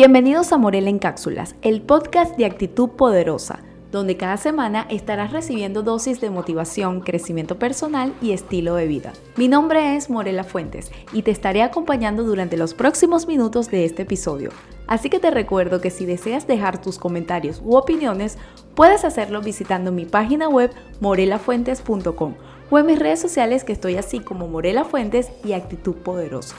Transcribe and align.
Bienvenidos 0.00 0.52
a 0.52 0.58
Morela 0.58 0.90
en 0.90 1.00
Cápsulas, 1.00 1.56
el 1.60 1.82
podcast 1.82 2.36
de 2.36 2.44
actitud 2.44 2.90
poderosa, 2.90 3.64
donde 3.90 4.16
cada 4.16 4.36
semana 4.36 4.86
estarás 4.90 5.32
recibiendo 5.32 5.82
dosis 5.82 6.20
de 6.20 6.30
motivación, 6.30 7.00
crecimiento 7.00 7.58
personal 7.58 8.14
y 8.22 8.30
estilo 8.30 8.76
de 8.76 8.86
vida. 8.86 9.12
Mi 9.34 9.48
nombre 9.48 9.96
es 9.96 10.08
Morela 10.08 10.44
Fuentes 10.44 10.92
y 11.12 11.22
te 11.22 11.32
estaré 11.32 11.62
acompañando 11.62 12.22
durante 12.22 12.56
los 12.56 12.74
próximos 12.74 13.26
minutos 13.26 13.72
de 13.72 13.84
este 13.84 14.02
episodio. 14.02 14.50
Así 14.86 15.10
que 15.10 15.18
te 15.18 15.32
recuerdo 15.32 15.80
que 15.80 15.90
si 15.90 16.06
deseas 16.06 16.46
dejar 16.46 16.80
tus 16.80 16.96
comentarios 16.96 17.60
u 17.64 17.74
opiniones, 17.74 18.38
puedes 18.76 19.04
hacerlo 19.04 19.40
visitando 19.40 19.90
mi 19.90 20.04
página 20.04 20.48
web 20.48 20.70
morelafuentes.com 21.00 22.34
o 22.70 22.78
en 22.78 22.86
mis 22.86 23.00
redes 23.00 23.20
sociales 23.20 23.64
que 23.64 23.72
estoy 23.72 23.96
así 23.96 24.20
como 24.20 24.46
Morela 24.46 24.84
Fuentes 24.84 25.32
y 25.44 25.54
Actitud 25.54 25.96
Poderosa. 25.96 26.54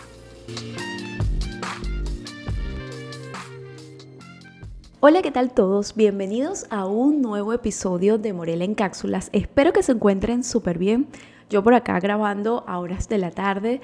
Hola, 5.02 5.22
¿qué 5.22 5.32
tal 5.32 5.54
todos? 5.54 5.96
Bienvenidos 5.96 6.66
a 6.70 6.86
un 6.86 7.22
nuevo 7.22 7.54
episodio 7.54 8.18
de 8.18 8.34
Morela 8.34 8.66
en 8.66 8.76
Cápsulas. 8.76 9.30
Espero 9.32 9.72
que 9.72 9.82
se 9.82 9.94
encuentren 9.94 10.44
súper 10.44 10.78
bien. 10.78 11.08
Yo 11.50 11.64
por 11.64 11.74
acá 11.74 11.98
grabando 12.02 12.66
a 12.68 12.80
horas 12.80 13.08
de 13.08 13.18
la 13.18 13.32
tarde. 13.32 13.80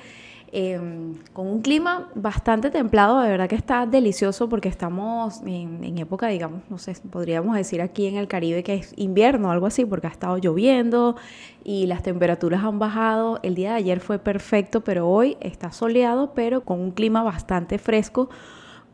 Em, 0.51 1.13
con 1.31 1.47
un 1.47 1.61
clima 1.61 2.09
bastante 2.15 2.69
templado, 2.69 3.21
de 3.21 3.29
verdad 3.29 3.47
que 3.47 3.55
está 3.55 3.85
delicioso 3.85 4.49
porque 4.49 4.67
estamos 4.67 5.41
en, 5.45 5.97
época, 5.97 6.27
digamos, 6.27 6.63
no 6.69 6.77
sé, 6.77 6.93
podríamos 7.09 7.55
decir 7.55 7.81
aquí 7.81 8.07
en 8.07 8.17
el 8.17 8.27
Caribe 8.27 8.61
que 8.61 8.73
es 8.73 8.93
invierno, 8.97 9.51
algo 9.51 9.67
así, 9.67 9.85
porque 9.85 10.07
ha 10.07 10.11
estado 10.11 10.37
lloviendo 10.37 11.15
y 11.63 11.85
las 11.85 12.03
temperaturas 12.03 12.61
han 12.65 12.77
bajado. 12.77 13.39
El 13.41 13.55
día 13.55 13.69
de 13.69 13.77
ayer 13.77 14.01
fue 14.01 14.19
perfecto, 14.19 14.81
pero 14.81 15.07
hoy 15.07 15.37
está 15.39 15.71
soleado, 15.71 16.33
pero 16.33 16.65
con 16.65 16.81
un 16.81 16.91
clima 16.91 17.23
bastante 17.23 17.77
fresco 17.77 18.27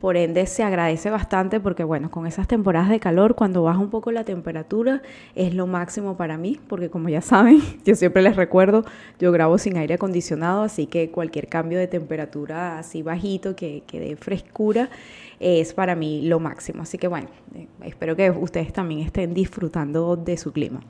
por 0.02 0.18
ende 0.18 0.48
se 0.48 0.64
agradece 0.64 1.12
bastante 1.12 1.60
porque 1.60 1.84
bueno, 1.84 2.10
con 2.10 2.26
esas 2.26 2.48
temporadas 2.48 2.90
de 2.90 3.00
calor, 3.00 3.36
cuando 3.36 3.62
baja 3.62 3.78
un 3.78 3.92
poco 3.92 4.12
la 4.12 4.26
temperatura, 4.26 5.04
es 5.36 5.54
lo 5.54 5.68
máximo 5.68 6.18
para 6.18 6.38
mí, 6.38 6.60
porque 6.68 6.90
como 6.90 7.08
ya 7.08 7.22
saben, 7.22 7.62
yo 7.86 7.96
siempre 7.96 8.24
les 8.24 8.36
recuerdo, 8.36 8.84
yo 9.20 9.32
grabo 9.32 9.60
sin 9.60 9.78
aire 9.78 9.94
acondicionado, 9.94 10.64
así 10.64 10.88
que 10.88 11.12
cualquier 11.12 11.48
cambio 11.48 11.78
de 11.78 11.88
temperatura 11.88 12.80
así 12.80 13.04
bajito, 13.04 13.56
que, 13.56 13.84
que 13.86 14.00
dé 14.00 14.16
frescura, 14.16 14.90
es 15.42 15.74
para 15.74 15.96
mí 15.96 16.22
lo 16.22 16.40
máximo. 16.40 16.84
Así 16.84 16.98
que 16.98 17.08
bueno, 17.08 17.28
eh, 17.56 17.68
espero 17.84 18.16
que 18.16 18.30
ustedes 18.30 18.72
también 18.72 19.02
estén 19.02 19.34
disfrutando 19.34 20.16
de 20.16 20.38
su 20.38 20.54
clima. 20.54 20.82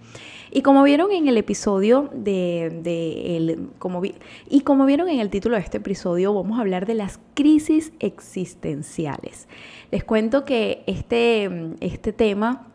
Y 0.51 0.61
como 0.61 0.83
vieron 0.83 1.11
en 1.11 1.29
el 1.29 1.37
episodio 1.37 2.09
de, 2.13 3.37
el, 3.37 3.69
como 3.79 4.01
y 4.03 4.61
como 4.61 4.85
vieron 4.85 5.07
en 5.07 5.19
el 5.19 5.29
título 5.29 5.55
de 5.55 5.61
este 5.61 5.77
episodio, 5.77 6.33
vamos 6.33 6.57
a 6.57 6.61
hablar 6.61 6.85
de 6.85 6.95
las 6.95 7.19
crisis 7.33 7.93
existenciales. 7.99 9.47
Les 9.89 10.03
cuento 10.03 10.43
que 10.43 10.83
este, 10.85 11.49
este 11.79 12.11
tema 12.11 12.67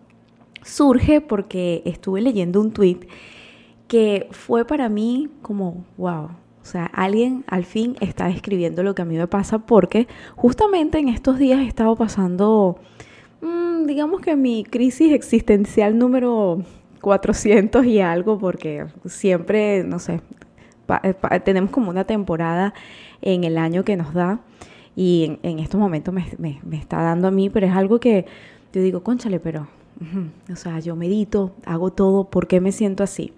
surge 0.64 1.20
porque 1.20 1.82
estuve 1.84 2.22
leyendo 2.22 2.60
un 2.60 2.72
tweet 2.72 3.00
que 3.86 4.28
fue 4.30 4.64
para 4.64 4.88
mí 4.88 5.28
como, 5.42 5.84
wow, 5.96 6.30
o 6.66 6.68
sea, 6.68 6.86
alguien 6.86 7.44
al 7.46 7.64
fin 7.64 7.94
está 8.00 8.28
escribiendo 8.28 8.82
lo 8.82 8.96
que 8.96 9.02
a 9.02 9.04
mí 9.04 9.16
me 9.16 9.28
pasa 9.28 9.60
porque 9.60 10.08
justamente 10.34 10.98
en 10.98 11.08
estos 11.08 11.38
días 11.38 11.60
he 11.60 11.68
estado 11.68 11.94
pasando, 11.94 12.80
mm, 13.40 13.86
digamos 13.86 14.20
que 14.20 14.34
mi 14.34 14.64
crisis 14.64 15.12
existencial 15.12 15.96
número 15.96 16.64
400 17.02 17.86
y 17.86 18.00
algo 18.00 18.36
porque 18.40 18.84
siempre, 19.04 19.84
no 19.84 20.00
sé, 20.00 20.22
eh, 21.04 21.14
tenemos 21.44 21.70
como 21.70 21.88
una 21.88 22.02
temporada 22.02 22.74
en 23.22 23.44
el 23.44 23.58
año 23.58 23.84
que 23.84 23.96
nos 23.96 24.12
da 24.12 24.40
y 24.96 25.38
en, 25.44 25.60
estos 25.60 25.78
momentos 25.78 26.12
me, 26.12 26.60
está 26.72 27.00
dando 27.00 27.28
a 27.28 27.30
mí, 27.30 27.48
pero 27.48 27.68
es 27.68 27.76
algo 27.76 28.00
que 28.00 28.26
yo 28.72 28.82
digo, 28.82 29.04
conchale, 29.04 29.38
pero, 29.38 29.68
o 30.52 30.56
sea, 30.56 30.80
yo 30.80 30.96
medito, 30.96 31.52
hago 31.64 31.92
todo, 31.92 32.24
¿por 32.24 32.48
qué 32.48 32.60
me 32.60 32.72
siento 32.72 33.04
así? 33.04 33.32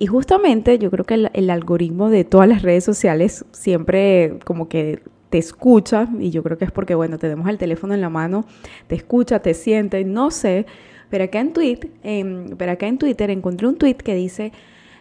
Y 0.00 0.06
justamente 0.06 0.78
yo 0.78 0.92
creo 0.92 1.04
que 1.04 1.28
el, 1.32 1.50
algoritmo 1.50 2.08
de 2.08 2.22
todas 2.22 2.48
las 2.48 2.62
redes 2.62 2.84
sociales 2.84 3.44
siempre 3.50 4.38
como 4.44 4.68
que 4.68 5.02
te 5.28 5.38
escucha, 5.38 6.08
y 6.20 6.30
yo 6.30 6.44
creo 6.44 6.56
que 6.56 6.66
es 6.66 6.70
porque, 6.70 6.94
bueno, 6.94 7.18
tenemos 7.18 7.48
el 7.48 7.58
teléfono 7.58 7.94
en 7.94 8.00
la 8.00 8.08
mano, 8.08 8.44
te 8.86 8.94
escucha, 8.94 9.40
te 9.40 9.54
siente, 9.54 10.04
no 10.04 10.30
sé, 10.30 10.66
pero 11.10 11.24
acá 11.24 11.40
en, 11.40 11.52
tweet, 11.52 11.80
pero 12.56 12.70
acá 12.70 12.86
en 12.86 12.98
Twitter 12.98 13.28
encontré 13.30 13.66
un 13.66 13.76
tweet 13.76 13.96
que 13.96 14.14
dice 14.14 14.52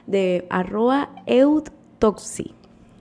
de 0.08 0.48
arroba 0.50 1.10
eudtoxi. 1.28 2.56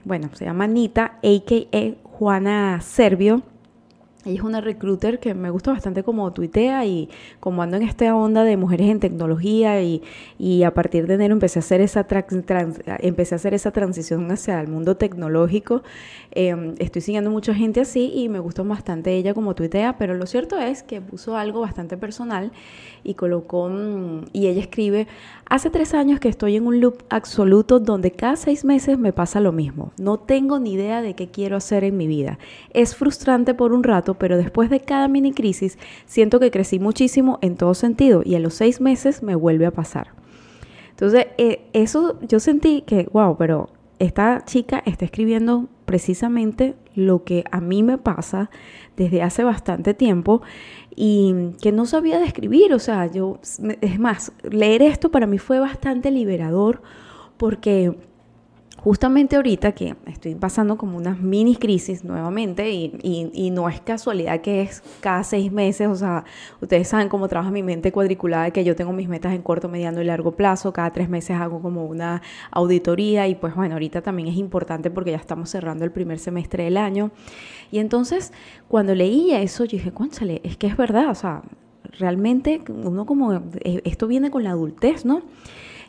Bueno, 0.05 0.29
se 0.33 0.45
llama 0.45 0.65
Anita, 0.65 1.17
a.k.a. 1.23 1.95
Juana 2.03 2.79
Servio 2.79 3.41
ella 4.27 4.39
es 4.39 4.43
una 4.43 4.61
recruiter 4.61 5.19
que 5.19 5.33
me 5.33 5.49
gusta 5.49 5.71
bastante 5.71 6.03
como 6.03 6.31
tuitea 6.33 6.85
y 6.85 7.09
como 7.39 7.61
ando 7.61 7.77
en 7.77 7.83
esta 7.83 8.15
onda 8.15 8.43
de 8.43 8.57
mujeres 8.57 8.89
en 8.89 8.99
tecnología 8.99 9.81
y, 9.81 10.01
a 10.63 10.73
partir 10.73 11.07
de 11.07 11.15
enero 11.15 11.33
empecé 11.33 11.59
a 11.59 11.61
hacer 11.61 11.81
esa, 11.81 12.01
a 12.01 13.35
hacer 13.35 13.53
esa 13.53 13.71
transición 13.71 14.31
hacia 14.31 14.59
el 14.59 14.67
mundo 14.67 14.97
tecnológico. 14.97 15.83
Em, 16.31 16.75
estoy 16.79 17.01
siguiendo 17.01 17.31
mucha 17.31 17.53
gente 17.53 17.81
así 17.81 18.11
y 18.13 18.29
me 18.29 18.39
gustó 18.39 18.63
bastante 18.63 19.15
ella 19.15 19.33
como 19.33 19.55
tuitea, 19.55 19.97
pero 19.97 20.13
lo 20.13 20.25
cierto 20.25 20.57
es 20.57 20.83
que 20.83 21.01
puso 21.01 21.37
algo 21.37 21.61
bastante 21.61 21.97
personal 21.97 22.51
y 23.03 23.13
colocó, 23.13 23.71
y 24.33 24.47
ella 24.47 24.61
escribe, 24.61 25.07
hace 25.49 25.69
tres 25.69 25.93
años 25.93 26.19
que 26.19 26.29
estoy 26.29 26.55
en 26.55 26.67
un 26.67 26.79
loop 26.79 27.03
absoluto 27.09 27.79
donde 27.79 28.11
cada 28.11 28.35
seis 28.35 28.65
meses 28.65 28.97
me 28.97 29.13
pasa 29.13 29.39
lo 29.39 29.51
mismo. 29.51 29.91
No 29.97 30.17
tengo 30.17 30.59
ni 30.59 30.73
idea 30.73 31.01
de 31.01 31.13
qué 31.15 31.27
quiero 31.27 31.57
hacer 31.57 31.83
en 31.83 31.97
mi 31.97 32.07
vida. 32.07 32.39
Es 32.73 32.95
frustrante 32.95 33.53
por 33.53 33.73
un 33.73 33.83
rato, 33.83 34.15
pero 34.15 34.37
después 34.37 34.69
de 34.69 34.79
cada 34.79 35.07
mini 35.07 35.33
crisis 35.33 35.77
siento 36.05 36.39
que 36.39 36.51
crecí 36.51 36.79
muchísimo 36.79 37.39
en 37.41 37.55
todo 37.55 37.73
sentido 37.73 38.21
y 38.23 38.35
a 38.35 38.39
los 38.39 38.53
seis 38.53 38.81
meses 38.81 39.23
me 39.23 39.35
vuelve 39.35 39.65
a 39.65 39.71
pasar. 39.71 40.09
Entonces, 40.89 41.27
eh, 41.37 41.67
eso 41.73 42.19
yo 42.27 42.39
sentí 42.39 42.81
que, 42.81 43.07
wow, 43.13 43.37
pero 43.37 43.69
esta 43.99 44.43
chica 44.45 44.83
está 44.85 45.05
escribiendo 45.05 45.67
precisamente 45.85 46.75
lo 46.95 47.23
que 47.23 47.43
a 47.51 47.61
mí 47.61 47.83
me 47.83 47.97
pasa 47.97 48.49
desde 48.95 49.21
hace 49.21 49.43
bastante 49.43 49.93
tiempo 49.93 50.41
y 50.95 51.51
que 51.61 51.71
no 51.71 51.85
sabía 51.85 52.19
describir, 52.19 52.73
o 52.73 52.79
sea, 52.79 53.05
yo, 53.05 53.39
es 53.81 53.99
más, 53.99 54.31
leer 54.43 54.81
esto 54.81 55.11
para 55.11 55.27
mí 55.27 55.37
fue 55.37 55.59
bastante 55.59 56.11
liberador 56.11 56.81
porque 57.37 57.95
justamente 58.87 59.35
ahorita 59.35 59.73
que 59.73 59.97
estoy 60.05 60.35
pasando 60.35 60.77
como 60.77 60.95
unas 60.95 61.19
mini 61.19 61.57
crisis 61.57 62.05
nuevamente 62.05 62.71
y, 62.71 63.51
no 63.51 63.67
es 63.67 63.81
casualidad 63.81 64.39
que 64.39 64.61
es 64.61 64.81
cada 65.01 65.25
seis 65.25 65.51
meses, 65.51 65.89
o 65.89 65.95
sea, 65.95 66.23
ustedes 66.61 66.87
saben 66.87 67.09
cómo 67.09 67.27
trabaja 67.27 67.51
mi 67.51 67.63
mente 67.63 67.91
cuadriculada, 67.91 68.51
que 68.51 68.63
yo 68.63 68.77
tengo 68.77 68.93
mis 68.93 69.09
metas 69.09 69.33
en 69.33 69.41
corto, 69.41 69.67
mediano 69.67 70.01
y 70.01 70.05
largo 70.05 70.37
plazo, 70.37 70.71
cada 70.71 70.91
tres 70.91 71.09
meses 71.09 71.35
hago 71.35 71.61
como 71.61 71.85
una 71.85 72.21
auditoría 72.49 73.27
y 73.27 73.35
pues 73.35 73.55
bueno, 73.55 73.75
ahorita 73.75 74.01
también 74.01 74.29
es 74.29 74.37
importante 74.37 74.89
porque 74.89 75.11
ya 75.11 75.17
estamos 75.17 75.49
cerrando 75.49 75.83
el 75.83 75.91
primer 75.91 76.17
semestre 76.17 76.63
del 76.63 76.77
año. 76.77 77.11
Y 77.71 77.79
entonces 77.79 78.31
cuando 78.69 78.95
leía 78.95 79.41
eso, 79.41 79.65
yo 79.65 79.71
dije, 79.71 79.91
conchale, 79.91 80.39
es 80.45 80.55
que 80.55 80.67
es 80.67 80.77
verdad, 80.77 81.09
o 81.09 81.15
sea, 81.15 81.41
realmente 81.99 82.61
uno 82.69 83.05
como, 83.05 83.33
eh, 83.33 83.81
esto 83.83 84.07
viene 84.07 84.31
con 84.31 84.45
la 84.45 84.51
adultez, 84.51 85.03
¿no? 85.03 85.23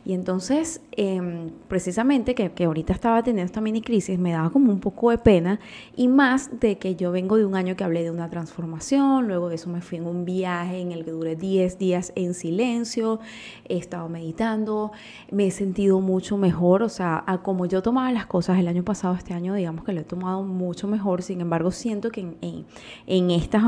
Y 0.09 0.15
entonces, 0.15 0.81
em, 0.93 1.51
precisamente 1.69 2.35
que, 2.35 2.51
que, 2.53 2.65
ahorita 2.65 2.95
estaba 2.95 3.23
teniendo 3.23 3.45
esta 3.45 3.61
mini 3.61 3.83
crisis, 3.83 4.19
me 4.19 4.33
daba 4.33 4.49
como 4.49 4.73
un 4.73 4.81
poco 4.81 5.11
de 5.11 5.19
pena 5.19 5.61
y 5.97 6.09
más 6.09 6.61
de 6.61 6.79
que 6.79 6.97
yo 6.97 7.13
vengo 7.13 7.37
de 7.37 7.45
un 7.45 7.55
año 7.55 7.77
que 7.77 7.85
hablé 7.85 8.05
de 8.05 8.11
una 8.11 8.31
transformación, 8.31 9.29
luego 9.29 9.51
de 9.51 9.57
eso 9.57 9.69
me 9.69 9.83
fui 9.83 9.99
en 9.99 10.07
un 10.07 10.25
viaje 10.25 10.81
en 10.81 10.93
el 10.93 11.05
que 11.05 11.11
duré 11.11 11.37
10 11.37 11.77
días 11.77 12.15
en 12.15 12.33
silencio, 12.33 13.21
he 13.69 13.77
estado 13.77 14.09
meditando, 14.09 14.93
me 15.31 15.49
he 15.49 15.51
sentido 15.51 16.01
mucho 16.01 16.39
mejor, 16.39 16.83
o 16.83 16.89
sea, 16.89 17.27
como 17.43 17.67
yo 17.67 17.83
tomaba 17.83 18.11
las 18.11 18.25
cosas 18.25 18.59
el 18.59 18.67
año 18.67 18.85
pasado, 18.85 19.15
este 19.15 19.35
año 19.35 19.53
digamos 19.53 19.85
que 19.85 19.93
lo 19.93 20.01
he 20.01 20.05
tomado 20.05 20.43
mucho 20.43 20.89
mejor, 20.89 21.21
sin 21.21 21.43
embargo 21.43 21.71
siento 21.71 22.09
que 22.09 22.23
en, 22.41 22.65
en 23.07 23.31
estas 23.31 23.63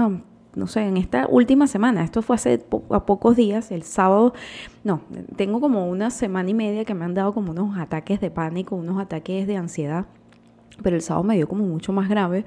no 0.55 0.67
sé, 0.67 0.83
en 0.83 0.97
esta 0.97 1.27
última 1.29 1.67
semana, 1.67 2.03
esto 2.03 2.23
fue 2.23 2.37
hace 2.37 2.65
a 2.91 3.07
pocos 3.07 3.37
días, 3.37 3.71
el 3.71 3.83
sábado, 3.83 4.35
no, 4.85 5.03
tengo 5.37 5.61
como 5.61 5.89
una 5.89 6.11
semana 6.11 6.51
y 6.51 6.55
media 6.55 6.85
que 6.85 6.95
me 6.95 7.05
han 7.05 7.15
dado 7.15 7.33
como 7.33 7.53
unos 7.53 7.79
ataques 7.79 8.21
de 8.21 8.31
pánico, 8.31 8.77
unos 8.77 9.01
ataques 9.01 9.47
de 9.47 9.57
ansiedad, 9.57 10.07
pero 10.83 10.97
el 10.97 11.03
sábado 11.03 11.25
me 11.25 11.37
dio 11.37 11.49
como 11.49 11.65
mucho 11.65 11.93
más 11.93 12.09
grave. 12.09 12.45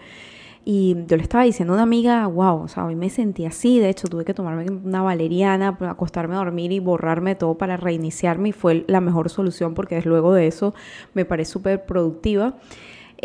Y 0.65 0.95
yo 1.07 1.17
le 1.17 1.23
estaba 1.23 1.43
diciendo 1.43 1.73
a 1.73 1.75
una 1.75 1.83
amiga, 1.83 2.25
wow, 2.25 2.63
o 2.63 2.67
sea, 2.69 2.85
hoy 2.85 2.95
me 2.95 3.09
sentí 3.09 3.45
así, 3.45 3.79
de 3.79 3.89
hecho 3.89 4.07
tuve 4.07 4.23
que 4.23 4.33
tomarme 4.33 4.65
una 4.71 5.01
valeriana, 5.01 5.77
acostarme 5.81 6.35
a 6.35 6.37
dormir 6.37 6.71
y 6.71 6.79
borrarme 6.79 7.35
todo 7.35 7.57
para 7.57 7.75
reiniciarme 7.75 8.49
y 8.49 8.51
fue 8.53 8.85
la 8.87 9.01
mejor 9.01 9.29
solución 9.29 9.73
porque 9.73 10.01
luego 10.03 10.33
de 10.33 10.47
eso 10.47 10.73
me 11.13 11.25
parece 11.25 11.51
súper 11.51 11.85
productiva. 11.85 12.55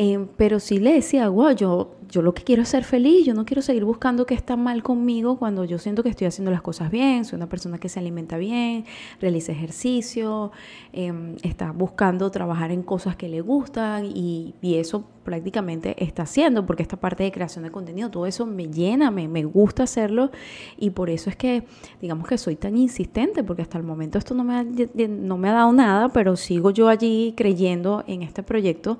Em, 0.01 0.29
pero 0.37 0.61
sí 0.61 0.79
le 0.79 0.93
decía, 0.93 1.29
wow, 1.29 1.51
yo, 1.57 1.97
yo 2.09 2.23
lo 2.23 2.33
que 2.33 2.45
quiero 2.45 2.63
es 2.63 2.69
ser 2.69 2.85
feliz, 2.85 3.27
yo 3.27 3.35
no 3.35 3.45
quiero 3.45 3.63
seguir 3.63 3.85
buscando 3.85 4.27
qué 4.27 4.35
está 4.35 4.55
mal 4.57 4.85
conmigo 4.85 5.41
cuando 5.41 5.65
yo 5.65 5.81
siento 5.81 6.05
que 6.05 6.09
estoy 6.09 6.29
haciendo 6.29 6.53
las 6.53 6.63
cosas 6.63 6.93
bien, 6.93 7.25
soy 7.25 7.37
una 7.37 7.49
persona 7.49 7.79
que 7.79 7.89
se 7.89 7.99
alimenta 7.99 8.39
bien, 8.39 8.85
realiza 9.21 9.51
ejercicio, 9.51 10.53
em, 10.93 11.35
está 11.43 11.73
buscando 11.73 12.31
trabajar 12.31 12.71
en 12.71 12.85
cosas 12.85 13.17
que 13.17 13.29
le 13.29 13.41
gustan 13.41 14.05
y, 14.07 14.55
eso 14.63 15.05
prácticamente 15.25 15.97
está 16.03 16.23
haciendo, 16.23 16.65
porque 16.65 16.85
esta 16.85 16.99
parte 16.99 17.25
de 17.25 17.33
creación 17.33 17.65
de 17.65 17.73
contenido, 17.73 18.09
todo 18.09 18.27
eso 18.27 18.47
me 18.47 18.69
llena, 18.69 19.11
me, 19.11 19.27
me 19.27 19.43
gusta 19.43 19.83
hacerlo 19.83 20.31
y 20.77 20.91
por 20.91 21.11
eso 21.11 21.29
es 21.29 21.35
que, 21.35 21.65
digamos 22.01 22.29
que 22.29 22.39
soy 22.39 22.55
tan 22.55 22.77
insistente, 22.77 23.43
porque 23.43 23.63
hasta 23.63 23.79
el 23.79 23.85
momento 23.85 24.17
esto 24.17 24.35
no 24.35 24.45
me 24.45 24.55
ha, 24.55 24.65
no 24.65 25.39
me 25.39 25.49
ha 25.49 25.53
dado 25.53 25.73
nada, 25.73 26.11
pero 26.11 26.37
sigo 26.37 26.71
yo 26.71 26.89
allí 26.89 27.35
creyendo 27.37 28.05
en 28.07 28.23
este 28.23 28.45
proyecto. 28.45 28.99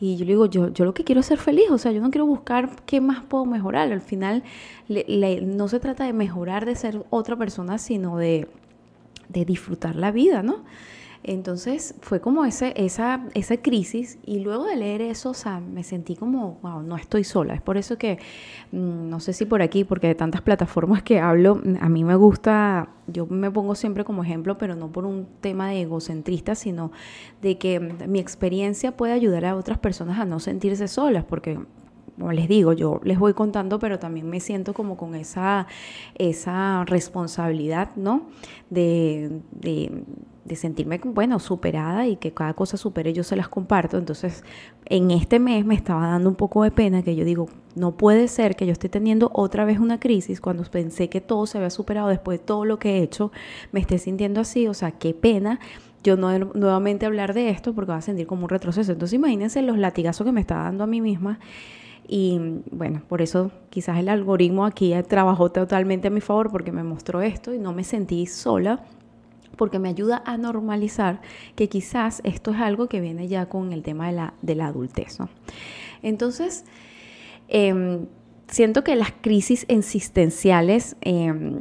Y 0.00 0.16
yo 0.16 0.24
le 0.24 0.32
digo, 0.32 0.46
yo, 0.46 0.68
yo 0.68 0.84
lo 0.84 0.94
que 0.94 1.04
quiero 1.04 1.20
es 1.20 1.26
ser 1.26 1.38
feliz, 1.38 1.70
o 1.70 1.78
sea, 1.78 1.90
yo 1.90 2.00
no 2.00 2.10
quiero 2.10 2.26
buscar 2.26 2.70
qué 2.86 3.00
más 3.00 3.22
puedo 3.24 3.44
mejorar. 3.44 3.90
Al 3.92 4.00
final 4.00 4.44
no 4.88 5.68
se 5.68 5.80
trata 5.80 6.04
de 6.04 6.12
mejorar, 6.12 6.66
de 6.66 6.76
ser 6.76 7.04
otra 7.10 7.36
persona, 7.36 7.78
sino 7.78 8.16
de, 8.16 8.48
de 9.28 9.44
disfrutar 9.44 9.96
la 9.96 10.12
vida, 10.12 10.42
¿no? 10.42 10.64
Entonces 11.22 11.94
fue 12.00 12.20
como 12.20 12.44
ese, 12.44 12.72
esa, 12.76 13.24
esa 13.34 13.56
crisis 13.58 14.18
y 14.24 14.40
luego 14.40 14.64
de 14.64 14.76
leer 14.76 15.02
eso, 15.02 15.30
o 15.30 15.34
sea, 15.34 15.60
me 15.60 15.82
sentí 15.82 16.14
como, 16.16 16.58
wow, 16.62 16.82
no 16.82 16.96
estoy 16.96 17.24
sola. 17.24 17.54
Es 17.54 17.60
por 17.60 17.76
eso 17.76 17.98
que, 17.98 18.18
mm, 18.72 19.08
no 19.08 19.20
sé 19.20 19.32
si 19.32 19.44
por 19.44 19.62
aquí, 19.62 19.84
porque 19.84 20.06
de 20.06 20.14
tantas 20.14 20.42
plataformas 20.42 21.02
que 21.02 21.20
hablo, 21.20 21.56
mm, 21.56 21.76
a 21.80 21.88
mí 21.88 22.04
me 22.04 22.14
gusta, 22.16 22.88
yo 23.06 23.26
me 23.26 23.50
pongo 23.50 23.74
siempre 23.74 24.04
como 24.04 24.22
ejemplo, 24.22 24.58
pero 24.58 24.74
no 24.74 24.90
por 24.92 25.04
un 25.04 25.26
tema 25.40 25.70
de 25.70 25.82
egocentrista, 25.82 26.54
sino 26.54 26.92
de 27.42 27.58
que 27.58 27.80
mm, 27.80 28.10
mi 28.10 28.20
experiencia 28.20 28.96
puede 28.96 29.12
ayudar 29.12 29.44
a 29.44 29.56
otras 29.56 29.78
personas 29.78 30.18
a 30.18 30.24
no 30.24 30.40
sentirse 30.40 30.88
solas, 30.88 31.24
porque 31.24 31.58
como 32.18 32.32
les 32.32 32.48
digo, 32.48 32.72
yo 32.72 33.00
les 33.04 33.18
voy 33.18 33.32
contando, 33.32 33.78
pero 33.78 33.98
también 33.98 34.28
me 34.28 34.40
siento 34.40 34.74
como 34.74 34.96
con 34.96 35.14
esa, 35.14 35.66
esa 36.16 36.84
responsabilidad, 36.84 37.90
¿no? 37.96 38.22
De, 38.70 39.40
de, 39.52 40.02
de 40.48 40.56
sentirme, 40.56 41.00
bueno, 41.04 41.38
superada 41.38 42.06
y 42.06 42.16
que 42.16 42.32
cada 42.32 42.54
cosa 42.54 42.76
supere 42.76 43.12
yo 43.12 43.22
se 43.22 43.36
las 43.36 43.48
comparto. 43.48 43.98
Entonces, 43.98 44.42
en 44.86 45.10
este 45.10 45.38
mes 45.38 45.64
me 45.64 45.74
estaba 45.74 46.06
dando 46.08 46.28
un 46.28 46.34
poco 46.34 46.62
de 46.64 46.70
pena 46.70 47.02
que 47.02 47.14
yo 47.14 47.24
digo, 47.24 47.48
no 47.76 47.96
puede 47.96 48.26
ser 48.26 48.56
que 48.56 48.66
yo 48.66 48.72
esté 48.72 48.88
teniendo 48.88 49.30
otra 49.34 49.64
vez 49.64 49.78
una 49.78 50.00
crisis 50.00 50.40
cuando 50.40 50.64
pensé 50.64 51.08
que 51.08 51.20
todo 51.20 51.46
se 51.46 51.58
había 51.58 51.70
superado 51.70 52.08
después 52.08 52.40
de 52.40 52.44
todo 52.44 52.64
lo 52.64 52.78
que 52.78 52.98
he 52.98 53.02
hecho, 53.02 53.30
me 53.70 53.80
esté 53.80 53.98
sintiendo 53.98 54.40
así, 54.40 54.66
o 54.66 54.74
sea, 54.74 54.90
qué 54.90 55.14
pena 55.14 55.60
yo 56.02 56.16
no 56.16 56.36
nuevamente 56.38 57.06
hablar 57.06 57.34
de 57.34 57.50
esto 57.50 57.74
porque 57.74 57.90
va 57.90 57.98
a 57.98 58.02
sentir 58.02 58.26
como 58.26 58.44
un 58.44 58.48
retroceso. 58.48 58.92
Entonces, 58.92 59.14
imagínense 59.14 59.62
los 59.62 59.78
latigazos 59.78 60.24
que 60.24 60.32
me 60.32 60.40
estaba 60.40 60.64
dando 60.64 60.84
a 60.84 60.86
mí 60.86 61.00
misma. 61.00 61.38
Y 62.06 62.40
bueno, 62.70 63.02
por 63.06 63.20
eso 63.20 63.50
quizás 63.68 63.98
el 63.98 64.08
algoritmo 64.08 64.64
aquí 64.64 64.94
trabajó 65.08 65.52
totalmente 65.52 66.08
a 66.08 66.10
mi 66.10 66.22
favor 66.22 66.50
porque 66.50 66.72
me 66.72 66.82
mostró 66.82 67.20
esto 67.20 67.52
y 67.52 67.58
no 67.58 67.74
me 67.74 67.84
sentí 67.84 68.24
sola 68.26 68.80
porque 69.58 69.78
me 69.78 69.90
ayuda 69.90 70.22
a 70.24 70.38
normalizar 70.38 71.20
que 71.54 71.68
quizás 71.68 72.22
esto 72.24 72.52
es 72.52 72.60
algo 72.60 72.88
que 72.88 73.02
viene 73.02 73.28
ya 73.28 73.50
con 73.50 73.74
el 73.74 73.82
tema 73.82 74.06
de 74.06 74.12
la, 74.14 74.34
de 74.40 74.62
adultez. 74.62 75.18
Entonces, 76.02 76.64
em, 77.48 78.06
siento 78.48 78.84
que 78.84 78.96
las 78.96 79.12
crisis 79.20 79.66
existenciales 79.68 80.96
em, 81.02 81.60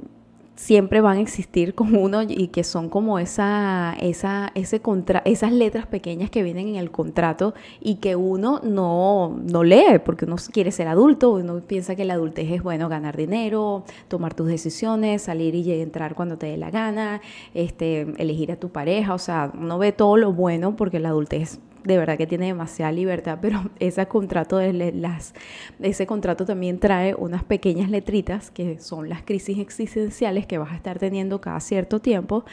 siempre 0.58 1.02
van 1.02 1.18
a 1.18 1.22
existir 1.22 1.76
con 1.76 1.96
uno 1.96 2.24
y 2.24 2.48
que 2.48 2.64
son 2.64 2.90
como 2.90 3.20
esa, 3.20 3.96
esa, 4.02 4.52
ese 4.56 4.82
contra, 4.82 5.22
esas 5.24 5.52
letras 5.52 5.86
pequeñas 5.86 6.30
que 6.30 6.44
vienen 6.44 6.70
en 6.70 6.76
el 6.76 6.92
contrato 6.92 7.54
y 7.80 7.96
que 7.96 8.16
uno 8.16 8.60
no, 8.64 9.40
no 9.42 9.64
lee 9.64 10.00
porque 10.04 10.26
uno 10.26 10.36
quiere 10.52 10.72
ser 10.72 10.88
adulto, 10.88 11.32
uno 11.32 11.62
piensa 11.62 11.96
que 11.96 12.06
la 12.06 12.16
adultez 12.16 12.52
es 12.52 12.64
bueno 12.64 12.90
ganar 12.90 13.16
dinero, 13.16 13.86
tomar 14.08 14.34
tus 14.34 14.48
decisiones, 14.48 15.22
salir 15.22 15.54
y 15.56 15.72
entrar 15.80 16.16
cuando 16.16 16.38
te 16.38 16.48
dé 16.48 16.58
la 16.58 16.72
gana, 16.72 17.22
este, 17.54 18.02
elegir 18.18 18.52
a 18.52 18.58
tu 18.58 18.70
pareja, 18.70 19.14
o 19.14 19.20
sea, 19.20 19.52
uno 19.58 19.78
ve 19.78 19.92
todo 19.92 20.18
lo 20.18 20.34
bueno 20.34 20.76
porque 20.76 21.00
la 21.00 21.10
adultez 21.10 21.60
de 21.88 21.98
verdad 21.98 22.18
que 22.18 22.28
tiene 22.28 22.48
demasiada 22.48 22.92
libertad, 22.92 23.40
pero 23.42 23.62
ese 23.80 24.06
contrato, 24.08 24.58
de 24.58 24.92
las, 24.92 25.34
ese 25.80 26.06
contrato 26.06 26.46
también 26.46 26.80
trae 26.80 27.16
unas 27.16 27.44
pequeñas 27.44 27.90
letritas 27.90 28.52
que 28.52 28.80
son 28.80 29.10
las 29.10 29.24
crisis 29.24 29.58
existenciales 29.58 30.46
que 30.46 30.58
vas 30.58 30.72
a 30.72 30.76
estar 30.76 31.00
teniendo 31.00 31.42
cada 31.42 31.60
cierto 31.60 32.00
tiempo 32.00 32.46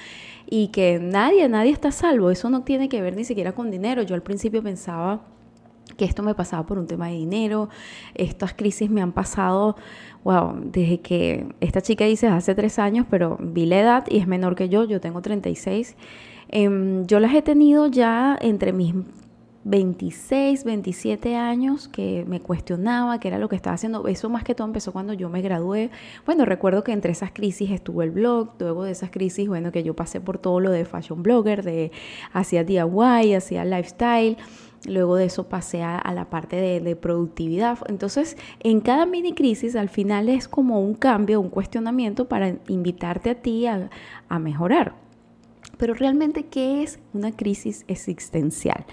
y 0.48 0.68
que 0.68 0.98
nadie, 1.00 1.48
nadie 1.48 1.72
está 1.72 1.90
salvo. 1.90 2.30
Eso 2.30 2.48
no 2.48 2.62
tiene 2.62 2.88
que 2.88 3.02
ver 3.02 3.16
ni 3.16 3.24
siquiera 3.24 3.52
con 3.52 3.70
dinero. 3.70 4.02
Yo 4.02 4.14
al 4.14 4.22
principio 4.22 4.62
pensaba 4.62 5.22
que 5.96 6.04
esto 6.04 6.22
me 6.22 6.34
pasaba 6.34 6.64
por 6.64 6.78
un 6.78 6.86
tema 6.86 7.08
de 7.08 7.14
dinero. 7.14 7.68
Estas 8.14 8.54
crisis 8.54 8.90
me 8.90 9.02
han 9.02 9.12
pasado, 9.12 9.76
wow, 10.22 10.54
desde 10.62 11.00
que 11.00 11.46
esta 11.60 11.80
chica 11.80 12.04
dice 12.04 12.28
hace 12.28 12.54
tres 12.54 12.78
años, 12.78 13.06
pero 13.10 13.36
vi 13.40 13.66
la 13.66 13.80
edad 13.80 14.04
y 14.08 14.18
es 14.18 14.26
menor 14.26 14.54
que 14.54 14.68
yo, 14.68 14.84
yo 14.84 15.00
tengo 15.00 15.22
36. 15.22 15.96
Em, 16.48 17.06
yo 17.06 17.20
las 17.20 17.34
he 17.34 17.42
tenido 17.42 17.86
ya 17.86 18.38
entre 18.40 18.72
mis 18.72 18.94
26, 19.64 20.64
27 20.64 21.36
años 21.36 21.88
que 21.88 22.24
me 22.28 22.40
cuestionaba 22.40 23.18
qué 23.18 23.28
era 23.28 23.38
lo 23.38 23.48
que 23.48 23.56
estaba 23.56 23.74
haciendo. 23.74 24.06
Eso 24.06 24.28
más 24.28 24.44
que 24.44 24.54
todo 24.54 24.66
empezó 24.66 24.92
cuando 24.92 25.14
yo 25.14 25.30
me 25.30 25.40
gradué. 25.40 25.90
Bueno, 26.26 26.44
recuerdo 26.44 26.84
que 26.84 26.92
entre 26.92 27.12
esas 27.12 27.32
crisis 27.32 27.70
estuvo 27.70 28.02
el 28.02 28.10
blog, 28.10 28.50
luego 28.58 28.84
de 28.84 28.92
esas 28.92 29.10
crisis, 29.10 29.48
bueno, 29.48 29.72
que 29.72 29.82
yo 29.82 29.94
pasé 29.94 30.20
por 30.20 30.38
todo 30.38 30.60
lo 30.60 30.70
de 30.70 30.84
fashion 30.84 31.22
blogger, 31.22 31.62
de 31.64 31.92
hacia 32.32 32.62
DIY, 32.62 33.34
hacia 33.34 33.64
lifestyle. 33.64 34.36
Luego 34.86 35.16
de 35.16 35.24
eso 35.24 35.48
pasé 35.48 35.82
a, 35.82 36.12
la 36.14 36.28
parte 36.28 36.56
de, 36.56 36.96
productividad. 36.96 37.78
Entonces, 37.86 38.36
en 38.60 38.80
cada 38.80 39.06
mini 39.06 39.32
crisis 39.32 39.76
al 39.76 39.88
final 39.88 40.28
es 40.28 40.46
como 40.46 40.80
un 40.80 40.92
cambio, 40.92 41.40
un 41.40 41.48
cuestionamiento 41.48 42.28
para 42.28 42.56
invitarte 42.68 43.30
a 43.30 43.34
ti 43.36 43.66
a, 43.66 43.88
a 44.28 44.38
mejorar. 44.38 44.94
Pero 45.78 45.94
realmente, 45.94 46.44
¿qué 46.44 46.82
es 46.82 46.98
una 47.14 47.32
crisis 47.32 47.86
existencial? 47.88 48.84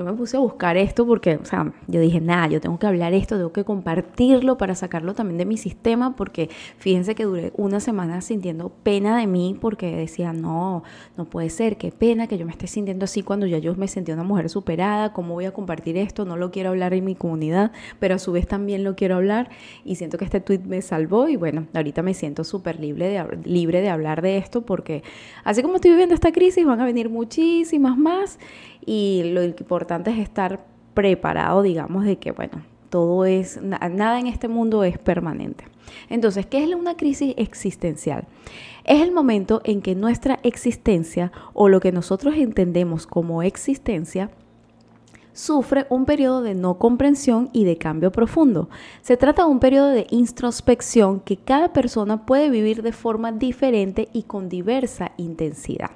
Yo 0.00 0.06
me 0.06 0.14
puse 0.14 0.38
a 0.38 0.40
buscar 0.40 0.78
esto 0.78 1.06
porque, 1.06 1.36
o 1.36 1.44
sea, 1.44 1.74
yo 1.86 2.00
dije, 2.00 2.22
nada, 2.22 2.48
yo 2.48 2.58
tengo 2.58 2.78
que 2.78 2.86
hablar 2.86 3.12
esto, 3.12 3.36
tengo 3.36 3.52
que 3.52 3.64
compartirlo 3.64 4.56
para 4.56 4.74
sacarlo 4.74 5.12
también 5.12 5.36
de 5.36 5.44
mi 5.44 5.58
sistema, 5.58 6.16
porque 6.16 6.48
fíjense 6.78 7.14
que 7.14 7.24
duré 7.24 7.52
una 7.58 7.80
semana 7.80 8.22
sintiendo 8.22 8.70
pena 8.82 9.18
de 9.18 9.26
mí 9.26 9.58
porque 9.60 9.94
decía, 9.94 10.32
no, 10.32 10.84
no 11.18 11.26
puede 11.26 11.50
ser, 11.50 11.76
qué 11.76 11.92
pena 11.92 12.28
que 12.28 12.38
yo 12.38 12.46
me 12.46 12.52
esté 12.52 12.66
sintiendo 12.66 13.04
así 13.04 13.22
cuando 13.22 13.44
ya 13.46 13.58
yo 13.58 13.74
me 13.74 13.88
sentí 13.88 14.10
una 14.10 14.22
mujer 14.22 14.48
superada, 14.48 15.12
¿cómo 15.12 15.34
voy 15.34 15.44
a 15.44 15.52
compartir 15.52 15.98
esto? 15.98 16.24
No 16.24 16.38
lo 16.38 16.50
quiero 16.50 16.70
hablar 16.70 16.94
en 16.94 17.04
mi 17.04 17.14
comunidad, 17.14 17.70
pero 17.98 18.14
a 18.14 18.18
su 18.18 18.32
vez 18.32 18.46
también 18.46 18.84
lo 18.84 18.96
quiero 18.96 19.16
hablar 19.16 19.50
y 19.84 19.96
siento 19.96 20.16
que 20.16 20.24
este 20.24 20.40
tweet 20.40 20.60
me 20.60 20.80
salvó 20.80 21.28
y 21.28 21.36
bueno, 21.36 21.66
ahorita 21.74 22.00
me 22.00 22.14
siento 22.14 22.42
súper 22.42 22.80
libre 22.80 23.08
de, 23.08 23.38
libre 23.44 23.82
de 23.82 23.90
hablar 23.90 24.22
de 24.22 24.38
esto 24.38 24.62
porque 24.62 25.02
así 25.44 25.60
como 25.60 25.74
estoy 25.74 25.90
viviendo 25.90 26.14
esta 26.14 26.32
crisis, 26.32 26.64
van 26.64 26.80
a 26.80 26.86
venir 26.86 27.10
muchísimas 27.10 27.98
más 27.98 28.38
y 28.84 29.22
lo 29.32 29.42
importante 29.42 30.10
es 30.10 30.18
estar 30.18 30.64
preparado, 30.94 31.62
digamos, 31.62 32.04
de 32.04 32.18
que, 32.18 32.32
bueno, 32.32 32.62
todo 32.90 33.24
es, 33.24 33.60
nada 33.62 34.18
en 34.18 34.26
este 34.26 34.48
mundo 34.48 34.84
es 34.84 34.98
permanente. 34.98 35.64
Entonces, 36.08 36.46
¿qué 36.46 36.62
es 36.62 36.74
una 36.74 36.96
crisis 36.96 37.34
existencial? 37.36 38.26
Es 38.84 39.00
el 39.00 39.12
momento 39.12 39.60
en 39.64 39.82
que 39.82 39.94
nuestra 39.94 40.38
existencia 40.42 41.32
o 41.52 41.68
lo 41.68 41.80
que 41.80 41.92
nosotros 41.92 42.34
entendemos 42.36 43.06
como 43.06 43.42
existencia 43.42 44.30
sufre 45.32 45.86
un 45.88 46.04
periodo 46.04 46.42
de 46.42 46.54
no 46.54 46.78
comprensión 46.78 47.50
y 47.52 47.64
de 47.64 47.78
cambio 47.78 48.10
profundo. 48.12 48.68
Se 49.00 49.16
trata 49.16 49.44
de 49.44 49.50
un 49.50 49.60
periodo 49.60 49.88
de 49.88 50.06
introspección 50.10 51.20
que 51.20 51.36
cada 51.36 51.72
persona 51.72 52.26
puede 52.26 52.50
vivir 52.50 52.82
de 52.82 52.92
forma 52.92 53.32
diferente 53.32 54.08
y 54.12 54.24
con 54.24 54.48
diversa 54.48 55.12
intensidad. 55.16 55.90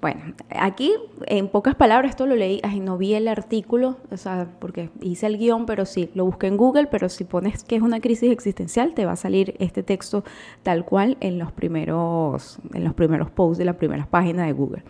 Bueno, 0.00 0.32
aquí 0.50 0.92
en 1.26 1.48
pocas 1.48 1.74
palabras 1.74 2.10
esto 2.10 2.26
lo 2.26 2.36
leí, 2.36 2.60
ay, 2.62 2.78
no 2.78 2.96
vi 2.98 3.14
el 3.14 3.26
artículo, 3.26 3.96
o 4.12 4.16
sea, 4.16 4.48
porque 4.60 4.90
hice 5.00 5.26
el 5.26 5.38
guion, 5.38 5.66
pero 5.66 5.86
sí, 5.86 6.08
lo 6.14 6.24
busqué 6.24 6.46
en 6.46 6.56
Google, 6.56 6.86
pero 6.86 7.08
si 7.08 7.24
pones 7.24 7.64
que 7.64 7.74
es 7.74 7.82
una 7.82 7.98
crisis 7.98 8.30
existencial, 8.30 8.94
te 8.94 9.06
va 9.06 9.12
a 9.12 9.16
salir 9.16 9.56
este 9.58 9.82
texto 9.82 10.22
tal 10.62 10.84
cual 10.84 11.16
en 11.18 11.38
los 11.38 11.50
primeros, 11.50 12.58
en 12.74 12.84
los 12.84 12.94
primeros 12.94 13.28
posts 13.30 13.58
de 13.58 13.64
las 13.64 13.74
primeras 13.74 14.06
páginas 14.06 14.46
de 14.46 14.52
Google. 14.52 14.84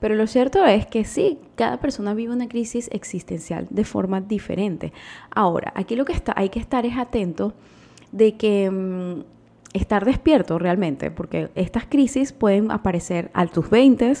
Pero 0.00 0.16
lo 0.16 0.26
cierto 0.26 0.64
es 0.64 0.86
que 0.86 1.04
sí, 1.04 1.38
cada 1.54 1.78
persona 1.78 2.12
vive 2.12 2.32
una 2.32 2.48
crisis 2.48 2.88
existencial 2.92 3.68
de 3.70 3.84
forma 3.84 4.20
diferente. 4.20 4.92
Ahora, 5.30 5.72
aquí 5.76 5.94
lo 5.94 6.04
que 6.04 6.12
está, 6.14 6.34
hay 6.36 6.48
que 6.48 6.58
estar 6.58 6.84
es 6.84 6.96
atento 6.96 7.54
de 8.10 8.36
que 8.36 8.68
mm, 8.68 9.22
estar 9.72 10.04
despierto 10.04 10.58
realmente, 10.58 11.10
porque 11.10 11.50
estas 11.54 11.86
crisis 11.86 12.32
pueden 12.32 12.70
aparecer 12.70 13.30
a 13.32 13.46
tus 13.46 13.70
20, 13.70 14.12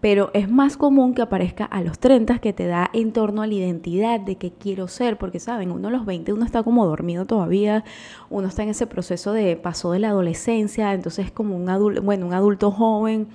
pero 0.00 0.30
es 0.32 0.50
más 0.50 0.76
común 0.76 1.14
que 1.14 1.22
aparezca 1.22 1.64
a 1.64 1.82
los 1.82 1.98
30, 1.98 2.38
que 2.38 2.52
te 2.52 2.66
da 2.66 2.90
en 2.92 3.12
torno 3.12 3.42
a 3.42 3.46
la 3.46 3.54
identidad 3.54 4.20
de 4.20 4.36
qué 4.36 4.52
quiero 4.52 4.88
ser, 4.88 5.18
porque 5.18 5.40
saben, 5.40 5.70
uno 5.70 5.88
a 5.88 5.90
los 5.90 6.06
20 6.06 6.32
uno 6.32 6.44
está 6.44 6.62
como 6.62 6.86
dormido 6.86 7.26
todavía, 7.26 7.84
uno 8.30 8.48
está 8.48 8.62
en 8.62 8.70
ese 8.70 8.86
proceso 8.86 9.32
de 9.32 9.56
paso 9.56 9.92
de 9.92 9.98
la 9.98 10.08
adolescencia, 10.08 10.92
entonces 10.92 11.26
es 11.26 11.32
como 11.32 11.56
un 11.56 11.68
adulto, 11.68 12.02
bueno, 12.02 12.26
un 12.26 12.34
adulto 12.34 12.70
joven 12.70 13.28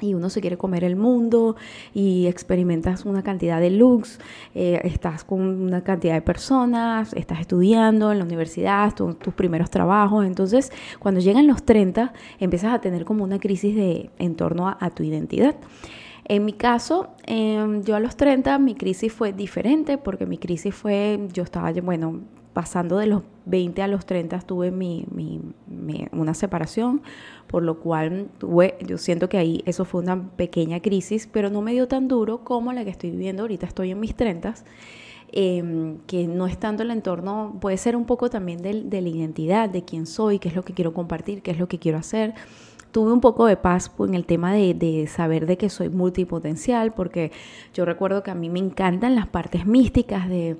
y 0.00 0.14
uno 0.14 0.30
se 0.30 0.40
quiere 0.40 0.56
comer 0.56 0.84
el 0.84 0.96
mundo 0.96 1.56
y 1.94 2.26
experimentas 2.26 3.04
una 3.04 3.22
cantidad 3.22 3.60
de 3.60 3.70
looks, 3.70 4.18
eh, 4.54 4.80
estás 4.84 5.24
con 5.24 5.40
una 5.40 5.82
cantidad 5.82 6.14
de 6.14 6.22
personas, 6.22 7.12
estás 7.14 7.40
estudiando 7.40 8.12
en 8.12 8.18
la 8.18 8.24
universidad, 8.24 8.94
tus 8.94 9.34
primeros 9.34 9.70
trabajos, 9.70 10.24
entonces 10.26 10.72
cuando 10.98 11.20
llegan 11.20 11.46
los 11.46 11.64
30 11.64 12.12
empiezas 12.38 12.74
a 12.74 12.80
tener 12.80 13.04
como 13.04 13.24
una 13.24 13.38
crisis 13.38 13.74
de, 13.74 14.10
en 14.18 14.36
torno 14.36 14.68
a, 14.68 14.90
tu 14.90 15.02
identidad. 15.02 15.56
En 16.24 16.44
mi 16.44 16.52
caso, 16.52 17.08
em, 17.24 17.82
yo 17.82 17.94
a 17.96 18.00
los 18.00 18.16
30 18.16 18.58
mi 18.58 18.74
crisis 18.74 19.12
fue 19.12 19.32
diferente 19.32 19.98
porque 19.98 20.26
mi 20.26 20.38
crisis 20.38 20.74
fue, 20.74 21.28
yo 21.32 21.42
estaba, 21.42 21.72
bueno, 21.82 22.20
pasando 22.56 22.96
de 22.96 23.06
los 23.06 23.22
20 23.44 23.82
a 23.82 23.86
los 23.86 24.06
30 24.06 24.40
tuve 24.40 24.70
mi, 24.70 25.04
una 26.10 26.32
separación, 26.32 27.02
por 27.48 27.62
lo 27.62 27.80
cual 27.80 28.28
tuve, 28.38 28.78
yo 28.80 28.96
siento 28.96 29.28
que 29.28 29.36
ahí 29.36 29.62
eso 29.66 29.84
fue 29.84 30.00
una 30.00 30.30
pequeña 30.30 30.80
crisis, 30.80 31.28
pero 31.30 31.50
no 31.50 31.60
me 31.60 31.72
dio 31.72 31.86
tan 31.86 32.08
duro 32.08 32.44
como 32.44 32.72
la 32.72 32.82
que 32.82 32.88
estoy 32.88 33.10
viviendo 33.10 33.42
ahorita, 33.42 33.66
estoy 33.66 33.90
en 33.90 34.00
mis 34.00 34.14
30. 34.14 34.54
Em, 35.32 35.98
que 36.06 36.26
no 36.26 36.46
es 36.46 36.56
tanto 36.56 36.82
el 36.82 36.90
entorno, 36.90 37.58
puede 37.60 37.76
ser 37.76 37.94
un 37.94 38.06
poco 38.06 38.30
también 38.30 38.62
de, 38.62 38.84
de 38.84 39.02
la 39.02 39.08
identidad, 39.10 39.68
de 39.68 39.84
quién 39.84 40.06
soy, 40.06 40.38
qué 40.38 40.48
es 40.48 40.56
lo 40.56 40.62
que 40.62 40.72
quiero 40.72 40.94
compartir, 40.94 41.42
qué 41.42 41.50
es 41.50 41.58
lo 41.58 41.68
que 41.68 41.78
quiero 41.78 41.98
hacer 41.98 42.32
tuve 42.90 43.12
un 43.12 43.20
poco 43.20 43.44
de 43.44 43.58
paz 43.58 43.92
en 43.98 44.14
el 44.14 44.24
tema 44.24 44.54
de, 44.54 44.72
de, 44.72 45.06
saber 45.06 45.44
de 45.44 45.58
que 45.58 45.68
soy 45.68 45.90
multipotencial, 45.90 46.94
porque 46.94 47.30
yo 47.74 47.84
recuerdo 47.84 48.22
que 48.22 48.30
a 48.30 48.34
mí 48.34 48.48
me 48.48 48.60
encantan 48.60 49.14
las 49.14 49.26
partes 49.26 49.66
místicas 49.66 50.30
de 50.30 50.56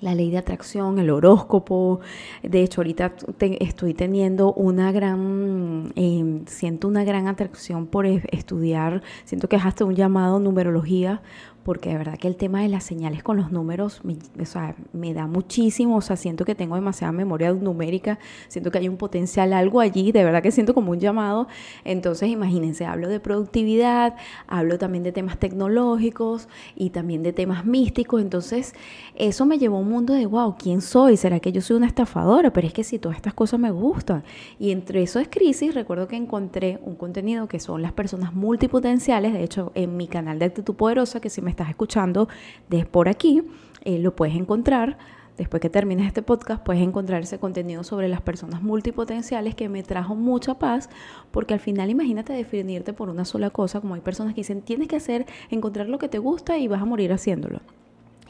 la 0.00 0.14
ley 0.14 0.30
de 0.30 0.38
atracción, 0.38 0.98
el 0.98 1.10
horóscopo. 1.10 2.00
De 2.42 2.62
hecho, 2.62 2.80
ahorita 2.80 3.14
estoy 3.60 3.94
teniendo 3.94 4.52
una 4.52 4.92
gran, 4.92 5.92
em, 5.96 6.44
siento 6.46 6.88
una 6.88 7.04
gran 7.04 7.28
atracción 7.28 7.86
por 7.86 8.06
estudiar, 8.06 9.02
siento 9.24 9.48
que 9.48 9.56
es 9.56 9.64
hasta 9.64 9.84
un 9.84 9.94
llamado 9.94 10.38
numerología, 10.40 11.22
porque 11.64 11.88
de 11.88 11.98
verdad 11.98 12.18
que 12.18 12.28
el 12.28 12.36
tema 12.36 12.60
de 12.60 12.68
las 12.68 12.84
señales 12.84 13.22
con 13.22 13.36
los 13.36 13.50
números 13.50 14.04
me, 14.04 14.16
o 14.40 14.44
sea, 14.44 14.76
me 14.92 15.14
da 15.14 15.26
muchísimo, 15.26 15.96
o 15.96 16.00
sea, 16.00 16.16
siento 16.16 16.44
que 16.44 16.54
tengo 16.54 16.74
demasiada 16.74 17.12
memoria 17.12 17.52
numérica, 17.52 18.18
siento 18.48 18.70
que 18.70 18.78
hay 18.78 18.88
un 18.88 18.98
potencial, 18.98 19.52
algo 19.52 19.80
allí, 19.80 20.12
de 20.12 20.24
verdad 20.24 20.42
que 20.42 20.50
siento 20.50 20.74
como 20.74 20.92
un 20.92 21.00
llamado. 21.00 21.48
Entonces, 21.84 22.28
imagínense, 22.28 22.84
hablo 22.84 23.08
de 23.08 23.18
productividad, 23.18 24.14
hablo 24.46 24.78
también 24.78 25.04
de 25.04 25.12
temas 25.12 25.38
tecnológicos 25.38 26.48
y 26.76 26.90
también 26.90 27.22
de 27.22 27.32
temas 27.32 27.64
místicos, 27.64 28.20
entonces 28.20 28.74
eso 29.14 29.46
me 29.46 29.58
llevó 29.58 29.76
a 29.76 29.80
un 29.80 29.88
mundo 29.88 30.12
de, 30.12 30.26
wow, 30.26 30.56
¿quién 30.58 30.82
soy? 30.82 31.16
¿Será 31.16 31.40
que 31.40 31.50
yo 31.50 31.62
soy 31.62 31.76
una 31.76 31.86
estafadora? 31.86 32.52
Pero 32.52 32.66
es 32.66 32.74
que 32.74 32.84
si 32.84 32.98
todas 32.98 33.16
estas 33.16 33.32
cosas 33.32 33.58
me 33.58 33.70
gustan. 33.70 34.22
Y 34.58 34.70
entre 34.70 35.02
eso 35.02 35.18
es 35.18 35.28
crisis, 35.28 35.74
recuerdo 35.74 36.08
que 36.08 36.16
encontré 36.16 36.78
un 36.82 36.96
contenido 36.96 37.48
que 37.48 37.58
son 37.58 37.80
las 37.80 37.92
personas 37.92 38.34
multipotenciales, 38.34 39.32
de 39.32 39.42
hecho, 39.42 39.72
en 39.74 39.96
mi 39.96 40.08
canal 40.08 40.38
de 40.38 40.46
Actitud 40.46 40.74
Poderosa, 40.74 41.20
que 41.20 41.30
si 41.30 41.40
me 41.40 41.53
estás 41.54 41.70
escuchando 41.70 42.28
desde 42.68 42.86
por 42.86 43.08
aquí, 43.08 43.42
eh, 43.84 43.98
lo 43.98 44.14
puedes 44.14 44.36
encontrar. 44.36 44.98
Después 45.36 45.60
que 45.60 45.68
termines 45.68 46.06
este 46.06 46.22
podcast, 46.22 46.62
puedes 46.62 46.80
encontrar 46.80 47.22
ese 47.22 47.38
contenido 47.40 47.82
sobre 47.82 48.08
las 48.08 48.20
personas 48.20 48.62
multipotenciales 48.62 49.56
que 49.56 49.68
me 49.68 49.82
trajo 49.82 50.14
mucha 50.14 50.54
paz, 50.60 50.88
porque 51.32 51.54
al 51.54 51.60
final 51.60 51.90
imagínate 51.90 52.32
definirte 52.32 52.92
por 52.92 53.08
una 53.08 53.24
sola 53.24 53.50
cosa, 53.50 53.80
como 53.80 53.94
hay 53.94 54.00
personas 54.00 54.34
que 54.34 54.42
dicen, 54.42 54.62
tienes 54.62 54.86
que 54.86 54.94
hacer, 54.94 55.26
encontrar 55.50 55.88
lo 55.88 55.98
que 55.98 56.08
te 56.08 56.18
gusta 56.18 56.56
y 56.58 56.68
vas 56.68 56.82
a 56.82 56.84
morir 56.84 57.12
haciéndolo. 57.12 57.60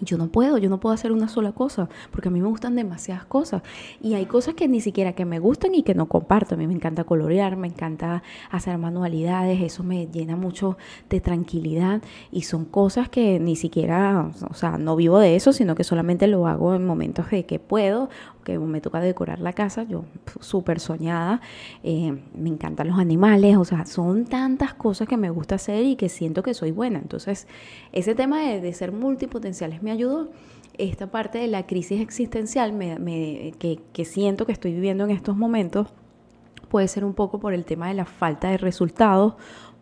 Yo 0.01 0.19
no 0.19 0.29
puedo, 0.29 0.59
yo 0.59 0.69
no 0.69 0.81
puedo 0.81 0.93
hacer 0.93 1.13
una 1.13 1.29
sola 1.29 1.53
cosa, 1.53 1.89
porque 2.11 2.29
a 2.29 2.31
mí 2.31 2.41
me 2.41 2.49
gustan 2.49 2.75
demasiadas 2.75 3.25
cosas. 3.25 3.63
Y 4.03 4.15
hay 4.15 4.27
cosas 4.27 4.55
que 4.55 4.67
ni 4.69 4.81
siquiera 4.81 5.13
que 5.13 5.25
me 5.25 5.39
gustan 5.39 5.75
y 5.75 5.83
que 5.83 5.95
no 5.95 6.07
comparto. 6.07 6.55
A 6.55 6.59
mí 6.59 6.67
me 6.67 6.75
encanta 6.75 7.05
colorear, 7.05 7.57
me 7.57 7.69
encanta 7.69 8.23
hacer 8.51 8.77
manualidades, 8.79 9.61
eso 9.63 9.85
me 9.85 10.07
llena 10.07 10.37
mucho 10.37 10.77
de 11.09 11.21
tranquilidad. 11.21 12.03
Y 12.33 12.43
son 12.43 12.65
cosas 12.65 13.09
que 13.09 13.39
ni 13.39 13.57
siquiera, 13.57 14.31
o 14.51 14.55
sea, 14.55 14.79
no 14.79 14.97
vivo 14.97 15.19
de 15.19 15.37
eso, 15.37 15.53
sino 15.53 15.75
que 15.75 15.85
solamente 15.85 16.27
lo 16.27 16.47
hago 16.47 16.75
en 16.75 16.85
momentos 16.85 17.31
de 17.31 17.47
que 17.47 17.59
puedo 17.59 18.09
que 18.45 18.59
me 18.59 18.81
toca 18.81 19.01
decorar 19.01 19.41
la 19.41 19.53
casa, 19.53 19.83
yo 19.85 20.05
súper 20.41 20.79
soñada, 20.79 21.41
eh, 21.83 22.17
me 22.35 22.51
encantan 22.51 22.89
los 22.89 22.99
animales, 22.99 23.57
o 23.57 23.65
sea, 23.65 23.87
son 23.87 24.27
tantas 24.27 24.75
cosas 24.75 25.09
que 25.09 25.17
me 25.17 25.31
gusta 25.31 25.57
hacer 25.57 25.85
y 25.85 25.97
que 25.97 26.09
siento 26.09 26.43
que 26.43 26.55
soy 26.55 26.71
buena. 26.71 26.99
Entonces, 26.99 27.49
ese 27.93 28.15
tema 28.15 28.41
de, 28.43 28.73
ser 28.73 28.93
multipotenciales 28.93 29.83
me 29.83 29.91
ayudó. 29.91 30.31
Esta 30.77 31.07
parte 31.07 31.39
de 31.39 31.47
la 31.47 31.67
crisis 31.67 32.01
existencial 32.01 32.77
que, 33.59 33.81
que 33.93 34.05
siento 34.05 34.45
que 34.45 34.53
estoy 34.53 34.73
viviendo 34.73 35.05
en 35.05 35.11
estos 35.11 35.37
momentos 35.37 35.89
puede 36.69 36.89
ser 36.89 37.05
un 37.05 37.15
poco 37.15 37.39
por 37.39 37.55
el 37.55 37.65
tema 37.65 37.87
de 37.87 37.95
la 37.95 38.05
falta 38.05 38.49
de 38.49 38.57
resultados 38.57 39.35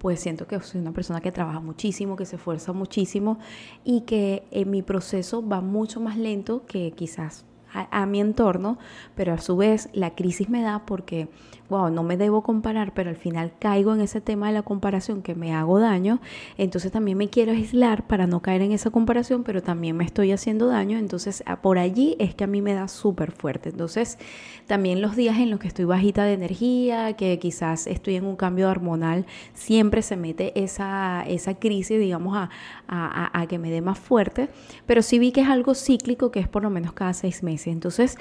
pues 0.02 0.19
siento 0.19 0.49
que 0.49 0.59
soy 0.59 0.81
una 0.81 0.90
persona 0.90 1.21
que 1.21 1.31
trabaja 1.31 1.61
muchísimo, 1.61 2.16
que 2.16 2.26
se 2.26 2.35
esfuerza 2.35 2.73
muchísimo 2.73 3.38
y 3.85 4.00
que 4.00 4.42
en 4.50 4.69
mi 4.69 4.83
proceso 4.83 5.47
va 5.47 5.61
mucho 5.61 6.00
más 6.00 6.19
lento 6.19 6.66
que 6.66 6.90
quizás 6.90 7.45
a, 7.72 8.06
mi 8.06 8.20
entorno, 8.20 8.78
pero 9.14 9.34
a 9.34 9.38
su 9.38 9.56
vez 9.56 9.88
la 9.92 10.14
crisis 10.14 10.48
me 10.48 10.62
da 10.62 10.84
porque, 10.86 11.28
wow, 11.72 11.90
no 11.90 12.02
me 12.02 12.18
debo 12.18 12.42
comparar, 12.42 12.92
pero 12.92 13.08
al 13.08 13.16
final 13.16 13.52
caigo 13.58 13.94
en 13.94 14.02
ese 14.02 14.20
tema 14.20 14.48
de 14.48 14.52
la 14.52 14.62
comparación 14.62 15.22
que 15.22 15.34
me 15.34 15.54
hago 15.54 15.80
daño, 15.80 16.20
entonces 16.58 16.92
también 16.92 17.16
me 17.16 17.28
quiero 17.28 17.52
aislar 17.52 18.06
para 18.06 18.26
no 18.26 18.40
caer 18.42 18.60
en 18.60 18.72
esa 18.72 18.90
comparación, 18.90 19.42
pero 19.42 19.62
también 19.62 19.96
me 19.96 20.04
estoy 20.04 20.32
haciendo 20.32 20.66
daño, 20.66 20.98
entonces 20.98 21.42
por 21.62 21.78
allí 21.78 22.14
es 22.18 22.34
que 22.34 22.44
a 22.44 22.46
mí 22.46 22.60
me 22.60 22.74
da 22.74 22.88
súper 22.88 23.32
fuerte. 23.32 23.70
Entonces, 23.70 24.18
también 24.66 25.00
los 25.00 25.16
días 25.16 25.38
en 25.38 25.50
los 25.50 25.60
que 25.60 25.68
estoy 25.68 25.86
bajita 25.86 26.24
de 26.24 26.34
energía, 26.34 27.14
que 27.14 27.38
quizás 27.38 27.86
estoy 27.86 28.16
en 28.16 28.26
un 28.26 28.36
cambio 28.36 28.68
hormonal, 28.68 29.24
siempre 29.54 30.02
se 30.02 30.16
mete 30.16 30.52
esa, 30.62 31.24
esa 31.26 31.54
crisis, 31.54 31.98
digamos, 31.98 32.36
a, 32.36 32.50
a, 32.86 33.40
a 33.40 33.46
que 33.46 33.58
me 33.58 33.70
dé 33.70 33.80
más 33.80 33.98
fuerte, 33.98 34.50
pero 34.84 35.00
sí 35.00 35.18
vi 35.18 35.32
que 35.32 35.40
es 35.40 35.48
algo 35.48 35.74
cíclico, 35.74 36.30
que 36.30 36.40
es 36.40 36.48
por 36.48 36.62
lo 36.62 36.70
menos 36.70 36.92
cada 36.92 37.14
seis 37.14 37.42
meses. 37.42 37.68
Entonces, 37.68 38.18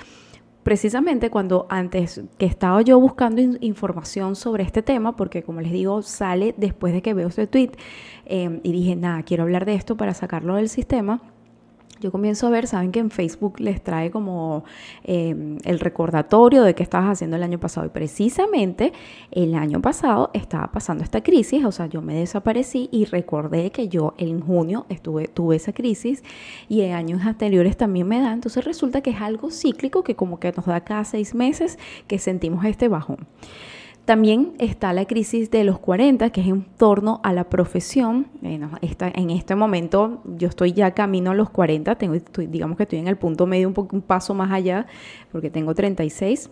precisamente 0.63 1.29
cuando 1.29 1.67
antes 1.69 2.21
que 2.37 2.45
estaba 2.45 2.81
yo 2.81 2.99
buscando 2.99 3.41
información 3.61 4.35
sobre 4.35 4.63
este 4.63 4.81
tema, 4.81 5.15
porque 5.15 5.43
como 5.43 5.61
les 5.61 5.71
digo, 5.71 6.01
sale 6.01 6.53
después 6.57 6.93
de 6.93 7.01
que 7.01 7.13
veo 7.13 7.27
este 7.27 7.47
tweet, 7.47 7.71
eh, 8.25 8.59
y 8.63 8.71
dije, 8.71 8.95
nada, 8.95 9.23
quiero 9.23 9.43
hablar 9.43 9.65
de 9.65 9.75
esto 9.75 9.97
para 9.97 10.13
sacarlo 10.13 10.55
del 10.55 10.69
sistema 10.69 11.21
yo 12.01 12.11
comienzo 12.11 12.47
a 12.47 12.49
ver, 12.49 12.67
saben 12.67 12.91
que 12.91 12.99
en 12.99 13.11
Facebook 13.11 13.59
les 13.59 13.81
trae 13.81 14.11
como 14.11 14.65
em, 15.03 15.57
el 15.63 15.79
recordatorio 15.79 16.63
de 16.63 16.73
qué 16.75 16.83
estabas 16.83 17.11
haciendo 17.11 17.37
el 17.37 17.43
año 17.43 17.59
pasado. 17.59 17.85
Y 17.85 17.89
precisamente 17.89 18.91
el 19.29 19.55
año 19.55 19.81
pasado 19.81 20.31
estaba 20.33 20.71
pasando 20.71 21.03
esta 21.03 21.21
crisis, 21.21 21.63
o 21.63 21.71
sea, 21.71 21.85
yo 21.85 22.01
me 22.01 22.15
desaparecí 22.15 22.89
y 22.91 23.05
recordé 23.05 23.71
que 23.71 23.87
yo 23.87 24.13
en 24.17 24.41
junio 24.41 24.85
estuve, 24.89 25.27
tuve 25.27 25.55
esa 25.55 25.73
crisis 25.73 26.23
y 26.67 26.81
en 26.81 26.93
años 26.93 27.21
anteriores 27.25 27.77
también 27.77 28.07
me 28.07 28.19
da. 28.19 28.33
Entonces 28.33 28.65
resulta 28.65 29.01
que 29.01 29.11
es 29.11 29.21
algo 29.21 29.51
cíclico 29.51 30.03
que 30.03 30.15
como 30.15 30.39
que 30.39 30.51
nos 30.51 30.65
da 30.65 30.81
cada 30.81 31.05
seis 31.05 31.35
meses 31.35 31.77
que 32.07 32.17
sentimos 32.17 32.65
este 32.65 32.87
bajón. 32.87 33.27
También 34.05 34.53
está 34.57 34.93
la 34.93 35.05
crisis 35.05 35.51
de 35.51 35.63
los 35.63 35.77
40, 35.79 36.31
que 36.31 36.41
es 36.41 36.47
en 36.47 36.63
torno 36.63 37.21
a 37.23 37.33
la 37.33 37.49
profesión. 37.49 38.27
en 38.41 39.29
este 39.29 39.55
momento 39.55 40.21
yo 40.25 40.47
estoy 40.47 40.73
ya 40.73 40.91
camino 40.91 41.31
a 41.31 41.35
los 41.35 41.49
40, 41.51 41.95
tengo, 41.95 42.15
digamos 42.37 42.77
que 42.77 42.83
estoy 42.83 42.99
en 42.99 43.07
el 43.07 43.17
punto 43.17 43.45
medio, 43.45 43.67
un, 43.67 43.73
poco, 43.75 43.95
un 43.95 44.01
paso 44.01 44.33
más 44.33 44.51
allá, 44.51 44.87
porque 45.31 45.49
tengo 45.51 45.75
36. 45.75 46.49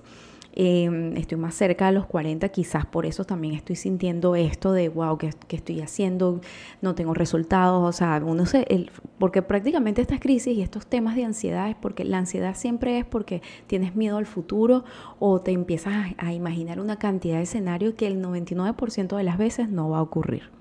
Em, 0.53 1.15
estoy 1.15 1.37
más 1.37 1.53
cerca 1.53 1.87
de 1.87 1.91
los 1.93 2.05
40, 2.05 2.49
quizás 2.49 2.85
por 2.85 3.05
eso 3.05 3.23
también 3.23 3.53
estoy 3.53 3.75
sintiendo 3.75 4.35
esto 4.35 4.73
de, 4.73 4.89
wow, 4.89 5.17
¿qué, 5.17 5.29
estoy 5.49 5.81
haciendo? 5.81 6.41
No 6.81 6.95
tengo 6.95 7.13
resultados, 7.13 7.87
o 7.87 7.91
sea, 7.91 8.21
uno 8.25 8.45
se, 8.45 8.63
el, 8.63 8.91
porque 9.19 9.41
prácticamente 9.41 10.01
estas 10.01 10.19
crisis 10.19 10.57
y 10.57 10.61
estos 10.61 10.87
temas 10.87 11.15
de 11.15 11.25
ansiedad 11.25 11.69
es 11.69 11.75
porque 11.75 12.03
la 12.03 12.17
ansiedad 12.17 12.55
siempre 12.55 12.97
es 12.97 13.05
porque 13.05 13.41
tienes 13.67 13.95
miedo 13.95 14.17
al 14.17 14.25
futuro 14.25 14.83
o 15.19 15.41
te 15.41 15.51
empiezas 15.51 15.93
a, 15.93 16.25
a 16.25 16.33
imaginar 16.33 16.79
una 16.79 16.97
cantidad 16.97 17.37
de 17.37 17.43
escenarios 17.43 17.93
que 17.93 18.07
el 18.07 18.21
99% 18.21 19.15
de 19.15 19.23
las 19.23 19.37
veces 19.37 19.69
no 19.69 19.89
va 19.89 19.99
a 19.99 20.01
ocurrir 20.01 20.58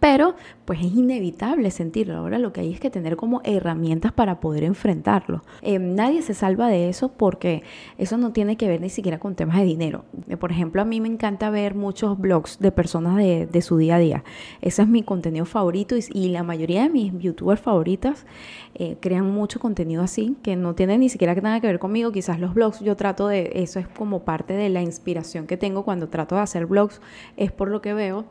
pero 0.00 0.34
pues 0.64 0.80
es 0.80 0.94
inevitable 0.94 1.70
sentirlo. 1.70 2.16
Ahora 2.16 2.38
lo 2.38 2.52
que 2.52 2.60
hay 2.60 2.72
es 2.72 2.80
que 2.80 2.90
tener 2.90 3.16
como 3.16 3.40
herramientas 3.44 4.12
para 4.12 4.38
poder 4.38 4.64
enfrentarlo. 4.64 5.42
Em, 5.62 5.94
nadie 5.94 6.22
se 6.22 6.34
salva 6.34 6.68
de 6.68 6.88
eso 6.88 7.08
porque 7.08 7.62
eso 7.96 8.18
no 8.18 8.32
tiene 8.32 8.56
que 8.56 8.68
ver 8.68 8.80
ni 8.80 8.90
siquiera 8.90 9.18
con 9.18 9.34
temas 9.34 9.58
de 9.58 9.64
dinero. 9.64 10.04
Eh, 10.28 10.36
por 10.36 10.52
ejemplo, 10.52 10.82
a 10.82 10.84
mí 10.84 11.00
me 11.00 11.08
encanta 11.08 11.50
ver 11.50 11.74
muchos 11.74 12.18
blogs 12.18 12.58
de 12.58 12.70
personas 12.70 13.16
de, 13.16 13.62
su 13.62 13.76
día 13.76 13.96
a 13.96 13.98
día. 13.98 14.24
Ese 14.60 14.82
es 14.82 14.88
mi 14.88 15.02
contenido 15.02 15.44
favorito 15.44 15.96
y, 15.96 16.28
la 16.28 16.42
mayoría 16.42 16.82
de 16.82 16.90
mis 16.90 17.12
youtubers 17.18 17.60
favoritas 17.60 18.26
eh, 18.74 18.98
crean 19.00 19.30
mucho 19.32 19.58
contenido 19.58 20.02
así 20.02 20.36
que 20.42 20.56
no 20.56 20.74
tiene 20.74 20.98
ni 20.98 21.08
siquiera 21.08 21.34
nada 21.34 21.60
que 21.60 21.66
ver 21.66 21.78
conmigo. 21.78 22.12
Quizás 22.12 22.38
los 22.38 22.54
blogs 22.54 22.80
yo 22.80 22.94
trato 22.94 23.26
de, 23.28 23.50
eso 23.54 23.80
es 23.80 23.88
como 23.88 24.24
parte 24.24 24.52
de 24.52 24.68
la 24.68 24.82
inspiración 24.82 25.46
que 25.46 25.56
tengo 25.56 25.84
cuando 25.84 26.08
trato 26.08 26.36
de 26.36 26.42
hacer 26.42 26.66
blogs, 26.66 27.00
es 27.36 27.50
por 27.50 27.68
lo 27.68 27.80
que 27.80 27.94
veo. 27.94 28.26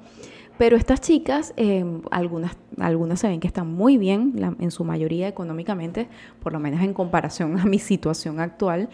Pero 0.57 0.75
estas 0.75 1.01
chicas, 1.01 1.53
eh, 1.55 1.85
algunas, 2.09 2.57
algunas 2.79 3.19
se 3.19 3.27
ven 3.27 3.39
que 3.39 3.47
están 3.47 3.71
muy 3.71 3.97
bien, 3.97 4.55
en 4.59 4.71
su 4.71 4.83
mayoría 4.83 5.27
económicamente, 5.27 6.07
por 6.41 6.53
lo 6.53 6.59
menos 6.59 6.81
en 6.81 6.93
comparación 6.93 7.59
a 7.59 7.65
mi 7.65 7.79
situación 7.79 8.39
actual, 8.39 8.89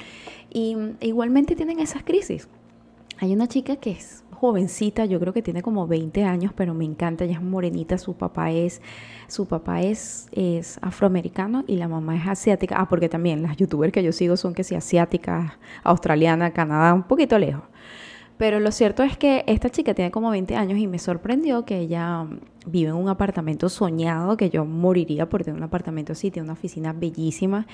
y 0.52 0.76
e 1.00 1.08
igualmente 1.08 1.56
tienen 1.56 1.80
esas 1.80 2.04
crisis. 2.04 2.50
Hay 3.20 3.34
una 3.34 3.48
chica 3.48 3.78
que 3.78 3.92
es 3.92 4.24
jovencita, 4.44 5.06
yo 5.06 5.22
creo 5.22 5.32
que 5.32 5.42
tiene 5.42 5.62
como 5.62 5.88
20 5.88 6.26
años, 6.26 6.52
pero 6.54 6.74
me 6.74 6.84
encanta, 6.84 7.24
ella 7.24 7.36
es 7.36 7.42
morenita, 7.42 7.98
su 7.98 8.16
papá 8.16 8.52
es, 8.52 8.82
su 9.30 9.46
papá 9.46 9.82
es, 9.82 10.28
es 10.34 10.78
afroamericano 10.82 11.64
y 11.66 11.78
la 11.78 11.88
mamá 11.88 12.18
es 12.18 12.28
asiática. 12.28 12.76
Ah, 12.78 12.90
porque 12.90 13.08
también 13.08 13.42
las 13.42 13.56
youtubers 13.56 13.94
que 13.94 14.04
yo 14.04 14.12
sigo 14.12 14.36
son 14.36 14.54
que 14.54 14.66
sí, 14.66 14.76
asiáticas, 14.76 15.54
australiana, 15.84 16.52
Canadá, 16.52 16.94
un 16.94 17.04
poquito 17.04 17.40
lejos. 17.40 17.64
Pero 18.38 18.60
lo 18.60 18.72
cierto 18.72 19.04
es 19.04 19.18
que 19.18 19.44
esta 19.48 19.70
chica 19.70 19.94
tiene 19.94 20.12
como 20.12 20.30
20 20.32 20.56
años 20.56 20.80
y 20.80 20.88
me 20.88 21.00
sorprendió 21.00 21.66
que 21.66 21.80
ella 21.80 22.26
vive 22.66 22.90
en 22.90 22.96
un 22.96 23.10
apartamento 23.10 23.70
soñado, 23.70 24.38
que 24.38 24.50
yo 24.50 24.66
moriría 24.66 25.30
por 25.30 25.44
tener 25.44 25.58
un 25.58 25.64
apartamento 25.64 26.14
así, 26.14 26.32
tiene 26.32 26.46
una 26.46 26.54
oficina 26.54 26.94
bellísima, 26.94 27.68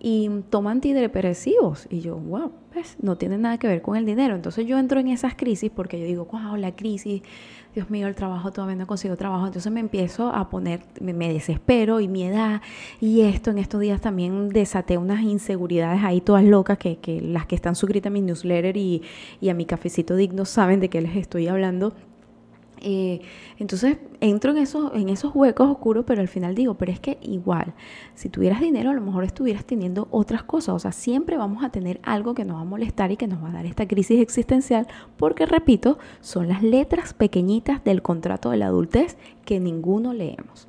y 0.00 0.28
toma 0.50 0.70
antidepresivos. 0.70 1.86
Y 1.90 2.00
yo, 2.00 2.16
wow, 2.16 2.52
pues 2.72 2.96
no 3.00 3.16
tiene 3.16 3.38
nada 3.38 3.58
que 3.58 3.66
ver 3.66 3.82
con 3.82 3.96
el 3.96 4.06
dinero. 4.06 4.34
Entonces 4.34 4.66
yo 4.66 4.78
entro 4.78 5.00
en 5.00 5.08
esas 5.08 5.34
crisis 5.34 5.70
porque 5.74 5.98
yo 5.98 6.06
digo, 6.06 6.28
wow, 6.30 6.56
la 6.56 6.74
crisis, 6.74 7.22
Dios 7.74 7.90
mío, 7.90 8.06
el 8.06 8.14
trabajo 8.14 8.52
todavía 8.52 8.76
no 8.76 8.86
consigo 8.86 9.16
trabajo. 9.16 9.46
Entonces 9.46 9.72
me 9.72 9.80
empiezo 9.80 10.28
a 10.28 10.48
poner, 10.50 10.82
me, 11.00 11.32
desespero 11.32 12.00
y 12.00 12.08
mi 12.08 12.24
edad 12.24 12.62
y 13.00 13.22
esto, 13.22 13.50
en 13.50 13.58
estos 13.58 13.80
días 13.80 14.00
también 14.00 14.48
desaté 14.50 14.98
unas 14.98 15.22
inseguridades 15.22 16.02
ahí 16.04 16.20
todas 16.20 16.44
locas 16.44 16.78
que, 16.78 16.98
que 16.98 17.20
las 17.20 17.46
que 17.46 17.54
están 17.54 17.74
suscritas 17.74 18.10
a 18.10 18.12
mi 18.12 18.20
newsletter 18.20 18.76
y, 18.76 19.02
y 19.40 19.48
a 19.48 19.54
mi 19.54 19.66
cafecito 19.66 20.16
digno 20.16 20.44
saben 20.44 20.80
de 20.80 20.88
qué 20.88 21.00
les 21.00 21.16
estoy 21.16 21.48
hablando 21.48 21.92
eh, 22.80 23.20
entonces 23.58 23.98
entro 24.20 24.52
en 24.52 24.58
esos, 24.58 24.92
en 24.94 25.08
esos 25.08 25.34
huecos 25.34 25.70
oscuros, 25.70 26.04
pero 26.06 26.20
al 26.20 26.28
final 26.28 26.54
digo, 26.54 26.74
pero 26.74 26.92
es 26.92 27.00
que 27.00 27.18
igual, 27.22 27.74
si 28.14 28.28
tuvieras 28.28 28.60
dinero, 28.60 28.90
a 28.90 28.94
lo 28.94 29.00
mejor 29.00 29.24
estuvieras 29.24 29.64
teniendo 29.64 30.08
otras 30.10 30.42
cosas. 30.42 30.74
O 30.74 30.78
sea, 30.78 30.92
siempre 30.92 31.36
vamos 31.36 31.64
a 31.64 31.70
tener 31.70 32.00
algo 32.02 32.34
que 32.34 32.44
nos 32.44 32.56
va 32.56 32.62
a 32.62 32.64
molestar 32.64 33.10
y 33.12 33.16
que 33.16 33.26
nos 33.26 33.42
va 33.42 33.50
a 33.50 33.52
dar 33.52 33.66
esta 33.66 33.86
crisis 33.86 34.20
existencial, 34.20 34.86
porque 35.16 35.46
repito, 35.46 35.98
son 36.20 36.48
las 36.48 36.62
letras 36.62 37.14
pequeñitas 37.14 37.82
del 37.84 38.02
contrato 38.02 38.50
de 38.50 38.58
la 38.58 38.66
adultez 38.66 39.16
que 39.44 39.60
ninguno 39.60 40.12
leemos. 40.12 40.68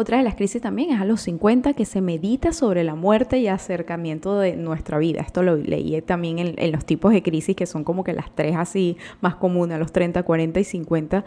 Otra 0.00 0.18
de 0.18 0.22
las 0.22 0.36
crisis 0.36 0.62
también 0.62 0.90
es 0.92 1.00
a 1.00 1.04
los 1.04 1.22
50 1.22 1.74
que 1.74 1.84
se 1.84 2.00
medita 2.00 2.52
sobre 2.52 2.84
la 2.84 2.94
muerte 2.94 3.38
y 3.38 3.48
acercamiento 3.48 4.38
de 4.38 4.54
nuestra 4.54 4.96
vida. 4.96 5.22
Esto 5.22 5.42
lo 5.42 5.56
leí 5.56 6.00
también 6.02 6.38
en, 6.38 6.70
los 6.70 6.84
tipos 6.84 7.12
de 7.12 7.20
crisis 7.20 7.56
que 7.56 7.66
son 7.66 7.82
como 7.82 8.04
que 8.04 8.12
las 8.12 8.32
tres 8.32 8.54
así 8.54 8.96
más 9.20 9.34
comunes, 9.34 9.74
a 9.74 9.78
los 9.80 9.90
30, 9.90 10.22
40 10.22 10.60
y 10.60 10.62
50 10.62 11.24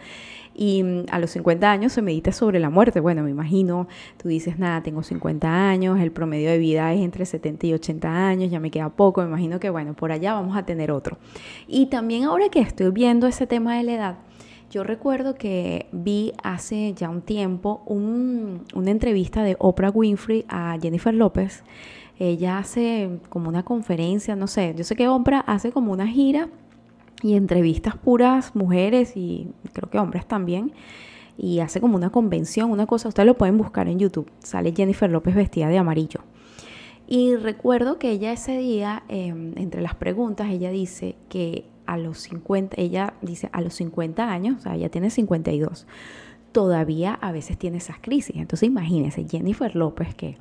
y 0.56 0.84
mm, 0.84 1.06
a 1.12 1.20
los 1.20 1.32
50 1.32 1.70
años 1.70 1.92
se 1.92 2.02
medita 2.02 2.32
sobre 2.32 2.62
la 2.62 2.70
muerte. 2.70 3.02
Bueno, 3.02 3.24
me 3.24 3.30
imagino, 3.30 3.90
tú 4.16 4.30
dices, 4.30 4.58
nada, 4.58 4.82
tengo 4.82 5.04
50 5.04 5.70
años, 5.70 6.00
el 6.00 6.14
promedio 6.14 6.50
de 6.50 6.58
vida 6.58 6.94
es 6.94 7.02
entre 7.02 7.26
70 7.26 7.68
y 7.68 7.74
80 7.74 8.08
años, 8.08 8.52
ya 8.52 8.62
me 8.62 8.72
queda 8.72 8.88
poco, 8.88 9.22
me 9.22 9.28
imagino 9.28 9.60
que 9.60 9.70
bueno, 9.70 9.96
por 9.96 10.14
allá 10.14 10.32
vamos 10.32 10.56
a 10.56 10.64
tener 10.64 10.92
otro. 10.92 11.18
Y 11.68 11.88
también 11.88 12.24
ahora 12.24 12.48
que 12.48 12.62
estoy 12.62 12.90
viendo 12.92 13.28
ese 13.28 13.48
tema 13.48 13.76
de 13.76 13.84
la 13.84 13.94
edad, 13.94 14.18
yo 14.72 14.86
recuerdo 14.86 15.36
que 15.36 15.88
vi 15.92 16.32
hace 16.44 16.94
ya 16.94 17.10
un 17.10 17.22
tiempo 17.22 17.84
una 17.88 18.90
entrevista 18.90 19.44
de 19.44 19.58
Oprah 19.60 19.92
Winfrey 19.92 20.46
a 20.48 20.78
Jennifer 20.82 21.14
López. 21.14 21.64
Ella 22.18 22.58
hace 22.58 23.20
como 23.30 23.50
una 23.50 23.64
conferencia, 23.64 24.36
no 24.36 24.48
sé, 24.48 24.74
yo 24.78 24.86
sé 24.86 24.96
que 24.96 25.10
Oprah 25.10 25.42
hace 25.42 25.72
como 25.74 25.92
una 25.92 26.08
gira 26.08 26.48
y 27.22 27.36
entrevistas 27.36 27.98
puras 27.98 28.56
mujeres 28.56 29.18
y 29.18 29.50
creo 29.74 29.90
que 29.90 30.00
hombres 30.00 30.26
también. 30.26 30.72
Y 31.38 31.60
hace 31.60 31.82
como 31.82 31.98
una 31.98 32.10
convención, 32.10 32.72
una 32.72 32.86
cosa, 32.86 33.10
ustedes 33.10 33.28
lo 33.28 33.38
pueden 33.38 33.58
buscar 33.58 33.90
en 33.90 34.00
YouTube. 34.00 34.32
Sale 34.40 34.74
Jennifer 34.76 35.10
López 35.10 35.36
vestida 35.36 35.68
de 35.68 35.80
amarillo. 35.80 36.22
Y 37.08 37.36
recuerdo 37.36 38.00
que 38.00 38.12
ella 38.12 38.32
ese 38.32 38.58
día, 38.58 39.04
em, 39.10 39.54
entre 39.58 39.82
las 39.82 39.96
preguntas, 39.96 40.50
ella 40.50 40.72
dice 40.72 41.16
que 41.28 41.66
a 41.92 41.98
los 41.98 42.20
50, 42.20 42.80
ella 42.80 43.16
dice 43.22 43.50
a 43.52 43.60
los 43.60 43.74
50 43.74 44.32
años, 44.32 44.60
o 44.60 44.62
sea, 44.62 44.76
ella 44.76 44.90
tiene 44.90 45.10
52, 45.10 45.86
todavía 46.54 47.14
a 47.14 47.34
veces 47.34 47.58
tiene 47.58 47.80
esas 47.80 47.98
crisis. 48.00 48.38
Entonces 48.38 48.68
imagínense, 48.68 49.26
Jennifer 49.30 49.76
López, 49.76 50.16
que 50.16 50.38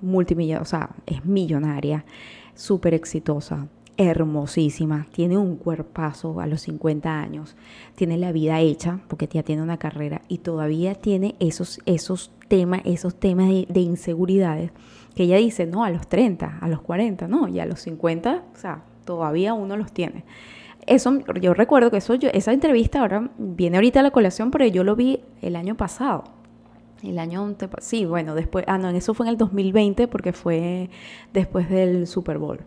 multimillonaria, 0.00 0.62
o 0.62 0.64
sea, 0.64 0.90
es 1.04 1.26
millonaria, 1.26 2.06
súper 2.54 2.94
exitosa, 2.94 3.68
hermosísima, 3.98 5.06
tiene 5.12 5.36
un 5.36 5.56
cuerpazo 5.56 6.40
a 6.40 6.46
los 6.46 6.62
50 6.62 7.20
años, 7.20 7.54
tiene 7.96 8.16
la 8.16 8.32
vida 8.32 8.60
hecha, 8.60 9.00
porque 9.06 9.28
ya 9.30 9.42
tiene 9.42 9.60
una 9.60 9.76
carrera, 9.76 10.22
y 10.28 10.38
todavía 10.38 10.94
tiene 10.94 11.34
esos, 11.38 11.80
esos 11.84 12.32
temas, 12.48 12.80
esos 12.84 13.14
temas 13.14 13.48
de, 13.48 13.66
de 13.68 13.80
inseguridades, 13.80 14.70
que 15.14 15.24
ella 15.24 15.36
dice, 15.36 15.66
no, 15.66 15.84
a 15.84 15.90
los 15.90 16.08
30, 16.08 16.60
a 16.62 16.68
los 16.68 16.80
40, 16.80 17.28
no, 17.28 17.46
y 17.46 17.60
a 17.60 17.66
los 17.66 17.80
50, 17.80 18.42
o 18.54 18.58
sea, 18.58 18.84
todavía 19.04 19.52
uno 19.52 19.76
los 19.76 19.92
tiene. 19.92 20.24
Eso, 20.86 21.18
yo 21.40 21.54
recuerdo 21.54 21.90
que 21.90 21.98
eso, 21.98 22.14
yo, 22.14 22.28
esa 22.32 22.52
entrevista 22.52 23.00
ahora 23.00 23.30
viene 23.38 23.76
ahorita 23.76 24.00
a 24.00 24.02
la 24.02 24.10
colación, 24.10 24.50
pero 24.50 24.66
yo 24.66 24.84
lo 24.84 24.96
vi 24.96 25.20
el 25.40 25.56
año 25.56 25.76
pasado. 25.76 26.24
El 27.02 27.18
año, 27.18 27.54
sí, 27.78 28.06
bueno, 28.06 28.34
después, 28.34 28.64
ah, 28.66 28.78
no, 28.78 28.88
eso 28.90 29.12
fue 29.12 29.26
en 29.26 29.32
el 29.32 29.38
2020 29.38 30.08
porque 30.08 30.32
fue 30.32 30.88
después 31.32 31.68
del 31.68 32.06
Super 32.06 32.38
Bowl. 32.38 32.60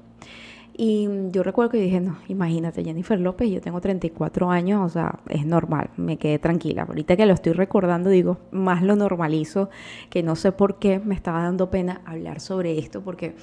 Y 0.80 1.10
yo 1.32 1.42
recuerdo 1.42 1.72
que 1.72 1.80
dije, 1.80 2.00
no, 2.00 2.20
imagínate, 2.28 2.84
Jennifer 2.84 3.20
López, 3.20 3.50
yo 3.50 3.60
tengo 3.62 3.82
34 3.82 4.52
años, 4.52 4.86
o 4.86 4.90
sea, 4.90 5.20
es 5.28 5.44
normal, 5.44 5.90
me 5.98 6.18
quedé 6.18 6.38
tranquila. 6.38 6.84
Ahorita 6.84 7.18
que 7.18 7.26
lo 7.26 7.34
estoy 7.34 7.54
recordando, 7.54 8.12
digo, 8.12 8.38
más 8.52 8.84
lo 8.84 8.96
normalizo, 8.96 9.72
que 10.12 10.22
no 10.22 10.36
sé 10.36 10.52
por 10.52 10.78
qué 10.78 11.00
me 11.00 11.16
estaba 11.16 11.42
dando 11.42 11.72
pena 11.72 12.02
hablar 12.06 12.40
sobre 12.40 12.78
esto, 12.78 13.02
porque 13.02 13.34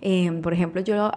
Em, 0.00 0.42
por 0.42 0.52
ejemplo, 0.52 0.80
yo, 0.80 1.10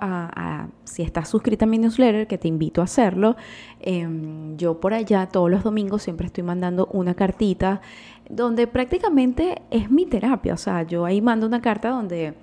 si 0.84 1.04
estás 1.04 1.30
suscrita 1.30 1.66
a 1.66 1.68
mi 1.68 1.78
newsletter, 1.78 2.28
que 2.28 2.38
te 2.38 2.48
invito 2.48 2.82
a 2.82 2.86
hacerlo, 2.86 3.36
em, 3.80 4.58
yo 4.58 4.80
por 4.80 4.94
allá 4.94 5.28
todos 5.28 5.50
los 5.50 5.64
domingos 5.64 6.04
siempre 6.04 6.28
estoy 6.28 6.44
mandando 6.44 6.88
una 6.92 7.14
cartita 7.14 7.82
donde 8.30 8.68
prácticamente 8.68 9.62
es 9.72 9.90
mi 9.90 10.06
terapia. 10.06 10.54
O 10.54 10.58
sea, 10.58 10.84
yo 10.84 11.06
ahí 11.06 11.22
mando 11.22 11.48
una 11.48 11.62
carta 11.62 11.90
donde 11.90 12.36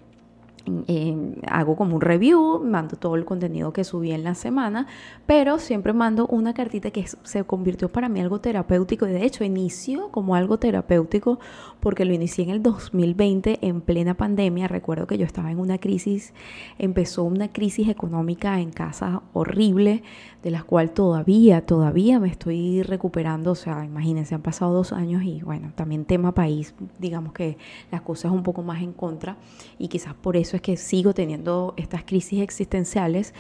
hago 1.46 1.76
como 1.76 1.96
un 1.96 2.00
review, 2.00 2.62
mando 2.64 2.96
todo 2.96 3.14
el 3.16 3.24
contenido 3.24 3.72
que 3.72 3.84
subí 3.84 4.12
en 4.12 4.24
la 4.24 4.34
semana, 4.34 4.86
pero 5.26 5.58
siempre 5.58 5.92
mando 5.92 6.26
una 6.26 6.54
cartita 6.54 6.90
que 6.90 7.06
se 7.06 7.44
convirtió 7.44 7.90
para 7.90 8.08
mí 8.08 8.20
algo 8.20 8.40
terapéutico 8.40 9.06
y 9.06 9.12
de 9.12 9.24
hecho 9.24 9.44
inició 9.44 10.10
como 10.10 10.34
algo 10.34 10.58
terapéutico 10.58 11.38
porque 11.80 12.04
lo 12.04 12.12
inicié 12.12 12.44
en 12.44 12.50
el 12.50 12.62
2020 12.62 13.58
en 13.62 13.80
plena 13.80 14.14
pandemia. 14.14 14.66
Recuerdo 14.66 15.06
que 15.06 15.18
yo 15.18 15.24
estaba 15.24 15.50
en 15.50 15.60
una 15.60 15.78
crisis, 15.78 16.34
empezó 16.78 17.22
una 17.24 17.52
crisis 17.52 17.88
económica 17.88 18.60
en 18.60 18.70
casa 18.70 19.22
horrible, 19.32 20.02
de 20.42 20.50
la 20.50 20.62
cual 20.62 20.90
todavía, 20.90 21.64
todavía 21.64 22.18
me 22.18 22.28
estoy 22.28 22.82
recuperando. 22.82 23.52
O 23.52 23.54
sea, 23.54 23.84
imagínense, 23.84 24.34
han 24.34 24.42
pasado 24.42 24.72
dos 24.72 24.92
años 24.92 25.22
y 25.22 25.42
bueno, 25.42 25.72
también 25.74 26.04
tema 26.04 26.32
país, 26.32 26.74
digamos 26.98 27.32
que 27.32 27.56
las 27.90 28.02
cosas 28.02 28.32
un 28.32 28.42
poco 28.42 28.62
más 28.62 28.82
en 28.82 28.92
contra 28.92 29.36
y 29.78 29.88
quizás 29.88 30.14
por 30.14 30.36
eso 30.36 30.55
es 30.56 30.62
que 30.62 30.76
sigo 30.76 31.14
teniendo 31.14 31.74
estas 31.76 32.04
crisis 32.04 32.40
existenciales. 32.40 33.34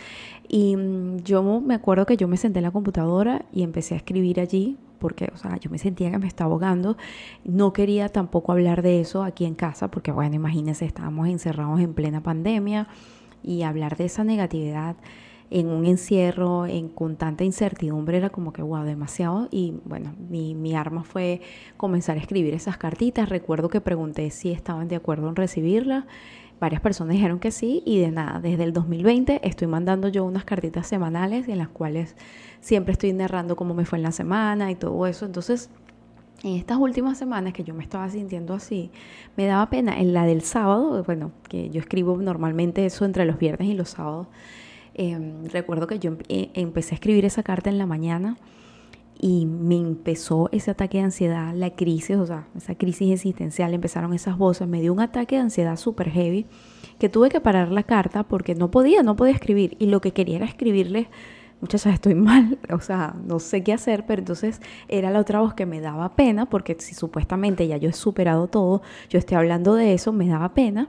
Y 0.48 0.76
mm, 0.76 1.18
yo 1.18 1.42
me 1.60 1.74
acuerdo 1.74 2.06
que 2.06 2.16
yo 2.16 2.28
me 2.28 2.36
senté 2.36 2.60
en 2.60 2.64
la 2.64 2.70
computadora 2.70 3.44
y 3.52 3.62
empecé 3.62 3.94
a 3.94 3.98
escribir 3.98 4.40
allí, 4.40 4.76
porque, 4.98 5.30
o 5.34 5.36
sea, 5.36 5.56
yo 5.58 5.70
me 5.70 5.78
sentía 5.78 6.10
que 6.10 6.18
me 6.18 6.26
estaba 6.26 6.50
ahogando. 6.50 6.96
No 7.44 7.72
quería 7.72 8.08
tampoco 8.08 8.52
hablar 8.52 8.82
de 8.82 9.00
eso 9.00 9.22
aquí 9.22 9.44
en 9.44 9.54
casa, 9.54 9.90
porque, 9.90 10.12
bueno, 10.12 10.36
imagínense, 10.36 10.84
estábamos 10.84 11.28
encerrados 11.28 11.80
en 11.80 11.94
plena 11.94 12.22
pandemia 12.22 12.88
y 13.42 13.62
hablar 13.62 13.96
de 13.96 14.06
esa 14.06 14.24
negatividad 14.24 14.96
en 15.50 15.68
un 15.68 15.86
encierro, 15.86 16.66
en, 16.66 16.88
con 16.88 17.16
tanta 17.16 17.44
incertidumbre, 17.44 18.16
era 18.18 18.30
como 18.30 18.52
que, 18.52 18.62
wow, 18.62 18.84
demasiado. 18.84 19.48
Y 19.50 19.74
bueno, 19.84 20.14
mi, 20.28 20.54
mi 20.54 20.74
arma 20.74 21.04
fue 21.04 21.40
comenzar 21.76 22.16
a 22.16 22.20
escribir 22.20 22.54
esas 22.54 22.76
cartitas. 22.78 23.28
Recuerdo 23.28 23.68
que 23.68 23.80
pregunté 23.80 24.30
si 24.30 24.50
estaban 24.50 24.88
de 24.88 24.96
acuerdo 24.96 25.28
en 25.28 25.36
recibirla 25.36 26.06
Varias 26.58 26.80
personas 26.80 27.14
dijeron 27.14 27.38
que 27.38 27.50
sí 27.50 27.82
y 27.84 27.98
de 27.98 28.10
nada, 28.10 28.40
desde 28.40 28.64
el 28.64 28.72
2020 28.72 29.46
estoy 29.46 29.66
mandando 29.66 30.08
yo 30.08 30.24
unas 30.24 30.44
cartitas 30.44 30.86
semanales 30.86 31.48
en 31.48 31.58
las 31.58 31.68
cuales 31.68 32.16
siempre 32.60 32.92
estoy 32.92 33.12
narrando 33.12 33.56
cómo 33.56 33.74
me 33.74 33.84
fue 33.84 33.98
en 33.98 34.02
la 34.02 34.12
semana 34.12 34.70
y 34.70 34.74
todo 34.74 35.06
eso. 35.06 35.26
Entonces, 35.26 35.68
en 36.42 36.54
estas 36.54 36.78
últimas 36.78 37.18
semanas 37.18 37.52
que 37.52 37.62
yo 37.62 37.74
me 37.74 37.82
estaba 37.82 38.08
sintiendo 38.08 38.54
así, 38.54 38.90
me 39.36 39.46
daba 39.46 39.68
pena. 39.68 40.00
En 40.00 40.14
la 40.14 40.24
del 40.24 40.42
sábado, 40.42 41.02
bueno, 41.04 41.32
que 41.48 41.68
yo 41.68 41.80
escribo 41.80 42.16
normalmente 42.16 42.86
eso 42.86 43.04
entre 43.04 43.26
los 43.26 43.38
viernes 43.38 43.68
y 43.68 43.74
los 43.74 43.90
sábados, 43.90 44.28
em, 44.94 45.44
recuerdo 45.46 45.86
que 45.86 45.98
yo 45.98 46.16
eh, 46.28 46.50
empecé 46.54 46.94
a 46.94 46.96
escribir 46.96 47.24
esa 47.26 47.42
carta 47.42 47.68
en 47.68 47.76
la 47.76 47.86
mañana 47.86 48.38
y 49.18 49.46
me 49.46 49.76
empezó 49.76 50.48
ese 50.52 50.70
ataque 50.70 50.98
de 50.98 51.04
ansiedad, 51.04 51.54
la 51.54 51.70
crisis, 51.70 52.16
o 52.16 52.26
sea, 52.26 52.48
esa 52.56 52.74
crisis 52.74 53.12
existencial, 53.12 53.72
empezaron 53.74 54.12
esas 54.12 54.36
voces, 54.36 54.68
me 54.68 54.80
dio 54.80 54.92
un 54.92 55.00
ataque 55.00 55.36
de 55.36 55.42
ansiedad 55.42 55.76
súper 55.76 56.10
heavy, 56.10 56.46
que 56.98 57.08
tuve 57.08 57.28
que 57.28 57.40
parar 57.40 57.70
la 57.70 57.82
carta 57.82 58.24
porque 58.24 58.54
no 58.54 58.70
podía, 58.70 59.02
no 59.02 59.16
podía 59.16 59.34
escribir, 59.34 59.76
y 59.78 59.86
lo 59.86 60.00
que 60.00 60.12
quería 60.12 60.36
era 60.36 60.46
escribirle, 60.46 61.08
muchachas, 61.60 61.94
estoy 61.94 62.14
mal, 62.16 62.58
o 62.70 62.80
sea, 62.80 63.14
no 63.24 63.38
sé 63.38 63.62
qué 63.62 63.72
hacer, 63.72 64.04
pero 64.06 64.20
entonces 64.20 64.60
era 64.88 65.10
la 65.10 65.20
otra 65.20 65.40
voz 65.40 65.54
que 65.54 65.66
me 65.66 65.80
daba 65.80 66.14
pena, 66.14 66.46
porque 66.46 66.76
si 66.78 66.94
supuestamente 66.94 67.66
ya 67.66 67.76
yo 67.78 67.88
he 67.88 67.94
superado 67.94 68.48
todo, 68.48 68.82
yo 69.08 69.18
estoy 69.18 69.36
hablando 69.36 69.74
de 69.74 69.94
eso, 69.94 70.12
me 70.12 70.28
daba 70.28 70.54
pena. 70.54 70.88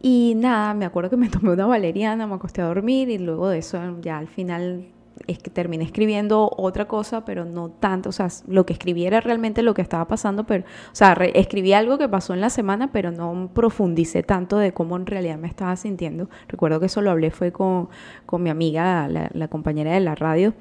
Y 0.00 0.34
nada, 0.36 0.74
me 0.74 0.84
acuerdo 0.84 1.10
que 1.10 1.16
me 1.16 1.28
tomé 1.30 1.50
una 1.50 1.66
valeriana, 1.66 2.26
me 2.26 2.34
acosté 2.34 2.62
a 2.62 2.66
dormir 2.66 3.10
y 3.10 3.18
luego 3.18 3.48
de 3.48 3.58
eso 3.58 3.78
ya 4.00 4.18
al 4.18 4.28
final 4.28 4.86
es 5.26 5.38
que 5.38 5.50
terminé 5.50 5.84
escribiendo 5.84 6.50
otra 6.56 6.86
cosa, 6.86 7.24
pero 7.24 7.44
no 7.44 7.70
tanto, 7.70 8.10
o 8.10 8.12
sea, 8.12 8.28
lo 8.46 8.64
que 8.66 8.72
escribí 8.72 9.04
era 9.06 9.20
realmente 9.20 9.62
lo 9.62 9.74
que 9.74 9.82
estaba 9.82 10.06
pasando, 10.06 10.44
pero, 10.44 10.64
o 10.64 10.94
sea, 10.94 11.12
escribí 11.34 11.72
algo 11.72 11.98
que 11.98 12.08
pasó 12.08 12.34
en 12.34 12.40
la 12.40 12.50
semana, 12.50 12.92
pero 12.92 13.10
no 13.10 13.50
profundicé 13.52 14.22
tanto 14.22 14.58
de 14.58 14.72
cómo 14.72 14.96
en 14.96 15.06
realidad 15.06 15.38
me 15.38 15.48
estaba 15.48 15.76
sintiendo. 15.76 16.28
Recuerdo 16.48 16.80
que 16.80 16.86
eso 16.86 17.02
lo 17.02 17.10
hablé 17.10 17.30
fue 17.30 17.52
con, 17.52 17.88
con 18.26 18.42
mi 18.42 18.50
amiga, 18.50 19.08
la, 19.08 19.48
compañera 19.48 19.92
de 19.92 20.00
la 20.00 20.14
radio, 20.14 20.54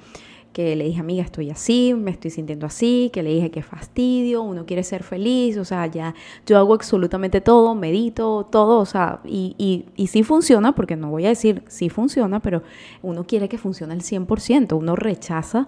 que 0.57 0.75
le 0.75 0.85
dije, 0.85 0.99
amiga, 0.99 1.23
estoy 1.23 1.51
así, 1.51 1.93
me 1.93 2.09
estoy 2.09 2.31
sintiendo 2.31 2.65
así, 2.65 3.11
que 3.13 3.21
le 3.21 3.29
dije 3.29 3.51
que 3.51 3.61
fastidio, 3.61 4.41
uno 4.41 4.65
quiere 4.65 4.81
ser 4.81 5.03
feliz, 5.03 5.55
o 5.59 5.63
sea, 5.63 5.85
ya 5.85 6.15
yo 6.47 6.57
hago 6.57 6.73
absolutamente 6.73 7.41
todo, 7.41 7.75
medito, 7.75 8.47
todo, 8.51 8.79
o 8.79 8.85
sea, 8.87 9.19
y, 9.23 9.53
y, 9.59 9.85
y 9.95 10.07
sí 10.07 10.23
funciona, 10.23 10.73
porque 10.73 10.95
no 10.95 11.11
voy 11.11 11.27
a 11.27 11.29
decir 11.29 11.61
sí 11.67 11.89
funciona, 11.89 12.39
pero 12.39 12.63
uno 13.03 13.23
quiere 13.27 13.47
que 13.47 13.59
funcione 13.59 13.93
al 13.93 14.01
100%, 14.01 14.75
uno 14.75 14.95
rechaza 14.95 15.67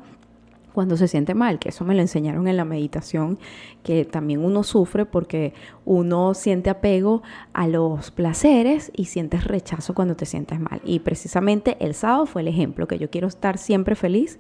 cuando 0.74 0.98
se 0.98 1.08
siente 1.08 1.36
mal, 1.36 1.60
que 1.60 1.70
eso 1.70 1.86
me 1.86 1.94
lo 1.94 2.02
enseñaron 2.02 2.48
en 2.48 2.58
la 2.58 2.66
meditación, 2.66 3.38
que 3.84 4.06
también 4.06 4.44
uno 4.44 4.64
sufre 4.64 5.06
porque 5.06 5.54
uno 5.86 6.34
siente 6.34 6.72
apego 6.72 7.22
a 7.54 7.68
los 7.68 8.10
placeres 8.10 8.92
y 8.96 9.06
sientes 9.06 9.44
rechazo 9.44 9.94
cuando 9.94 10.16
te 10.16 10.26
sientes 10.26 10.60
mal. 10.60 10.82
Y 10.84 11.02
precisamente 11.02 11.78
el 11.80 11.94
sábado 11.94 12.26
fue 12.26 12.42
el 12.42 12.48
ejemplo, 12.48 12.88
que 12.88 12.98
yo 12.98 13.12
quiero 13.12 13.28
estar 13.28 13.60
siempre 13.60 13.94
feliz 13.94 14.40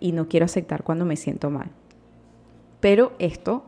y 0.00 0.12
no 0.12 0.28
quiero 0.28 0.46
aceptar 0.46 0.82
cuando 0.82 1.04
me 1.04 1.16
siento 1.16 1.50
mal. 1.50 1.70
Pero 2.80 3.12
esto 3.18 3.64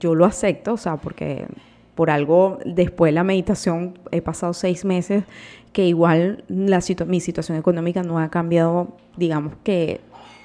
yo 0.00 0.14
lo 0.14 0.24
acepto, 0.24 0.74
o 0.74 0.76
sea, 0.76 0.96
porque 0.96 1.46
por 1.94 2.10
algo 2.10 2.58
después 2.64 3.10
de 3.10 3.14
la 3.14 3.24
meditación 3.24 3.98
he 4.10 4.20
pasado 4.20 4.52
seis 4.52 4.84
meses 4.84 5.24
que 5.72 5.86
igual 5.86 6.44
la 6.48 6.80
mi 7.06 7.20
situación 7.20 7.58
económica 7.58 8.02
no 8.02 8.18
ha 8.18 8.30
cambiado, 8.30 8.96
digamos 9.16 9.54
que 9.62 10.00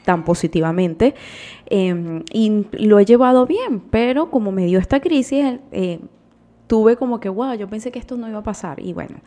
tan 0.06 0.26
positivamente 0.26 1.14
em, 1.68 2.24
y 2.34 2.66
lo 2.72 3.00
he 3.00 3.06
llevado 3.06 3.46
bien, 3.46 3.80
pero 3.80 4.32
como 4.32 4.52
me 4.52 4.66
dio 4.66 4.80
esta 4.80 5.00
crisis, 5.00 5.60
eh, 5.72 6.00
tuve 6.66 6.96
como 6.96 7.20
que, 7.20 7.30
wow, 7.30 7.54
yo 7.54 7.68
pensé 7.68 7.92
que 7.92 8.00
esto 8.00 8.16
no 8.16 8.28
iba 8.28 8.40
a 8.40 8.44
pasar 8.44 8.80
y 8.80 8.94
bueno, 8.94 9.18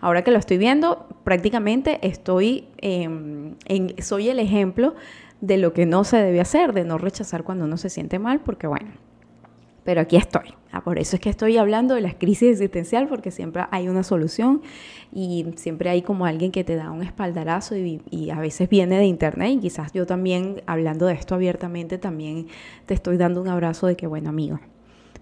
ahora 0.00 0.22
que 0.22 0.30
lo 0.30 0.38
estoy 0.38 0.58
viendo, 0.58 1.06
prácticamente 1.24 1.98
estoy, 2.02 2.68
em, 2.78 3.54
en, 3.66 4.02
soy 4.02 4.28
el 4.28 4.38
ejemplo 4.38 4.94
de 5.40 5.56
lo 5.56 5.72
que 5.72 5.86
no 5.86 6.04
se 6.04 6.18
debe 6.18 6.40
hacer, 6.40 6.72
de 6.72 6.84
no 6.84 6.98
rechazar 6.98 7.44
cuando 7.44 7.64
uno 7.64 7.76
se 7.76 7.90
siente 7.90 8.18
mal, 8.18 8.40
porque 8.40 8.66
bueno, 8.66 8.90
pero 9.84 10.00
aquí 10.00 10.16
estoy. 10.16 10.54
Ah, 10.72 10.84
por 10.84 10.98
eso 10.98 11.16
es 11.16 11.20
que 11.20 11.30
estoy 11.30 11.56
hablando 11.56 11.94
de 11.94 12.00
la 12.00 12.12
crisis 12.12 12.50
existencial, 12.50 13.08
porque 13.08 13.30
siempre 13.30 13.64
hay 13.70 13.88
una 13.88 14.04
solución 14.04 14.62
y 15.12 15.46
siempre 15.56 15.90
hay 15.90 16.02
como 16.02 16.26
alguien 16.26 16.52
que 16.52 16.62
te 16.62 16.76
da 16.76 16.90
un 16.90 17.02
espaldarazo 17.02 17.76
y, 17.76 18.00
y, 18.10 18.30
a 18.30 18.38
veces 18.38 18.68
viene 18.68 18.98
de 18.98 19.06
internet 19.06 19.50
y 19.54 19.58
quizás 19.58 19.92
yo 19.92 20.06
también, 20.06 20.62
hablando 20.66 21.06
de 21.06 21.14
esto 21.14 21.34
abiertamente, 21.34 21.98
también 21.98 22.46
te 22.86 22.94
estoy 22.94 23.16
dando 23.16 23.42
un 23.42 23.48
abrazo 23.48 23.88
de 23.88 23.96
que, 23.96 24.06
bueno, 24.06 24.28
amigo, 24.28 24.60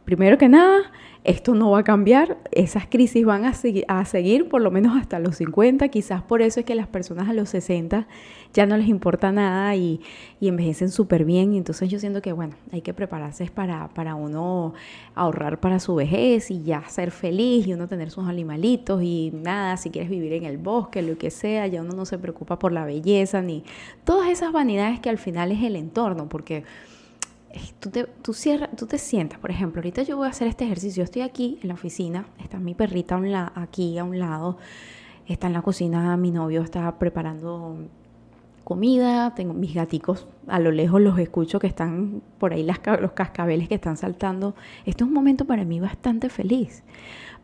primero 0.09 0.39
que 0.39 0.49
nada, 0.49 0.91
esto 1.23 1.55
no 1.55 1.71
va 1.73 1.81
a 1.81 1.85
cambiar, 1.85 2.39
esas 2.51 2.87
crisis 2.87 3.27
van 3.27 3.45
a, 3.45 3.53
seguir, 3.53 3.85
a 3.89 4.07
seguir 4.07 4.49
por 4.49 4.63
lo 4.63 4.71
menos 4.71 4.99
hasta 4.99 5.19
los 5.19 5.37
50, 5.37 5.87
quizás 5.89 6.23
por 6.23 6.41
eso 6.41 6.61
es 6.61 6.65
que 6.65 6.75
las 6.75 6.87
personas 6.87 7.29
a 7.29 7.35
los 7.35 7.51
60 7.51 8.09
ya 8.55 8.65
no 8.65 8.79
les 8.79 8.89
importa 8.89 9.33
nada 9.33 9.77
y, 9.77 10.01
y 10.41 10.49
envejecen 10.49 10.89
súper 10.89 11.27
bien, 11.27 11.53
entonces 11.53 11.91
yo 11.91 11.99
siento 11.99 12.23
que 12.23 12.33
bueno, 12.33 12.55
hay 12.73 12.81
que 12.81 12.95
prepararse 12.95 13.51
para, 13.51 13.89
para 13.89 14.15
uno 14.15 14.73
ahorrar 15.15 15.61
para 15.61 15.79
su 15.79 15.95
vejez 15.95 16.51
y 16.51 16.63
ya 16.63 16.89
ser 16.89 17.11
feliz 17.11 17.67
y 17.67 17.75
uno 17.75 17.87
tener 17.87 18.11
sus 18.11 18.27
animalitos 18.27 19.03
y 19.03 19.31
nada, 19.35 19.77
si 19.77 19.91
quieres 19.91 20.09
vivir 20.09 20.33
en 20.33 20.47
el 20.47 20.57
bosque, 20.57 21.03
lo 21.03 21.19
que 21.19 21.31
sea, 21.31 21.67
ya 21.67 21.83
uno 21.83 21.93
no 21.93 22.07
se 22.07 22.17
preocupa 22.17 22.59
por 22.59 22.73
la 22.73 22.87
belleza 22.87 23.43
ni 23.43 23.63
todas 24.05 24.31
esas 24.31 24.53
vanidades 24.53 25.01
que 25.01 25.11
al 25.11 25.19
final 25.19 25.53
es 25.53 25.63
el 25.63 25.77
entorno, 25.77 26.31
porque 26.31 26.65
tú 27.81 27.91
te, 27.91 28.05
tú, 28.05 28.35
tú 28.77 28.87
te 28.87 28.99
sientas, 28.99 29.39
por 29.39 29.51
ejemplo, 29.51 29.81
ahorita 29.81 30.03
yo 30.03 30.17
voy 30.17 30.27
a 30.27 30.31
hacer 30.31 30.49
este 30.49 30.65
ejercicio, 30.65 31.05
estoy 31.05 31.23
aquí 31.23 31.59
en 31.63 31.69
la 31.69 31.75
oficina, 31.75 32.27
está 32.43 32.59
mi 32.59 32.75
perrita 32.75 33.15
a 33.15 33.19
un 33.19 33.35
aquí 33.35 33.99
a 33.99 34.05
un 34.05 34.19
lado, 34.19 34.59
está 35.27 35.47
en 35.47 35.53
la 35.53 35.63
cocina, 35.63 36.17
mi 36.17 36.31
novio 36.31 36.63
está 36.63 36.99
preparando 36.99 37.77
comida, 38.65 39.35
tengo 39.35 39.55
mis 39.55 39.75
gaticos 39.75 40.27
a 40.49 40.59
lo 40.59 40.71
lejos 40.73 41.01
los 41.01 41.19
escucho 41.19 41.59
que 41.59 41.67
están 41.67 42.23
por 42.39 42.53
ahí 42.53 42.63
las, 42.63 42.81
los 43.01 43.13
cascabeles 43.13 43.69
que 43.69 43.75
están 43.75 43.97
saltando. 43.97 44.55
Esto 44.85 45.05
es 45.05 45.09
un 45.09 45.15
momento 45.15 45.45
para 45.45 45.65
mí 45.65 45.81
bastante 45.81 46.29
feliz, 46.29 46.83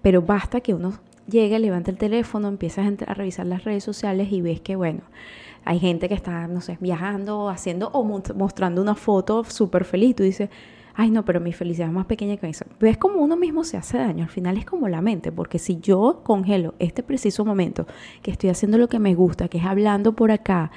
pero 0.02 0.22
basta 0.22 0.60
que 0.60 0.74
uno 0.74 0.98
llegue, 1.26 1.58
levante 1.58 1.90
el 1.90 1.98
teléfono, 1.98 2.48
empiezas 2.48 2.86
a 3.06 3.14
revisar 3.14 3.46
las 3.46 3.64
redes 3.64 3.84
sociales 3.84 4.32
y 4.32 4.40
ves 4.40 4.60
que, 4.60 4.76
bueno, 4.76 5.00
hay 5.64 5.78
gente 5.78 6.08
que 6.08 6.14
está, 6.14 6.46
no 6.46 6.60
sé, 6.60 6.78
viajando, 6.80 7.48
haciendo 7.48 7.88
o 7.88 8.04
mostrando 8.04 8.82
una 8.82 8.94
foto 8.94 9.44
súper 9.44 9.84
feliz. 9.84 10.16
Tú 10.16 10.22
dices, 10.22 10.50
ay 10.94 11.10
no, 11.10 11.24
pero 11.24 11.40
mi 11.40 11.52
felicidad 11.52 11.88
es 11.88 11.94
más 11.94 12.06
pequeña 12.06 12.36
que 12.36 12.48
eso. 12.48 12.64
Ves 12.80 12.98
como 12.98 13.20
uno 13.20 13.36
mismo 13.36 13.64
se 13.64 13.76
hace 13.76 13.98
daño. 13.98 14.24
Al 14.24 14.30
final 14.30 14.56
es 14.56 14.64
como 14.64 14.88
la 14.88 15.00
mente, 15.00 15.32
porque 15.32 15.58
si 15.58 15.78
yo 15.80 16.20
congelo 16.22 16.74
este 16.78 17.02
preciso 17.02 17.44
momento, 17.44 17.86
que 18.22 18.30
estoy 18.30 18.50
haciendo 18.50 18.78
lo 18.78 18.88
que 18.88 18.98
me 18.98 19.14
gusta, 19.14 19.48
que 19.48 19.58
es 19.58 19.64
hablando 19.64 20.12
por 20.12 20.30
acá, 20.30 20.70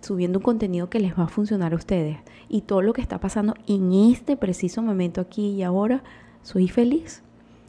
subiendo 0.00 0.38
un 0.38 0.42
contenido 0.42 0.90
que 0.90 0.98
les 0.98 1.16
va 1.16 1.24
a 1.24 1.28
funcionar 1.28 1.72
a 1.72 1.76
ustedes, 1.76 2.18
y 2.48 2.62
todo 2.62 2.82
lo 2.82 2.92
que 2.92 3.00
está 3.00 3.18
pasando 3.18 3.54
en 3.66 3.92
este 3.92 4.36
preciso 4.36 4.82
momento 4.82 5.20
aquí 5.20 5.50
y 5.50 5.62
ahora, 5.62 6.02
soy 6.42 6.68
feliz. 6.68 7.22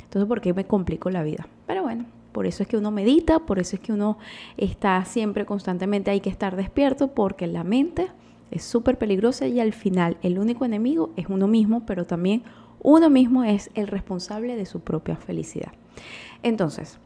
Entonces, 0.03 0.27
¿por 0.27 0.41
qué 0.41 0.53
me 0.53 0.65
complico 0.65 1.09
la 1.09 1.23
vida? 1.23 1.47
Pero 1.67 1.83
bueno, 1.83 2.05
por 2.33 2.45
eso 2.45 2.63
es 2.63 2.69
que 2.69 2.77
uno 2.77 2.91
medita, 2.91 3.39
por 3.39 3.59
eso 3.59 3.77
es 3.77 3.81
que 3.81 3.93
uno 3.93 4.17
está 4.57 5.05
siempre 5.05 5.45
constantemente, 5.45 6.11
hay 6.11 6.19
que 6.19 6.29
estar 6.29 6.55
despierto, 6.55 7.09
porque 7.09 7.47
la 7.47 7.63
mente 7.63 8.07
es 8.51 8.63
súper 8.63 8.97
peligrosa 8.97 9.47
y 9.47 9.59
al 9.59 9.71
final 9.71 10.17
el 10.21 10.37
único 10.37 10.65
enemigo 10.65 11.11
es 11.15 11.27
uno 11.29 11.47
mismo, 11.47 11.85
pero 11.85 12.05
también 12.05 12.43
uno 12.81 13.09
mismo 13.09 13.43
es 13.43 13.69
el 13.75 13.87
responsable 13.87 14.55
de 14.55 14.65
su 14.65 14.81
propia 14.81 15.15
felicidad. 15.15 15.71
Entonces, 16.43 16.99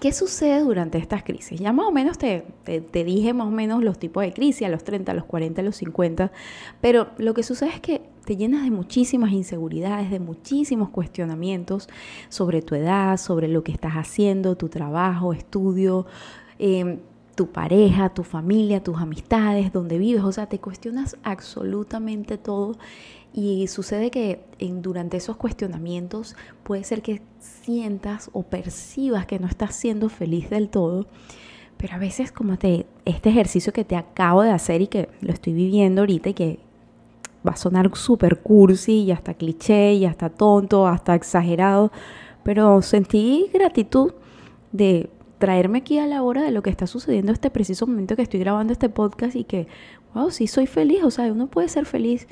¿Qué 0.00 0.12
sucede 0.12 0.60
durante 0.60 0.98
estas 0.98 1.22
crisis? 1.22 1.58
Ya 1.58 1.72
más 1.72 1.86
o 1.86 1.92
menos 1.92 2.18
te, 2.18 2.44
te, 2.64 3.04
dije 3.04 3.32
más 3.32 3.46
o 3.46 3.50
menos 3.50 3.82
los 3.82 3.98
tipos 3.98 4.22
de 4.22 4.32
crisis, 4.32 4.66
a 4.66 4.68
los 4.68 4.84
30, 4.84 5.12
a 5.12 5.14
los 5.14 5.24
40, 5.24 5.60
a 5.60 5.64
los 5.64 5.76
50, 5.76 6.32
pero 6.80 7.08
lo 7.16 7.32
que 7.32 7.42
sucede 7.42 7.70
es 7.70 7.80
que 7.80 8.02
te 8.24 8.36
llenas 8.36 8.64
de 8.64 8.70
muchísimas 8.70 9.32
inseguridades, 9.32 10.10
de 10.10 10.20
muchísimos 10.20 10.90
cuestionamientos 10.90 11.88
sobre 12.28 12.60
tu 12.60 12.74
edad, 12.74 13.16
sobre 13.16 13.48
lo 13.48 13.62
que 13.64 13.72
estás 13.72 13.94
haciendo, 13.94 14.56
tu 14.56 14.68
trabajo, 14.68 15.32
estudio, 15.32 16.06
em, 16.58 16.98
tu 17.34 17.48
pareja, 17.48 18.08
tu 18.10 18.22
familia, 18.22 18.82
tus 18.82 18.96
amistades, 18.98 19.72
donde 19.72 19.98
vives, 19.98 20.24
o 20.24 20.32
sea, 20.32 20.46
te 20.46 20.58
cuestionas 20.58 21.16
absolutamente 21.22 22.38
todo 22.38 22.76
y 23.36 23.66
sucede 23.66 24.10
que 24.10 24.40
durante 24.58 25.18
esos 25.18 25.36
cuestionamientos 25.36 26.34
puede 26.62 26.84
ser 26.84 27.02
que 27.02 27.20
sientas 27.38 28.30
o 28.32 28.42
percibas 28.42 29.26
que 29.26 29.38
no 29.38 29.46
estás 29.46 29.76
siendo 29.76 30.08
feliz 30.08 30.48
del 30.48 30.70
todo, 30.70 31.06
pero 31.76 31.96
a 31.96 31.98
veces 31.98 32.32
como 32.32 32.56
te, 32.56 32.86
este 33.04 33.28
ejercicio 33.28 33.74
que 33.74 33.84
te 33.84 33.94
acabo 33.94 34.40
de 34.40 34.52
hacer 34.52 34.80
y 34.80 34.86
que 34.86 35.10
lo 35.20 35.34
estoy 35.34 35.52
viviendo 35.52 36.00
ahorita 36.00 36.30
y 36.30 36.34
que 36.34 36.58
va 37.46 37.52
a 37.52 37.56
sonar 37.56 37.94
súper 37.94 38.40
cursi 38.40 39.02
y 39.02 39.12
hasta 39.12 39.34
cliché 39.34 39.92
y 39.92 40.06
hasta 40.06 40.30
tonto, 40.30 40.86
hasta 40.86 41.14
exagerado, 41.14 41.92
pero 42.42 42.80
sentí 42.80 43.50
gratitud 43.52 44.14
de 44.72 45.10
traerme 45.36 45.80
aquí 45.80 45.98
a 45.98 46.06
la 46.06 46.22
hora 46.22 46.40
de 46.42 46.52
lo 46.52 46.62
que 46.62 46.70
está 46.70 46.86
sucediendo 46.86 47.32
este 47.32 47.50
preciso 47.50 47.86
momento 47.86 48.16
que 48.16 48.22
estoy 48.22 48.40
grabando 48.40 48.72
este 48.72 48.88
podcast 48.88 49.36
y 49.36 49.44
que, 49.44 49.68
wow, 50.14 50.30
sí 50.30 50.46
soy 50.46 50.66
feliz, 50.66 51.04
o 51.04 51.10
sea, 51.10 51.30
uno 51.30 51.48
puede 51.48 51.68
ser 51.68 51.84
feliz 51.84 52.26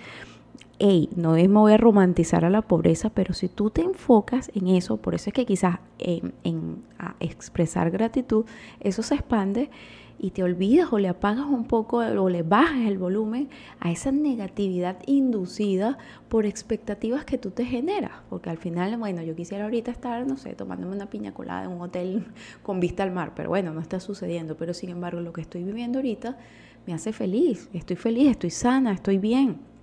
hey, 0.79 1.09
no 1.17 1.33
me 1.33 1.47
voy 1.47 1.73
a 1.73 1.77
romantizar 1.77 2.45
a 2.45 2.51
la 2.51 2.63
pobreza, 2.63 3.11
pero 3.11 3.35
si 3.35 3.49
tú 3.49 3.71
te 3.71 3.83
enfocas 3.83 4.51
en 4.55 4.69
eso, 4.69 4.97
por 4.97 5.15
eso 5.15 5.31
es 5.31 5.35
que 5.35 5.47
quizás 5.47 5.79
en, 5.99 6.83
expresar 7.21 7.91
gratitud, 7.91 8.45
eso 8.81 9.03
se 9.03 9.15
expande 9.15 9.71
y 10.19 10.31
te 10.31 10.43
olvidas 10.43 10.93
o 10.93 10.99
le 10.99 11.09
apagas 11.09 11.47
un 11.47 11.65
poco 11.65 11.99
o 11.99 12.29
le 12.29 12.43
bajas 12.43 12.87
el 12.87 12.99
volumen 12.99 13.49
a 13.81 13.91
esa 13.91 14.13
negatividad 14.13 14.99
inducida 15.07 15.99
por 16.29 16.47
expectativas 16.47 17.25
que 17.25 17.37
tú 17.37 17.51
te 17.51 17.65
generas. 17.65 18.13
Porque 18.31 18.49
al 18.49 18.59
final, 18.59 18.97
bueno, 18.97 19.23
yo 19.23 19.35
quisiera 19.35 19.65
ahorita 19.65 19.91
estar, 19.91 20.27
no 20.27 20.37
sé, 20.37 20.55
tomándome 20.55 20.95
una 20.95 21.11
piña 21.11 21.35
colada 21.35 21.65
en 21.65 21.71
un 21.71 21.81
hotel 21.81 22.27
con 22.63 22.81
vista 22.81 23.03
al 23.03 23.11
mar, 23.11 23.33
pero 23.35 23.49
bueno, 23.49 23.75
no 23.75 23.81
está 23.81 24.01
sucediendo. 24.01 24.57
Pero 24.57 24.73
sin 24.73 24.91
embargo, 24.91 25.21
lo 25.21 25.33
que 25.33 25.41
estoy 25.41 25.65
viviendo 25.65 25.99
ahorita 25.99 26.39
me 26.87 26.95
hace 26.95 27.13
feliz. 27.13 27.69
Estoy 27.73 27.97
feliz, 27.97 28.31
estoy 28.31 28.51
sana, 28.51 28.93
estoy 28.93 29.19
bien 29.19 29.74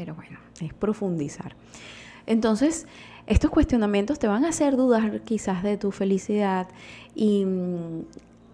pero 0.00 0.14
bueno, 0.14 0.38
es 0.62 0.72
profundizar. 0.72 1.56
Entonces, 2.24 2.86
estos 3.26 3.50
cuestionamientos 3.50 4.18
te 4.18 4.28
van 4.28 4.46
a 4.46 4.48
hacer 4.48 4.78
dudar 4.78 5.20
quizás 5.24 5.62
de 5.62 5.76
tu 5.76 5.90
felicidad 5.90 6.68
y 7.14 7.44
mm, 7.44 8.04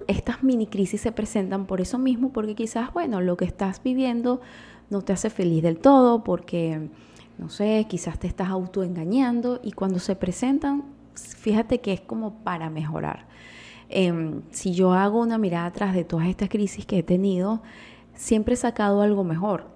estas 0.08 0.42
mini 0.42 0.66
crisis 0.66 1.02
se 1.02 1.12
presentan 1.12 1.66
por 1.66 1.80
eso 1.80 1.98
mismo, 1.98 2.32
porque 2.32 2.56
quizás, 2.56 2.92
bueno, 2.92 3.20
lo 3.20 3.36
que 3.36 3.44
estás 3.44 3.80
viviendo 3.80 4.40
no 4.90 5.02
te 5.02 5.12
hace 5.12 5.30
feliz 5.30 5.62
del 5.62 5.78
todo, 5.78 6.24
porque, 6.24 6.90
no 7.38 7.48
sé, 7.48 7.86
quizás 7.88 8.18
te 8.18 8.26
estás 8.26 8.48
autoengañando 8.48 9.60
y 9.62 9.70
cuando 9.70 10.00
se 10.00 10.16
presentan, 10.16 10.82
fíjate 11.14 11.80
que 11.80 11.92
es 11.92 12.00
como 12.00 12.42
para 12.42 12.70
mejorar. 12.70 13.28
Em, 13.88 14.42
si 14.50 14.74
yo 14.74 14.94
hago 14.94 15.20
una 15.20 15.38
mirada 15.38 15.66
atrás 15.66 15.94
de 15.94 16.02
todas 16.02 16.26
estas 16.26 16.48
crisis 16.48 16.86
que 16.86 16.98
he 16.98 17.02
tenido, 17.04 17.62
siempre 18.14 18.54
he 18.54 18.56
sacado 18.56 19.00
algo 19.00 19.22
mejor 19.22 19.75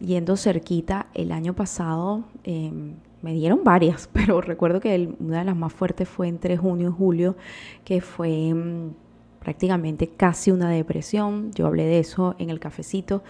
yendo 0.00 0.36
cerquita, 0.36 1.06
el 1.14 1.32
año 1.32 1.54
pasado 1.54 2.24
em, 2.44 2.94
me 3.22 3.32
dieron 3.32 3.64
varias, 3.64 4.08
pero 4.12 4.40
recuerdo 4.40 4.80
que 4.80 5.14
una 5.20 5.40
de 5.40 5.44
las 5.44 5.56
más 5.56 5.72
fuertes 5.72 6.08
fue 6.08 6.28
entre 6.28 6.56
junio 6.56 6.90
y 6.90 6.92
julio, 6.92 7.36
que 7.84 8.00
fue 8.00 8.48
em, 8.48 8.92
prácticamente 9.40 10.08
casi 10.08 10.50
una 10.50 10.70
depresión. 10.70 11.52
Yo 11.52 11.66
hablé 11.66 11.84
de 11.84 12.00
eso 12.00 12.34
en 12.38 12.50
el 12.50 12.58
cafecito. 12.60 13.22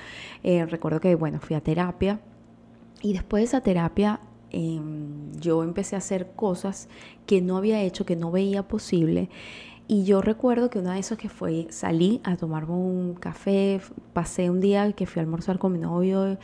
Eh, 0.43 0.65
recuerdo 0.67 1.01
que, 1.01 1.15
bueno, 1.15 1.41
fui 1.41 1.57
a 1.57 1.61
terapia 1.61 2.21
y 3.03 3.13
después 3.13 3.43
de 3.43 3.45
esa 3.45 3.61
terapia 3.61 4.21
em, 4.51 5.33
yo 5.33 5.63
empecé 5.63 5.95
a 5.95 5.99
hacer 5.99 6.33
cosas 6.35 6.89
que 7.27 7.43
no 7.43 7.57
había 7.57 7.83
hecho, 7.83 8.07
que 8.07 8.17
no 8.17 8.31
veía 8.31 8.63
posible. 8.67 9.29
Y 9.89 10.05
yo 10.05 10.21
recuerdo 10.21 10.69
que 10.69 10.81
una 10.81 10.95
de 10.95 11.01
esas 11.01 11.17
que 11.17 11.29
fue, 11.29 11.69
salí 11.71 12.21
a 12.25 12.37
tomarme 12.37 12.75
un 12.75 13.15
café, 13.15 13.81
pasé 14.13 14.51
un 14.51 14.61
día 14.61 14.93
que 14.93 15.07
fui 15.07 15.21
a 15.21 15.23
almorzar 15.23 15.59
con 15.59 15.73
mi 15.73 15.79
novio 15.79 16.39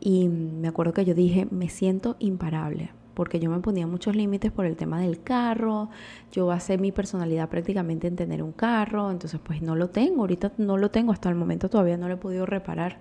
y 0.00 0.28
me 0.28 0.68
acuerdo 0.68 0.92
que 0.92 1.04
yo 1.04 1.14
dije, 1.14 1.48
me 1.50 1.68
siento 1.68 2.16
imparable 2.20 2.90
porque 3.16 3.40
yo 3.40 3.50
me 3.50 3.60
ponía 3.60 3.86
muchos 3.86 4.14
límites 4.14 4.52
por 4.52 4.66
el 4.66 4.76
tema 4.76 5.00
del 5.00 5.22
carro, 5.22 5.88
yo 6.30 6.46
basé 6.46 6.76
mi 6.76 6.92
personalidad 6.92 7.48
prácticamente 7.48 8.06
en 8.06 8.14
tener 8.14 8.42
un 8.42 8.52
carro, 8.52 9.10
entonces 9.10 9.40
pues 9.42 9.62
no 9.62 9.74
lo 9.74 9.88
tengo, 9.88 10.20
ahorita 10.20 10.52
no 10.58 10.76
lo 10.76 10.90
tengo, 10.90 11.12
hasta 11.12 11.30
el 11.30 11.34
momento 11.34 11.70
todavía 11.70 11.96
no 11.96 12.08
lo 12.08 12.14
he 12.14 12.18
podido 12.18 12.44
reparar. 12.44 13.00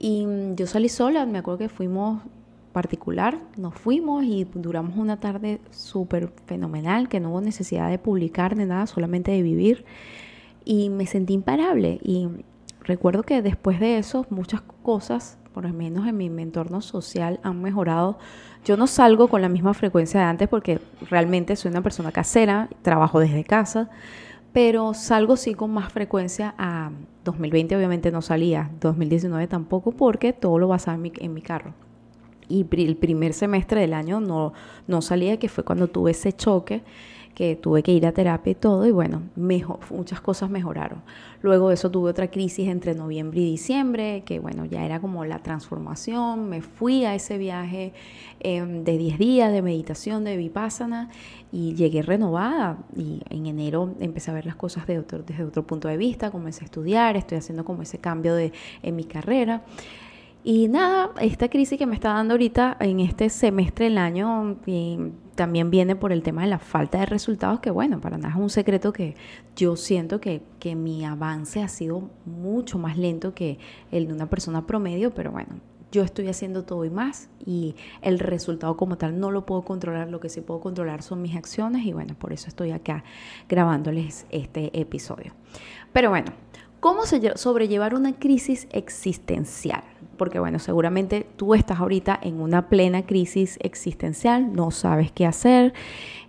Y 0.00 0.26
yo 0.56 0.66
salí 0.66 0.88
sola, 0.88 1.26
me 1.26 1.38
acuerdo 1.38 1.58
que 1.58 1.68
fuimos 1.68 2.22
particular, 2.76 3.38
nos 3.56 3.74
fuimos 3.74 4.22
y 4.22 4.44
duramos 4.52 4.98
una 4.98 5.18
tarde 5.18 5.62
súper 5.70 6.30
fenomenal, 6.44 7.08
que 7.08 7.20
no 7.20 7.30
hubo 7.30 7.40
necesidad 7.40 7.88
de 7.88 7.98
publicar 7.98 8.54
ni 8.54 8.66
nada, 8.66 8.86
solamente 8.86 9.30
de 9.30 9.40
vivir. 9.40 9.86
Y 10.62 10.90
me 10.90 11.06
sentí 11.06 11.32
imparable. 11.32 12.00
Y 12.02 12.28
recuerdo 12.82 13.22
que 13.22 13.40
después 13.40 13.80
de 13.80 13.96
eso 13.96 14.26
muchas 14.28 14.60
cosas, 14.82 15.38
por 15.54 15.64
lo 15.64 15.72
menos 15.72 16.06
en 16.06 16.18
mi 16.18 16.26
entorno 16.26 16.82
social, 16.82 17.40
han 17.42 17.62
mejorado 17.62 18.18
yo 18.66 18.76
no 18.76 18.86
salgo 18.86 19.28
con 19.28 19.40
la 19.40 19.48
misma 19.48 19.72
frecuencia 19.72 20.20
de 20.20 20.26
antes 20.26 20.48
porque 20.48 20.78
realmente 21.08 21.56
soy 21.56 21.70
una 21.70 21.82
persona 21.82 22.12
casera, 22.12 22.68
trabajo 22.82 23.20
desde 23.20 23.42
casa, 23.44 23.88
pero 24.52 24.92
salgo 24.92 25.36
sí 25.36 25.54
con 25.54 25.70
más 25.70 25.90
frecuencia 25.90 26.54
a 26.58 26.90
2020 27.24 27.74
obviamente 27.74 28.10
no 28.10 28.20
salía, 28.20 28.70
2019 28.80 29.46
tampoco 29.46 29.92
porque 29.92 30.34
todo 30.34 30.58
lo 30.58 30.68
basaba 30.68 30.96
en 30.96 31.02
mi, 31.02 31.12
en 31.16 31.32
mi 31.32 31.40
carro. 31.40 31.85
Y 32.48 32.66
el 32.70 32.96
primer 32.96 33.32
semestre 33.32 33.80
del 33.80 33.94
año 33.94 34.20
no, 34.20 34.52
no 34.86 35.02
salía, 35.02 35.38
que 35.38 35.48
fue 35.48 35.64
cuando 35.64 35.88
tuve 35.88 36.12
ese 36.12 36.32
choque 36.32 36.82
que 37.36 37.54
tuve 37.54 37.82
que 37.82 37.92
ir 37.92 38.06
a 38.06 38.12
terapia 38.12 38.52
y 38.52 38.54
todo, 38.54 38.86
y 38.86 38.92
bueno, 38.92 39.20
mejor, 39.36 39.78
muchas 39.90 40.22
cosas 40.22 40.48
mejoraron. 40.48 41.02
Luego 41.42 41.68
de 41.68 41.74
eso 41.74 41.90
tuve 41.90 42.08
otra 42.08 42.30
crisis 42.30 42.66
entre 42.66 42.94
noviembre 42.94 43.40
y 43.40 43.44
diciembre, 43.44 44.22
que 44.24 44.40
bueno, 44.40 44.64
ya 44.64 44.86
era 44.86 45.00
como 45.00 45.22
la 45.26 45.40
transformación, 45.40 46.48
me 46.48 46.62
fui 46.62 47.04
a 47.04 47.14
ese 47.14 47.36
viaje 47.36 47.92
em, 48.40 48.84
de 48.84 48.96
10 48.96 49.18
días 49.18 49.52
de 49.52 49.60
meditación, 49.60 50.24
de 50.24 50.38
vipassana, 50.38 51.10
y 51.52 51.74
llegué 51.74 52.00
renovada, 52.00 52.78
y 52.96 53.20
en 53.28 53.44
enero 53.44 53.94
empecé 54.00 54.30
a 54.30 54.34
ver 54.34 54.46
las 54.46 54.56
cosas 54.56 54.86
de 54.86 54.98
otro, 54.98 55.22
desde 55.22 55.44
otro 55.44 55.62
punto 55.66 55.88
de 55.88 55.98
vista, 55.98 56.30
comencé 56.30 56.64
a 56.64 56.64
estudiar, 56.64 57.18
estoy 57.18 57.36
haciendo 57.36 57.66
como 57.66 57.82
ese 57.82 57.98
cambio 57.98 58.34
de, 58.34 58.54
en 58.82 58.96
mi 58.96 59.04
carrera. 59.04 59.62
Y 60.48 60.68
nada, 60.68 61.10
esta 61.20 61.48
crisis 61.48 61.76
que 61.76 61.86
me 61.86 61.96
está 61.96 62.10
dando 62.10 62.34
ahorita 62.34 62.76
en 62.78 63.00
este 63.00 63.30
semestre 63.30 63.86
del 63.86 63.98
año 63.98 64.58
también 65.34 65.72
viene 65.72 65.96
por 65.96 66.12
el 66.12 66.22
tema 66.22 66.42
de 66.42 66.46
la 66.46 66.60
falta 66.60 67.00
de 67.00 67.06
resultados, 67.06 67.58
que 67.58 67.72
bueno, 67.72 68.00
para 68.00 68.16
nada 68.16 68.32
es 68.32 68.40
un 68.40 68.48
secreto 68.48 68.92
que 68.92 69.16
yo 69.56 69.74
siento 69.74 70.20
que, 70.20 70.42
que 70.60 70.76
mi 70.76 71.04
avance 71.04 71.64
ha 71.64 71.68
sido 71.68 72.10
mucho 72.26 72.78
más 72.78 72.96
lento 72.96 73.34
que 73.34 73.58
el 73.90 74.06
de 74.06 74.12
una 74.12 74.30
persona 74.30 74.68
promedio, 74.68 75.12
pero 75.12 75.32
bueno, 75.32 75.56
yo 75.90 76.04
estoy 76.04 76.28
haciendo 76.28 76.62
todo 76.62 76.84
y 76.84 76.90
más 76.90 77.28
y 77.44 77.74
el 78.00 78.20
resultado 78.20 78.76
como 78.76 78.98
tal 78.98 79.18
no 79.18 79.32
lo 79.32 79.46
puedo 79.46 79.62
controlar, 79.62 80.10
lo 80.10 80.20
que 80.20 80.28
sí 80.28 80.42
puedo 80.42 80.60
controlar 80.60 81.02
son 81.02 81.22
mis 81.22 81.34
acciones 81.34 81.84
y 81.86 81.92
bueno, 81.92 82.14
por 82.14 82.32
eso 82.32 82.46
estoy 82.46 82.70
acá 82.70 83.02
grabándoles 83.48 84.26
este 84.30 84.78
episodio. 84.78 85.32
Pero 85.92 86.10
bueno, 86.10 86.32
¿cómo 86.80 87.02
sobrellevar 87.04 87.94
una 87.94 88.14
crisis 88.18 88.66
existencial? 88.70 89.82
porque 90.16 90.38
bueno, 90.38 90.58
seguramente 90.58 91.26
tú 91.36 91.54
estás 91.54 91.78
ahorita 91.80 92.18
en 92.22 92.40
una 92.40 92.68
plena 92.68 93.06
crisis 93.06 93.58
existencial, 93.62 94.52
no 94.52 94.70
sabes 94.70 95.12
qué 95.12 95.26
hacer. 95.26 95.74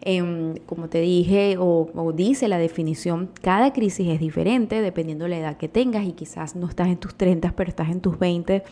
Em, 0.01 0.55
como 0.65 0.89
te 0.89 1.01
dije 1.01 1.57
o, 1.57 1.89
o, 1.93 2.13
dice 2.13 2.47
la 2.47 2.57
definición, 2.57 3.29
cada 3.41 3.73
crisis 3.73 4.07
es 4.09 4.19
diferente 4.19 4.81
dependiendo 4.81 5.25
de 5.25 5.29
la 5.29 5.37
edad 5.39 5.57
que 5.57 5.67
tengas 5.67 6.05
y 6.05 6.13
quizás 6.13 6.55
no 6.55 6.67
estás 6.67 6.87
en 6.87 6.97
tus 6.97 7.15
30, 7.15 7.53
pero 7.55 7.69
estás 7.69 7.89
en 7.89 7.99
tus 7.99 8.17
20 8.19 8.63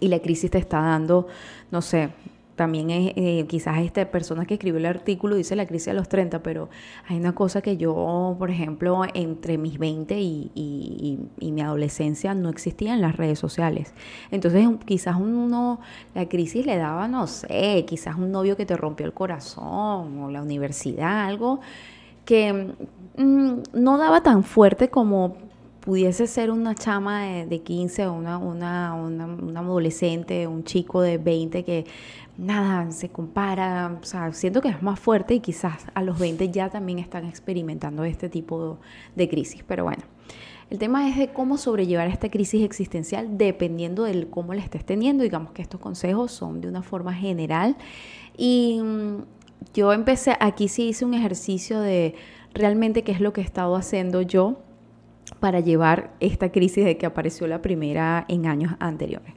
y 0.00 0.08
la 0.08 0.20
crisis 0.20 0.50
te 0.50 0.58
está 0.58 0.80
dando, 0.80 1.26
no 1.70 1.82
sé, 1.82 2.10
también 2.56 2.90
es, 2.90 3.12
eh, 3.16 3.44
quizás 3.46 3.78
esta 3.78 4.10
persona 4.10 4.46
que 4.46 4.54
escribió 4.54 4.78
el 4.78 4.86
artículo 4.86 5.36
dice 5.36 5.54
la 5.54 5.66
crisis 5.66 5.88
a 5.88 5.92
los 5.92 6.08
30, 6.08 6.42
pero 6.42 6.68
hay 7.06 7.18
una 7.18 7.34
cosa 7.34 7.60
que 7.60 7.76
yo, 7.76 8.34
por 8.38 8.50
ejemplo, 8.50 9.02
entre 9.14 9.58
mis 9.58 9.78
20 9.78 10.18
y, 10.18 10.50
y, 10.54 11.50
mi 11.52 11.60
adolescencia 11.62 12.34
no 12.34 12.50
existían 12.50 13.00
las 13.00 13.16
redes 13.16 13.38
sociales. 13.38 13.94
Entonces 14.30 14.66
quizás 14.84 15.16
uno, 15.16 15.80
la 16.14 16.28
crisis 16.28 16.66
le 16.66 16.76
daba, 16.76 17.08
no 17.08 17.26
sé, 17.26 17.84
quizás 17.86 18.16
un 18.16 18.30
novio 18.32 18.56
que 18.56 18.66
te 18.66 18.76
rompió 18.76 19.06
el 19.06 19.12
corazón 19.12 20.18
o 20.18 20.30
la 20.30 20.42
universidad, 20.42 21.26
algo 21.26 21.60
que 22.24 22.74
mm, 23.16 23.54
no 23.72 23.98
daba 23.98 24.22
tan 24.22 24.42
fuerte 24.44 24.88
como 24.90 25.36
pudiese 25.86 26.26
ser 26.26 26.50
una 26.50 26.74
chama 26.74 27.22
de, 27.22 27.46
de 27.46 27.60
15 27.60 28.08
o 28.08 28.12
una, 28.12 28.38
una, 28.38 28.92
una, 28.94 29.26
una, 29.26 29.60
adolescente, 29.60 30.48
un 30.48 30.64
chico 30.64 31.00
de 31.00 31.16
20 31.16 31.64
que 31.64 31.86
nada, 32.38 32.90
se 32.90 33.08
compara, 33.08 33.98
o 34.00 34.04
sea, 34.04 34.32
siento 34.32 34.60
que 34.60 34.68
es 34.68 34.82
más 34.82 35.00
fuerte 35.00 35.34
y 35.34 35.40
quizás 35.40 35.86
a 35.94 36.02
los 36.02 36.18
20 36.18 36.50
ya 36.50 36.68
también 36.68 36.98
están 36.98 37.24
experimentando 37.24 38.04
este 38.04 38.28
tipo 38.28 38.78
de 39.14 39.28
crisis, 39.28 39.64
pero 39.66 39.84
bueno. 39.84 40.02
El 40.68 40.78
tema 40.78 41.08
es 41.08 41.16
de 41.16 41.28
cómo 41.28 41.58
sobrellevar 41.58 42.08
esta 42.08 42.28
crisis 42.28 42.64
existencial 42.64 43.38
dependiendo 43.38 44.02
de 44.02 44.28
cómo 44.28 44.52
la 44.52 44.62
estés 44.62 44.84
teniendo. 44.84 45.22
Digamos 45.22 45.52
que 45.52 45.62
estos 45.62 45.80
consejos 45.80 46.32
son 46.32 46.60
de 46.60 46.66
una 46.66 46.82
forma 46.82 47.14
general. 47.14 47.76
Y 48.36 48.80
mm, 48.82 49.18
yo 49.74 49.92
empecé, 49.92 50.36
aquí 50.40 50.66
sí 50.66 50.88
hice 50.88 51.04
un 51.04 51.14
ejercicio 51.14 51.78
de 51.80 52.16
realmente 52.52 53.04
qué 53.04 53.12
es 53.12 53.20
lo 53.20 53.32
que 53.32 53.42
he 53.42 53.44
estado 53.44 53.76
haciendo 53.76 54.22
yo 54.22 54.58
para 55.38 55.60
llevar 55.60 56.14
esta 56.18 56.50
crisis 56.50 56.84
de 56.84 56.96
que 56.96 57.06
apareció 57.06 57.46
la 57.46 57.62
primera 57.62 58.24
en 58.28 58.46
años 58.46 58.74
anteriores. 58.80 59.34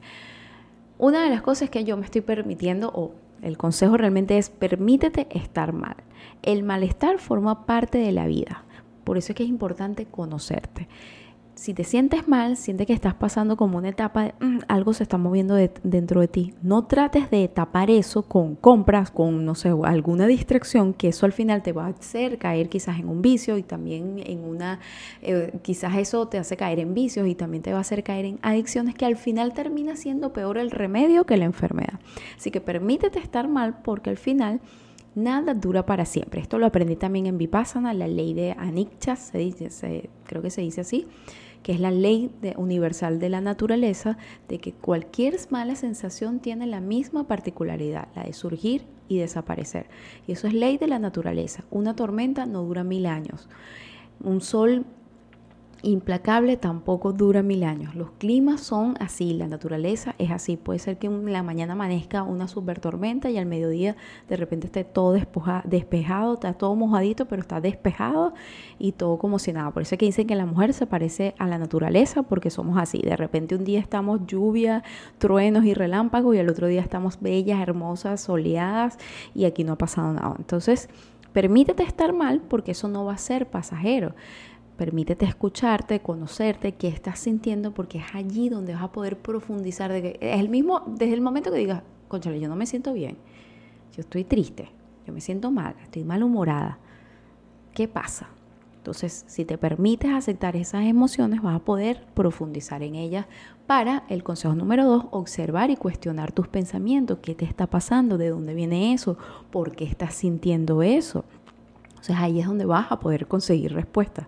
Una 1.00 1.24
de 1.24 1.30
las 1.30 1.40
cosas 1.40 1.70
que 1.70 1.82
yo 1.82 1.96
me 1.96 2.04
estoy 2.04 2.20
permitiendo, 2.20 2.90
o 2.94 3.14
el 3.40 3.56
consejo 3.56 3.96
realmente 3.96 4.36
es, 4.36 4.50
permítete 4.50 5.28
estar 5.30 5.72
mal. 5.72 5.96
El 6.42 6.62
malestar 6.62 7.18
forma 7.18 7.64
parte 7.64 7.96
de 7.96 8.12
la 8.12 8.26
vida. 8.26 8.64
Por 9.02 9.16
eso 9.16 9.32
es 9.32 9.36
que 9.36 9.44
es 9.44 9.48
importante 9.48 10.04
conocerte 10.04 10.88
si 11.60 11.74
te 11.74 11.84
sientes 11.84 12.26
mal, 12.26 12.56
siente 12.56 12.86
que 12.86 12.94
estás 12.94 13.12
pasando 13.12 13.58
como 13.58 13.76
una 13.76 13.90
etapa 13.90 14.32
mm, 14.40 14.60
algo 14.66 14.94
se 14.94 15.02
está 15.02 15.18
moviendo 15.18 15.56
dentro 15.82 16.22
de 16.22 16.26
ti. 16.26 16.54
No 16.62 16.86
trates 16.86 17.30
de 17.30 17.46
tapar 17.48 17.90
eso 17.90 18.22
con 18.22 18.56
compras, 18.56 19.10
con, 19.10 19.44
no 19.44 19.54
sé, 19.54 19.70
alguna 19.84 20.26
distracción, 20.26 20.94
que 20.94 21.08
eso 21.08 21.26
al 21.26 21.34
final 21.34 21.62
te 21.62 21.72
va 21.72 21.84
a 21.84 21.88
hacer 21.88 22.38
caer 22.38 22.70
quizás 22.70 22.98
en 22.98 23.10
un 23.10 23.20
vicio 23.20 23.58
y 23.58 23.62
también 23.62 24.22
en 24.24 24.42
una, 24.42 24.80
eh, 25.20 25.52
quizás 25.60 25.98
eso 25.98 26.28
te 26.28 26.38
hace 26.38 26.56
caer 26.56 26.78
en 26.78 26.94
vicios 26.94 27.28
y 27.28 27.34
también 27.34 27.62
te 27.62 27.72
va 27.72 27.78
a 27.78 27.82
hacer 27.82 28.04
caer 28.04 28.24
en 28.24 28.38
adicciones 28.40 28.94
que 28.94 29.04
al 29.04 29.16
final 29.16 29.52
termina 29.52 29.96
siendo 29.96 30.32
peor 30.32 30.56
el 30.56 30.70
remedio 30.70 31.26
que 31.26 31.36
la 31.36 31.44
enfermedad. 31.44 32.00
Así 32.38 32.50
que 32.50 32.62
permítete 32.62 33.18
estar 33.18 33.48
mal 33.48 33.82
porque 33.82 34.08
al 34.08 34.16
final 34.16 34.62
nada 35.14 35.52
dura 35.52 35.84
para 35.84 36.06
siempre. 36.06 36.40
Esto 36.40 36.58
lo 36.58 36.64
aprendí 36.64 36.96
también 36.96 37.26
en 37.26 37.36
Vipassana, 37.36 37.92
la 37.92 38.08
ley 38.08 38.32
de 38.32 38.52
Anicca, 38.52 39.18
creo 40.24 40.40
que 40.40 40.50
se 40.50 40.62
dice 40.62 40.80
así 40.80 41.06
que 41.62 41.72
es 41.72 41.80
la 41.80 41.90
ley 41.90 42.30
universal 42.56 43.18
de 43.18 43.28
la 43.28 43.40
naturaleza, 43.40 44.16
de 44.48 44.58
que 44.58 44.72
cualquier 44.72 45.36
mala 45.50 45.74
sensación 45.74 46.40
tiene 46.40 46.66
la 46.66 46.80
misma 46.80 47.26
particularidad, 47.26 48.08
la 48.16 48.24
de 48.24 48.32
surgir 48.32 48.84
y 49.08 49.18
desaparecer. 49.18 49.86
Y 50.26 50.32
eso 50.32 50.46
es 50.46 50.54
ley 50.54 50.78
de 50.78 50.86
la 50.86 50.98
naturaleza. 50.98 51.64
Una 51.70 51.94
tormenta 51.94 52.46
no 52.46 52.62
dura 52.62 52.84
mil 52.84 53.06
años. 53.06 53.48
Un 54.22 54.40
sol 54.40 54.84
implacable 55.82 56.56
tampoco 56.56 57.12
dura 57.12 57.42
mil 57.42 57.64
años. 57.64 57.94
Los 57.94 58.10
climas 58.12 58.60
son 58.60 58.96
así, 59.00 59.32
la 59.34 59.46
naturaleza 59.46 60.14
es 60.18 60.30
así. 60.30 60.56
Puede 60.56 60.78
ser 60.78 60.98
que 60.98 61.06
en 61.06 61.32
la 61.32 61.42
mañana 61.42 61.72
amanezca 61.72 62.22
una 62.22 62.48
super 62.48 62.80
tormenta 62.80 63.30
y 63.30 63.38
al 63.38 63.46
mediodía 63.46 63.96
de 64.28 64.36
repente 64.36 64.66
esté 64.66 64.84
todo 64.84 65.12
despejado, 65.64 66.34
está 66.34 66.52
todo 66.52 66.74
mojadito, 66.76 67.26
pero 67.26 67.40
está 67.42 67.60
despejado 67.60 68.34
y 68.78 68.92
todo 68.92 69.18
como 69.18 69.38
si 69.38 69.52
nada. 69.52 69.70
Por 69.70 69.82
eso 69.82 69.94
es 69.94 69.98
que 69.98 70.06
dicen 70.06 70.26
que 70.26 70.36
la 70.36 70.46
mujer 70.46 70.72
se 70.74 70.86
parece 70.86 71.34
a 71.38 71.46
la 71.46 71.58
naturaleza 71.58 72.22
porque 72.22 72.50
somos 72.50 72.78
así. 72.78 72.98
De 72.98 73.16
repente 73.16 73.54
un 73.54 73.64
día 73.64 73.80
estamos 73.80 74.26
lluvia, 74.26 74.82
truenos 75.18 75.64
y 75.64 75.74
relámpagos 75.74 76.34
y 76.36 76.38
al 76.38 76.48
otro 76.48 76.66
día 76.66 76.80
estamos 76.80 77.20
bellas, 77.20 77.60
hermosas, 77.60 78.20
soleadas 78.20 78.98
y 79.34 79.44
aquí 79.44 79.64
no 79.64 79.74
ha 79.74 79.78
pasado 79.78 80.12
nada. 80.12 80.34
Entonces, 80.38 80.88
permítete 81.32 81.82
estar 81.82 82.12
mal 82.12 82.40
porque 82.40 82.72
eso 82.72 82.88
no 82.88 83.04
va 83.04 83.14
a 83.14 83.18
ser 83.18 83.46
pasajero. 83.46 84.14
Permítete 84.80 85.26
escucharte, 85.26 86.00
conocerte, 86.00 86.72
qué 86.72 86.88
estás 86.88 87.18
sintiendo, 87.18 87.74
porque 87.74 87.98
es 87.98 88.14
allí 88.14 88.48
donde 88.48 88.72
vas 88.72 88.84
a 88.84 88.92
poder 88.92 89.18
profundizar. 89.18 89.92
De 89.92 90.00
que, 90.00 90.18
es 90.22 90.40
el 90.40 90.48
mismo, 90.48 90.82
desde 90.86 91.12
el 91.12 91.20
momento 91.20 91.52
que 91.52 91.58
digas, 91.58 91.82
conchale, 92.08 92.40
yo 92.40 92.48
no 92.48 92.56
me 92.56 92.64
siento 92.64 92.94
bien, 92.94 93.18
yo 93.94 94.00
estoy 94.00 94.24
triste, 94.24 94.70
yo 95.06 95.12
me 95.12 95.20
siento 95.20 95.50
mal, 95.50 95.74
estoy 95.82 96.02
malhumorada. 96.02 96.78
¿Qué 97.74 97.88
pasa? 97.88 98.30
Entonces, 98.78 99.26
si 99.28 99.44
te 99.44 99.58
permites 99.58 100.12
aceptar 100.12 100.56
esas 100.56 100.86
emociones, 100.86 101.42
vas 101.42 101.56
a 101.56 101.62
poder 101.62 102.06
profundizar 102.14 102.82
en 102.82 102.94
ellas 102.94 103.26
para 103.66 104.04
el 104.08 104.22
consejo 104.22 104.54
número 104.54 104.86
dos, 104.86 105.04
observar 105.10 105.68
y 105.68 105.76
cuestionar 105.76 106.32
tus 106.32 106.48
pensamientos. 106.48 107.18
¿Qué 107.20 107.34
te 107.34 107.44
está 107.44 107.66
pasando? 107.66 108.16
¿De 108.16 108.30
dónde 108.30 108.54
viene 108.54 108.94
eso? 108.94 109.18
¿Por 109.50 109.76
qué 109.76 109.84
estás 109.84 110.14
sintiendo 110.14 110.80
eso? 110.82 111.26
Entonces 111.90 112.16
ahí 112.16 112.40
es 112.40 112.46
donde 112.46 112.64
vas 112.64 112.90
a 112.90 112.98
poder 112.98 113.26
conseguir 113.26 113.74
respuestas. 113.74 114.26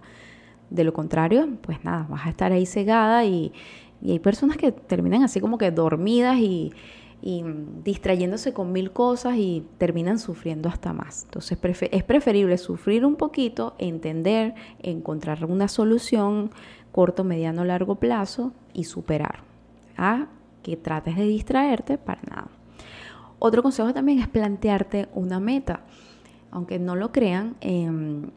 De 0.73 0.85
lo 0.85 0.93
contrario, 0.93 1.49
pues 1.61 1.85
nada, 1.85 2.07
vas 2.09 2.27
a 2.27 2.31
estar 2.31 2.51
ahí 2.53 2.65
cegada 2.65 3.25
y, 3.25 3.53
y 4.01 4.13
hay 4.13 4.19
personas 4.19 4.57
que 4.57 4.73
terminan 4.73 5.23
así 5.23 5.41
como 5.41 5.59
que 5.59 5.71
dormidas 5.71 6.39
y, 6.39 6.73
y 7.23 7.45
distrayéndose 7.85 8.53
con 8.53 8.73
mil 8.73 8.91
cosas 8.91 9.37
y 9.37 9.65
terminan 9.79 10.19
sufriendo 10.19 10.69
hasta 10.69 10.93
más. 10.93 11.25
Entonces 11.25 11.59
es 11.93 12.03
preferible 12.05 12.59
sufrir 12.59 13.07
un 13.07 13.15
poquito, 13.15 13.75
entender, 13.79 14.55
encontrar 14.83 15.45
una 15.45 15.69
solución 15.69 16.51
corto, 16.91 17.23
mediano, 17.23 17.65
largo 17.65 17.95
plazo 17.95 18.53
y 18.75 18.85
superar. 18.85 19.45
A 19.97 20.27
que 20.63 20.77
trates 20.77 21.17
de 21.17 21.25
distraerte 21.25 21.97
para 21.97 22.23
nada. 22.23 22.49
Otro 23.39 23.63
consejo 23.63 23.93
también 23.93 24.19
es 24.19 24.29
plantearte 24.29 25.09
una 25.15 25.39
meta. 25.39 25.85
Aunque 26.51 26.79
no 26.79 26.97
lo 26.97 27.13
crean, 27.13 27.57
em, 27.61 28.31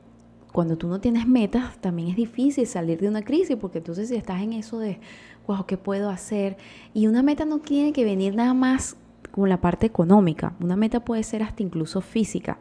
cuando 0.56 0.78
tú 0.78 0.88
no 0.88 1.02
tienes 1.02 1.28
metas, 1.28 1.78
también 1.82 2.08
es 2.08 2.15
difícil 2.15 2.65
salir 2.65 2.98
de 3.02 3.10
una 3.10 3.24
crisis, 3.24 3.58
porque 3.60 3.80
entonces 3.80 4.08
si 4.08 4.15
estás 4.15 4.41
en 4.41 4.54
eso 4.54 4.80
de, 4.80 5.00
wow, 5.48 5.65
¿qué 5.65 5.76
puedo 5.76 6.10
hacer? 6.10 6.56
Y 6.94 7.08
una 7.08 7.24
meta 7.24 7.44
no 7.44 7.60
tiene 7.60 7.91
que 7.91 8.06
venir 8.06 8.36
nada 8.36 8.54
más 8.54 8.96
con 9.32 9.50
la 9.50 9.60
parte 9.60 9.86
económica, 9.86 10.54
una 10.62 10.78
meta 10.78 11.02
puede 11.02 11.24
ser 11.24 11.44
hasta 11.44 11.62
incluso 11.62 12.00
física. 12.00 12.58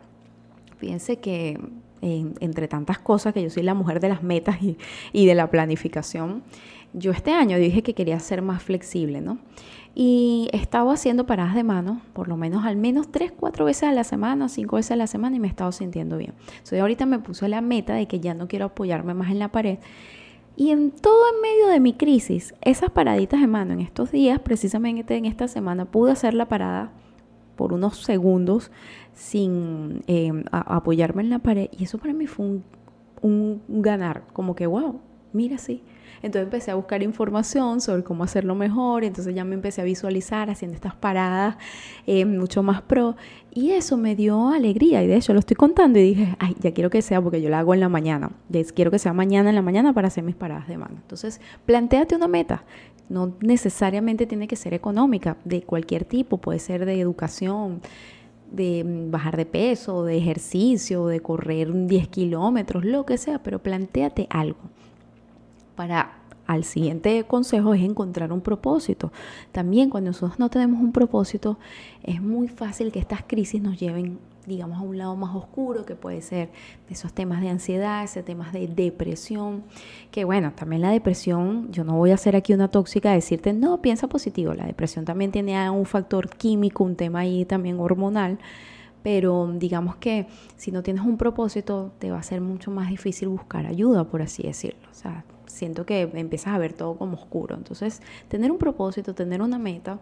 Fíjense 0.78 1.20
que 1.20 1.56
entre 2.02 2.66
tantas 2.66 2.98
cosas, 2.98 3.32
que 3.32 3.40
yo 3.44 3.48
soy 3.48 3.62
la 3.62 3.74
mujer 3.74 4.00
de 4.00 4.08
las 4.08 4.24
metas 4.24 4.60
y, 4.60 4.76
y 5.12 5.26
de 5.26 5.36
la 5.36 5.48
planificación, 5.48 6.42
yo 6.94 7.12
este 7.12 7.30
año 7.30 7.58
dije 7.58 7.84
que 7.84 7.94
quería 7.94 8.18
ser 8.18 8.42
más 8.42 8.60
flexible, 8.60 9.20
¿no? 9.20 9.38
Y 9.94 10.48
he 10.52 10.56
estado 10.56 10.90
haciendo 10.90 11.24
paradas 11.24 11.54
de 11.54 11.62
mano, 11.62 12.00
por 12.14 12.26
lo 12.26 12.36
menos 12.36 12.64
al 12.64 12.76
menos 12.76 13.12
tres, 13.12 13.32
cuatro 13.32 13.64
veces 13.64 13.84
a 13.84 13.92
la 13.92 14.02
semana, 14.02 14.48
cinco 14.48 14.76
veces 14.76 14.92
a 14.92 14.96
la 14.96 15.06
semana 15.06 15.36
y 15.36 15.40
me 15.40 15.46
he 15.46 15.50
estado 15.50 15.70
sintiendo 15.70 16.16
bien. 16.16 16.34
Entonces 16.48 16.80
ahorita 16.80 17.06
me 17.06 17.20
puse 17.20 17.48
la 17.48 17.60
meta 17.60 17.94
de 17.94 18.08
que 18.08 18.18
ya 18.18 18.34
no 18.34 18.48
quiero 18.48 18.66
apoyarme 18.66 19.14
más 19.14 19.30
en 19.30 19.38
la 19.38 19.52
pared 19.52 19.78
y 20.56 20.70
en 20.70 20.92
todo 20.92 21.24
en 21.34 21.40
medio 21.40 21.66
de 21.66 21.80
mi 21.80 21.94
crisis, 21.94 22.54
esas 22.60 22.90
paraditas 22.90 23.40
de 23.40 23.46
mano 23.46 23.72
en 23.72 23.80
estos 23.80 24.12
días, 24.12 24.38
precisamente 24.38 25.16
en 25.16 25.24
esta 25.24 25.48
semana, 25.48 25.84
pude 25.84 26.12
hacer 26.12 26.32
la 26.34 26.48
parada 26.48 26.92
por 27.56 27.72
unos 27.72 27.98
segundos 27.98 28.70
sin 29.14 30.02
em, 30.06 30.44
apoyarme 30.52 31.22
en 31.22 31.30
la 31.30 31.40
pared. 31.40 31.68
Y 31.76 31.84
eso 31.84 31.98
para 31.98 32.12
mí 32.12 32.26
fue 32.28 32.46
un, 32.46 32.64
un 33.20 33.60
ganar, 33.82 34.24
como 34.32 34.54
que, 34.54 34.66
wow, 34.66 35.00
mira, 35.32 35.58
sí, 35.58 35.82
entonces 36.24 36.46
empecé 36.46 36.70
a 36.70 36.74
buscar 36.74 37.02
información 37.02 37.82
sobre 37.82 38.02
cómo 38.02 38.24
hacerlo 38.24 38.54
mejor, 38.54 39.04
entonces 39.04 39.34
ya 39.34 39.44
me 39.44 39.54
empecé 39.54 39.82
a 39.82 39.84
visualizar 39.84 40.48
haciendo 40.48 40.74
estas 40.74 40.94
paradas 40.94 41.56
eh, 42.06 42.24
mucho 42.24 42.62
más 42.62 42.80
pro. 42.80 43.14
Y 43.52 43.72
eso 43.72 43.98
me 43.98 44.16
dio 44.16 44.48
alegría 44.48 45.02
y 45.02 45.06
de 45.06 45.16
hecho 45.16 45.34
lo 45.34 45.40
estoy 45.40 45.54
contando 45.54 45.98
y 45.98 46.02
dije, 46.02 46.34
ay, 46.38 46.56
ya 46.60 46.72
quiero 46.72 46.88
que 46.88 47.02
sea 47.02 47.20
porque 47.20 47.42
yo 47.42 47.50
la 47.50 47.58
hago 47.58 47.74
en 47.74 47.80
la 47.80 47.90
mañana, 47.90 48.30
quiero 48.74 48.90
que 48.90 48.98
sea 48.98 49.12
mañana 49.12 49.50
en 49.50 49.54
la 49.54 49.60
mañana 49.60 49.92
para 49.92 50.08
hacer 50.08 50.24
mis 50.24 50.34
paradas 50.34 50.66
de 50.66 50.78
mano. 50.78 50.94
Entonces, 50.96 51.42
planteate 51.66 52.16
una 52.16 52.26
meta, 52.26 52.64
no 53.10 53.36
necesariamente 53.42 54.24
tiene 54.24 54.48
que 54.48 54.56
ser 54.56 54.72
económica, 54.72 55.36
de 55.44 55.60
cualquier 55.60 56.06
tipo, 56.06 56.38
puede 56.38 56.58
ser 56.58 56.86
de 56.86 56.98
educación, 56.98 57.82
de 58.50 58.82
bajar 59.10 59.36
de 59.36 59.44
peso, 59.44 60.04
de 60.04 60.16
ejercicio, 60.16 61.06
de 61.06 61.20
correr 61.20 61.86
10 61.86 62.08
kilómetros, 62.08 62.82
lo 62.86 63.04
que 63.04 63.18
sea, 63.18 63.42
pero 63.42 63.62
planteate 63.62 64.26
algo 64.30 64.70
para 65.74 66.24
al 66.46 66.64
siguiente 66.64 67.24
consejo 67.24 67.74
es 67.74 67.82
encontrar 67.82 68.32
un 68.32 68.40
propósito. 68.40 69.12
También 69.52 69.90
cuando 69.90 70.10
nosotros 70.10 70.38
no 70.38 70.50
tenemos 70.50 70.80
un 70.80 70.92
propósito, 70.92 71.58
es 72.02 72.20
muy 72.20 72.48
fácil 72.48 72.92
que 72.92 72.98
estas 72.98 73.22
crisis 73.22 73.62
nos 73.62 73.78
lleven, 73.78 74.18
digamos, 74.46 74.78
a 74.78 74.82
un 74.82 74.98
lado 74.98 75.16
más 75.16 75.34
oscuro, 75.34 75.86
que 75.86 75.94
puede 75.94 76.20
ser 76.20 76.50
esos 76.90 77.12
temas 77.14 77.40
de 77.40 77.48
ansiedad, 77.48 78.04
esos 78.04 78.24
temas 78.24 78.52
de 78.52 78.68
depresión, 78.68 79.64
que 80.10 80.24
bueno, 80.24 80.52
también 80.54 80.82
la 80.82 80.90
depresión, 80.90 81.72
yo 81.72 81.82
no 81.84 81.94
voy 81.94 82.10
a 82.10 82.14
hacer 82.14 82.36
aquí 82.36 82.52
una 82.52 82.68
tóxica 82.68 83.12
decirte, 83.12 83.52
no, 83.52 83.80
piensa 83.80 84.08
positivo, 84.08 84.52
la 84.52 84.66
depresión 84.66 85.04
también 85.06 85.32
tiene 85.32 85.70
un 85.70 85.86
factor 85.86 86.28
químico, 86.28 86.84
un 86.84 86.96
tema 86.96 87.20
ahí 87.20 87.46
también 87.46 87.80
hormonal, 87.80 88.38
pero 89.04 89.52
digamos 89.56 89.96
que 89.96 90.26
si 90.56 90.72
no 90.72 90.82
tienes 90.82 91.04
un 91.04 91.18
propósito, 91.18 91.92
te 91.98 92.10
va 92.10 92.18
a 92.18 92.22
ser 92.22 92.40
mucho 92.40 92.70
más 92.70 92.88
difícil 92.88 93.28
buscar 93.28 93.66
ayuda, 93.66 94.04
por 94.04 94.22
así 94.22 94.44
decirlo. 94.44 94.88
O 94.90 94.94
sea, 94.94 95.26
siento 95.44 95.84
que 95.84 96.08
empiezas 96.14 96.54
a 96.54 96.58
ver 96.58 96.72
todo 96.72 96.96
como 96.96 97.18
oscuro. 97.18 97.54
Entonces, 97.54 98.00
tener 98.28 98.50
un 98.50 98.56
propósito, 98.56 99.14
tener 99.14 99.42
una 99.42 99.58
meta, 99.58 99.98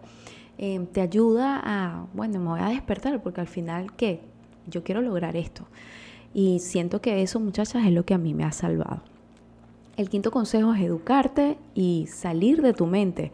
eh, 0.57 0.87
te 0.93 1.01
ayuda 1.01 1.61
a, 1.65 2.07
bueno, 2.15 2.39
me 2.39 2.51
voy 2.51 2.61
a 2.61 2.69
despertar 2.69 3.21
porque 3.21 3.41
al 3.41 3.49
final, 3.49 3.93
¿qué? 3.97 4.21
Yo 4.69 4.85
quiero 4.85 5.03
lograr 5.03 5.35
esto. 5.35 5.67
Y 6.33 6.61
siento 6.61 7.01
que 7.01 7.23
eso, 7.23 7.41
muchachas, 7.41 7.85
es 7.85 7.91
lo 7.91 8.05
que 8.05 8.15
a 8.15 8.19
mí 8.19 8.35
me 8.35 8.45
ha 8.45 8.53
salvado. 8.53 9.03
El 9.97 10.11
quinto 10.11 10.31
consejo 10.31 10.75
es 10.75 10.81
educarte 10.81 11.59
y 11.75 12.07
salir 12.07 12.63
de 12.63 12.73
tu 12.73 12.87
mente, 12.87 13.33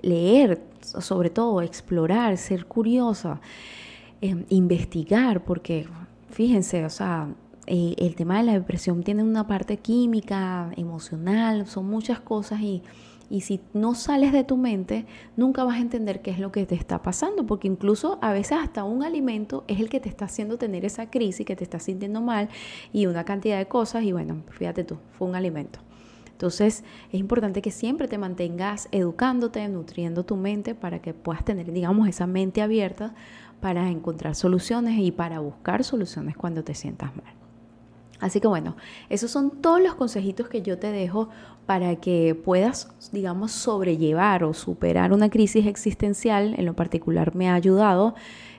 leer, 0.00 0.62
sobre 0.80 1.30
todo, 1.30 1.60
explorar, 1.60 2.36
ser 2.36 2.66
curiosa, 2.66 3.40
eh, 4.20 4.44
investigar, 4.48 5.44
porque 5.44 5.86
fíjense, 6.30 6.84
o 6.84 6.90
sea, 6.90 7.28
eh, 7.66 7.94
el 7.98 8.14
tema 8.14 8.38
de 8.38 8.44
la 8.44 8.52
depresión 8.52 9.02
tiene 9.02 9.22
una 9.22 9.46
parte 9.46 9.76
química, 9.76 10.70
emocional, 10.76 11.66
son 11.66 11.86
muchas 11.88 12.18
cosas 12.20 12.60
y, 12.60 12.82
y 13.30 13.42
si 13.42 13.60
no 13.74 13.94
sales 13.94 14.32
de 14.32 14.44
tu 14.44 14.56
mente, 14.56 15.06
nunca 15.36 15.64
vas 15.64 15.76
a 15.76 15.80
entender 15.80 16.22
qué 16.22 16.30
es 16.30 16.38
lo 16.38 16.50
que 16.50 16.64
te 16.66 16.74
está 16.74 17.02
pasando, 17.02 17.46
porque 17.46 17.68
incluso 17.68 18.18
a 18.22 18.32
veces 18.32 18.58
hasta 18.60 18.84
un 18.84 19.02
alimento 19.02 19.64
es 19.68 19.80
el 19.80 19.88
que 19.88 20.00
te 20.00 20.08
está 20.08 20.24
haciendo 20.24 20.56
tener 20.56 20.84
esa 20.84 21.10
crisis, 21.10 21.44
que 21.44 21.56
te 21.56 21.64
está 21.64 21.78
sintiendo 21.78 22.22
mal 22.22 22.48
y 22.92 23.06
una 23.06 23.24
cantidad 23.24 23.58
de 23.58 23.66
cosas 23.66 24.02
y 24.04 24.12
bueno, 24.12 24.42
fíjate 24.50 24.84
tú, 24.84 24.96
fue 25.12 25.28
un 25.28 25.34
alimento. 25.34 25.80
Entonces 26.38 26.84
es 27.12 27.18
importante 27.18 27.60
que 27.62 27.72
siempre 27.72 28.06
te 28.06 28.16
mantengas 28.16 28.88
educándote, 28.92 29.68
nutriendo 29.68 30.24
tu 30.24 30.36
mente 30.36 30.76
para 30.76 31.02
que 31.02 31.12
puedas 31.12 31.44
tener, 31.44 31.72
digamos, 31.72 32.08
esa 32.08 32.28
mente 32.28 32.62
abierta 32.62 33.14
para 33.60 33.90
encontrar 33.90 34.34
soluciones 34.34 34.98
y 34.98 35.12
para 35.12 35.40
buscar 35.40 35.84
soluciones 35.84 36.36
cuando 36.36 36.62
te 36.64 36.74
sientas 36.74 37.14
mal. 37.16 37.38
Así 38.20 38.40
que 38.40 38.48
bueno, 38.48 38.76
esos 39.08 39.30
son 39.30 39.50
todos 39.62 39.80
los 39.80 39.94
consejitos 39.94 40.48
que 40.48 40.62
yo 40.62 40.78
te 40.78 40.90
dejo 40.90 41.28
para 41.66 41.96
que 41.96 42.34
puedas, 42.34 42.88
digamos, 43.12 43.52
sobrellevar 43.52 44.42
o 44.42 44.54
superar 44.54 45.12
una 45.12 45.28
crisis 45.28 45.66
existencial. 45.66 46.54
En 46.56 46.64
lo 46.64 46.74
particular 46.74 47.36
me 47.36 47.48
ha 47.48 47.54
ayudado 47.54 48.14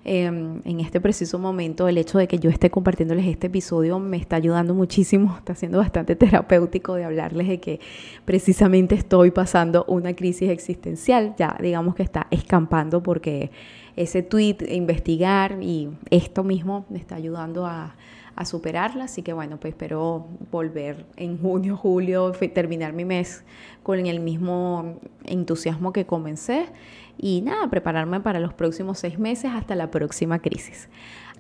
em, 0.06 0.62
en 0.64 0.80
este 0.80 1.02
preciso 1.02 1.40
momento 1.40 1.88
el 1.88 1.98
hecho 1.98 2.20
de 2.20 2.28
que 2.28 2.40
yo 2.40 2.50
esté 2.50 2.70
compartiéndoles 2.70 3.26
este 3.26 3.48
episodio 3.48 4.00
me 4.00 4.16
está 4.16 4.38
ayudando 4.38 4.74
muchísimo, 4.74 5.36
está 5.40 5.56
siendo 5.56 5.80
bastante 5.80 6.16
terapéutico 6.16 6.94
de 6.94 7.04
hablarles 7.04 7.48
de 7.48 7.60
que 7.60 7.80
precisamente 8.24 8.96
estoy 8.96 9.32
pasando 9.32 9.84
una 9.88 10.14
crisis 10.14 10.50
existencial. 10.50 11.34
Ya 11.38 11.58
digamos 11.60 11.96
que 11.96 12.04
está 12.04 12.28
escampando 12.32 13.04
porque 13.04 13.52
ese 14.00 14.24
tweet, 14.24 14.58
investigar 14.70 15.62
y 15.62 15.90
esto 16.10 16.44
mismo 16.44 16.86
me 16.90 16.98
está 16.98 17.16
ayudando 17.16 17.66
a 17.66 17.96
superarla. 18.46 19.04
Así 19.04 19.22
que 19.22 19.34
bueno, 19.34 19.60
pues 19.60 19.74
espero 19.74 20.28
volver 20.50 21.06
en 21.18 21.38
junio, 21.38 21.76
julio, 21.76 22.32
terminar 22.32 22.94
mi 22.94 23.04
mes 23.04 23.44
con 23.84 24.06
el 24.06 24.22
mismo 24.22 25.00
entusiasmo 25.26 25.92
que 25.92 26.06
comencé 26.06 26.68
y 27.18 27.42
nada, 27.42 27.70
prepararme 27.70 28.22
para 28.22 28.40
los 28.40 28.54
próximos 28.54 29.00
seis 29.00 29.20
meses 29.20 29.52
hasta 29.54 29.76
la 29.76 29.92
próxima 29.92 30.40
crisis. 30.40 30.88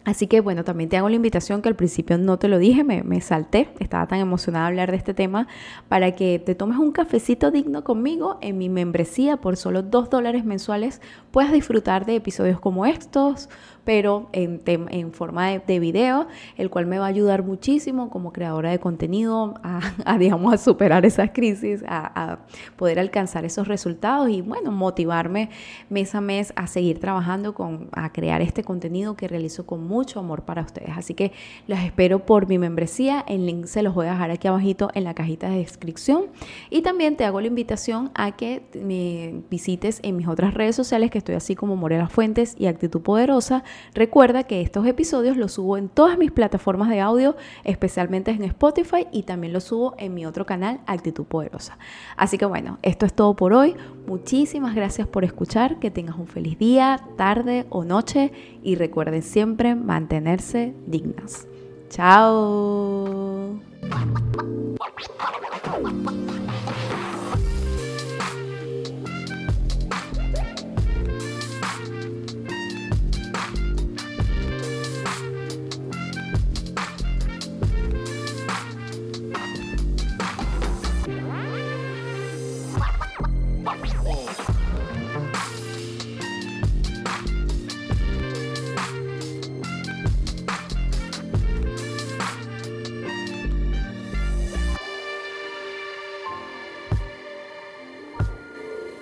Así 0.09 0.25
que 0.25 0.41
bueno, 0.41 0.63
también 0.63 0.89
te 0.89 0.97
hago 0.97 1.07
la 1.07 1.17
invitación 1.17 1.61
que 1.61 1.69
al 1.69 1.75
principio 1.75 2.17
no 2.17 2.39
te 2.39 2.47
lo 2.47 2.57
dije, 2.57 2.83
me, 2.83 3.03
me, 3.03 3.21
salté, 3.21 3.69
estaba 3.79 4.07
tan 4.07 4.17
emocionada 4.17 4.65
de 4.65 4.69
hablar 4.69 4.89
de 4.89 4.97
este 4.97 5.13
tema, 5.13 5.47
para 5.87 6.15
que 6.15 6.39
te 6.39 6.55
tomes 6.55 6.79
un 6.79 6.91
cafecito 6.91 7.51
digno 7.51 7.83
conmigo 7.83 8.39
en 8.41 8.57
mi 8.57 8.69
membresía 8.69 9.37
por 9.37 9.55
solo 9.55 9.83
dos 9.83 10.09
dólares 10.09 10.45
mensuales, 10.45 10.99
puedas 11.29 11.51
disfrutar 11.51 12.07
de 12.07 12.15
episodios 12.15 12.59
como 12.59 12.87
estos, 12.87 13.49
pero 13.83 14.29
en, 14.33 14.61
en 14.65 15.13
forma 15.13 15.49
de, 15.49 15.79
video, 15.79 16.27
el 16.57 16.69
cual 16.69 16.85
me 16.85 16.99
va 16.99 17.05
a 17.05 17.09
ayudar 17.09 17.43
muchísimo 17.43 18.09
como 18.09 18.33
creadora 18.33 18.71
de 18.71 18.79
contenido 18.79 19.55
a, 19.63 20.17
digamos, 20.19 20.53
a 20.53 20.57
superar 20.57 21.05
esas 21.05 21.31
crisis, 21.31 21.83
a, 21.87 22.39
poder 22.75 22.99
alcanzar 22.99 23.45
esos 23.45 23.67
resultados 23.67 24.29
y, 24.29 24.41
bueno, 24.41 24.71
motivarme 24.71 25.49
mes 25.89 26.15
a 26.15 26.21
mes 26.21 26.53
a 26.55 26.67
seguir 26.67 26.99
trabajando 26.99 27.53
con, 27.53 27.89
a 27.91 28.11
crear 28.11 28.41
este 28.41 28.63
contenido 28.63 29.15
que 29.15 29.27
realizo 29.27 29.65
con 29.65 29.87
mucho 29.87 30.19
amor 30.19 30.43
para 30.43 30.61
ustedes. 30.61 30.91
Así 30.95 31.13
que 31.13 31.31
los 31.67 31.79
espero 31.79 32.25
por 32.25 32.47
mi 32.47 32.57
membresía, 32.57 33.23
el 33.27 33.45
link 33.45 33.65
se 33.65 33.83
los 33.83 33.93
voy 33.93 34.07
a 34.07 34.11
dejar 34.11 34.31
aquí 34.31 34.47
abajito 34.47 34.89
en 34.93 35.03
la 35.03 35.13
cajita 35.13 35.49
de 35.49 35.57
descripción 35.57 36.25
y 36.69 36.81
también 36.81 37.15
te 37.15 37.25
hago 37.25 37.41
la 37.41 37.47
invitación 37.47 38.11
a 38.13 38.35
que 38.35 38.63
me 38.73 39.41
visites 39.49 39.99
en 40.03 40.17
mis 40.17 40.27
otras 40.27 40.53
redes 40.53 40.75
sociales 40.75 41.11
que 41.11 41.17
estoy 41.17 41.35
así 41.35 41.55
como 41.55 41.75
Morela 41.75 42.07
Fuentes 42.07 42.55
y 42.57 42.67
Actitud 42.67 43.01
Poderosa 43.01 43.63
Recuerda 43.93 44.43
que 44.43 44.61
estos 44.61 44.85
episodios 44.85 45.37
los 45.37 45.53
subo 45.53 45.77
en 45.77 45.89
todas 45.89 46.17
mis 46.17 46.31
plataformas 46.31 46.89
de 46.89 46.99
audio, 46.99 47.35
especialmente 47.63 48.31
en 48.31 48.43
Spotify 48.43 49.07
y 49.11 49.23
también 49.23 49.53
los 49.53 49.65
subo 49.65 49.95
en 49.97 50.13
mi 50.13 50.25
otro 50.25 50.45
canal, 50.45 50.79
Actitud 50.85 51.25
Poderosa. 51.25 51.77
Así 52.15 52.37
que 52.37 52.45
bueno, 52.45 52.77
esto 52.81 53.05
es 53.05 53.13
todo 53.13 53.35
por 53.35 53.53
hoy. 53.53 53.75
Muchísimas 54.07 54.75
gracias 54.75 55.07
por 55.07 55.23
escuchar, 55.23 55.79
que 55.79 55.91
tengas 55.91 56.17
un 56.17 56.27
feliz 56.27 56.57
día, 56.57 57.01
tarde 57.17 57.65
o 57.69 57.83
noche 57.83 58.31
y 58.63 58.75
recuerden 58.75 59.21
siempre 59.21 59.75
mantenerse 59.75 60.73
dignas. 60.85 61.47
Chao. 61.89 63.59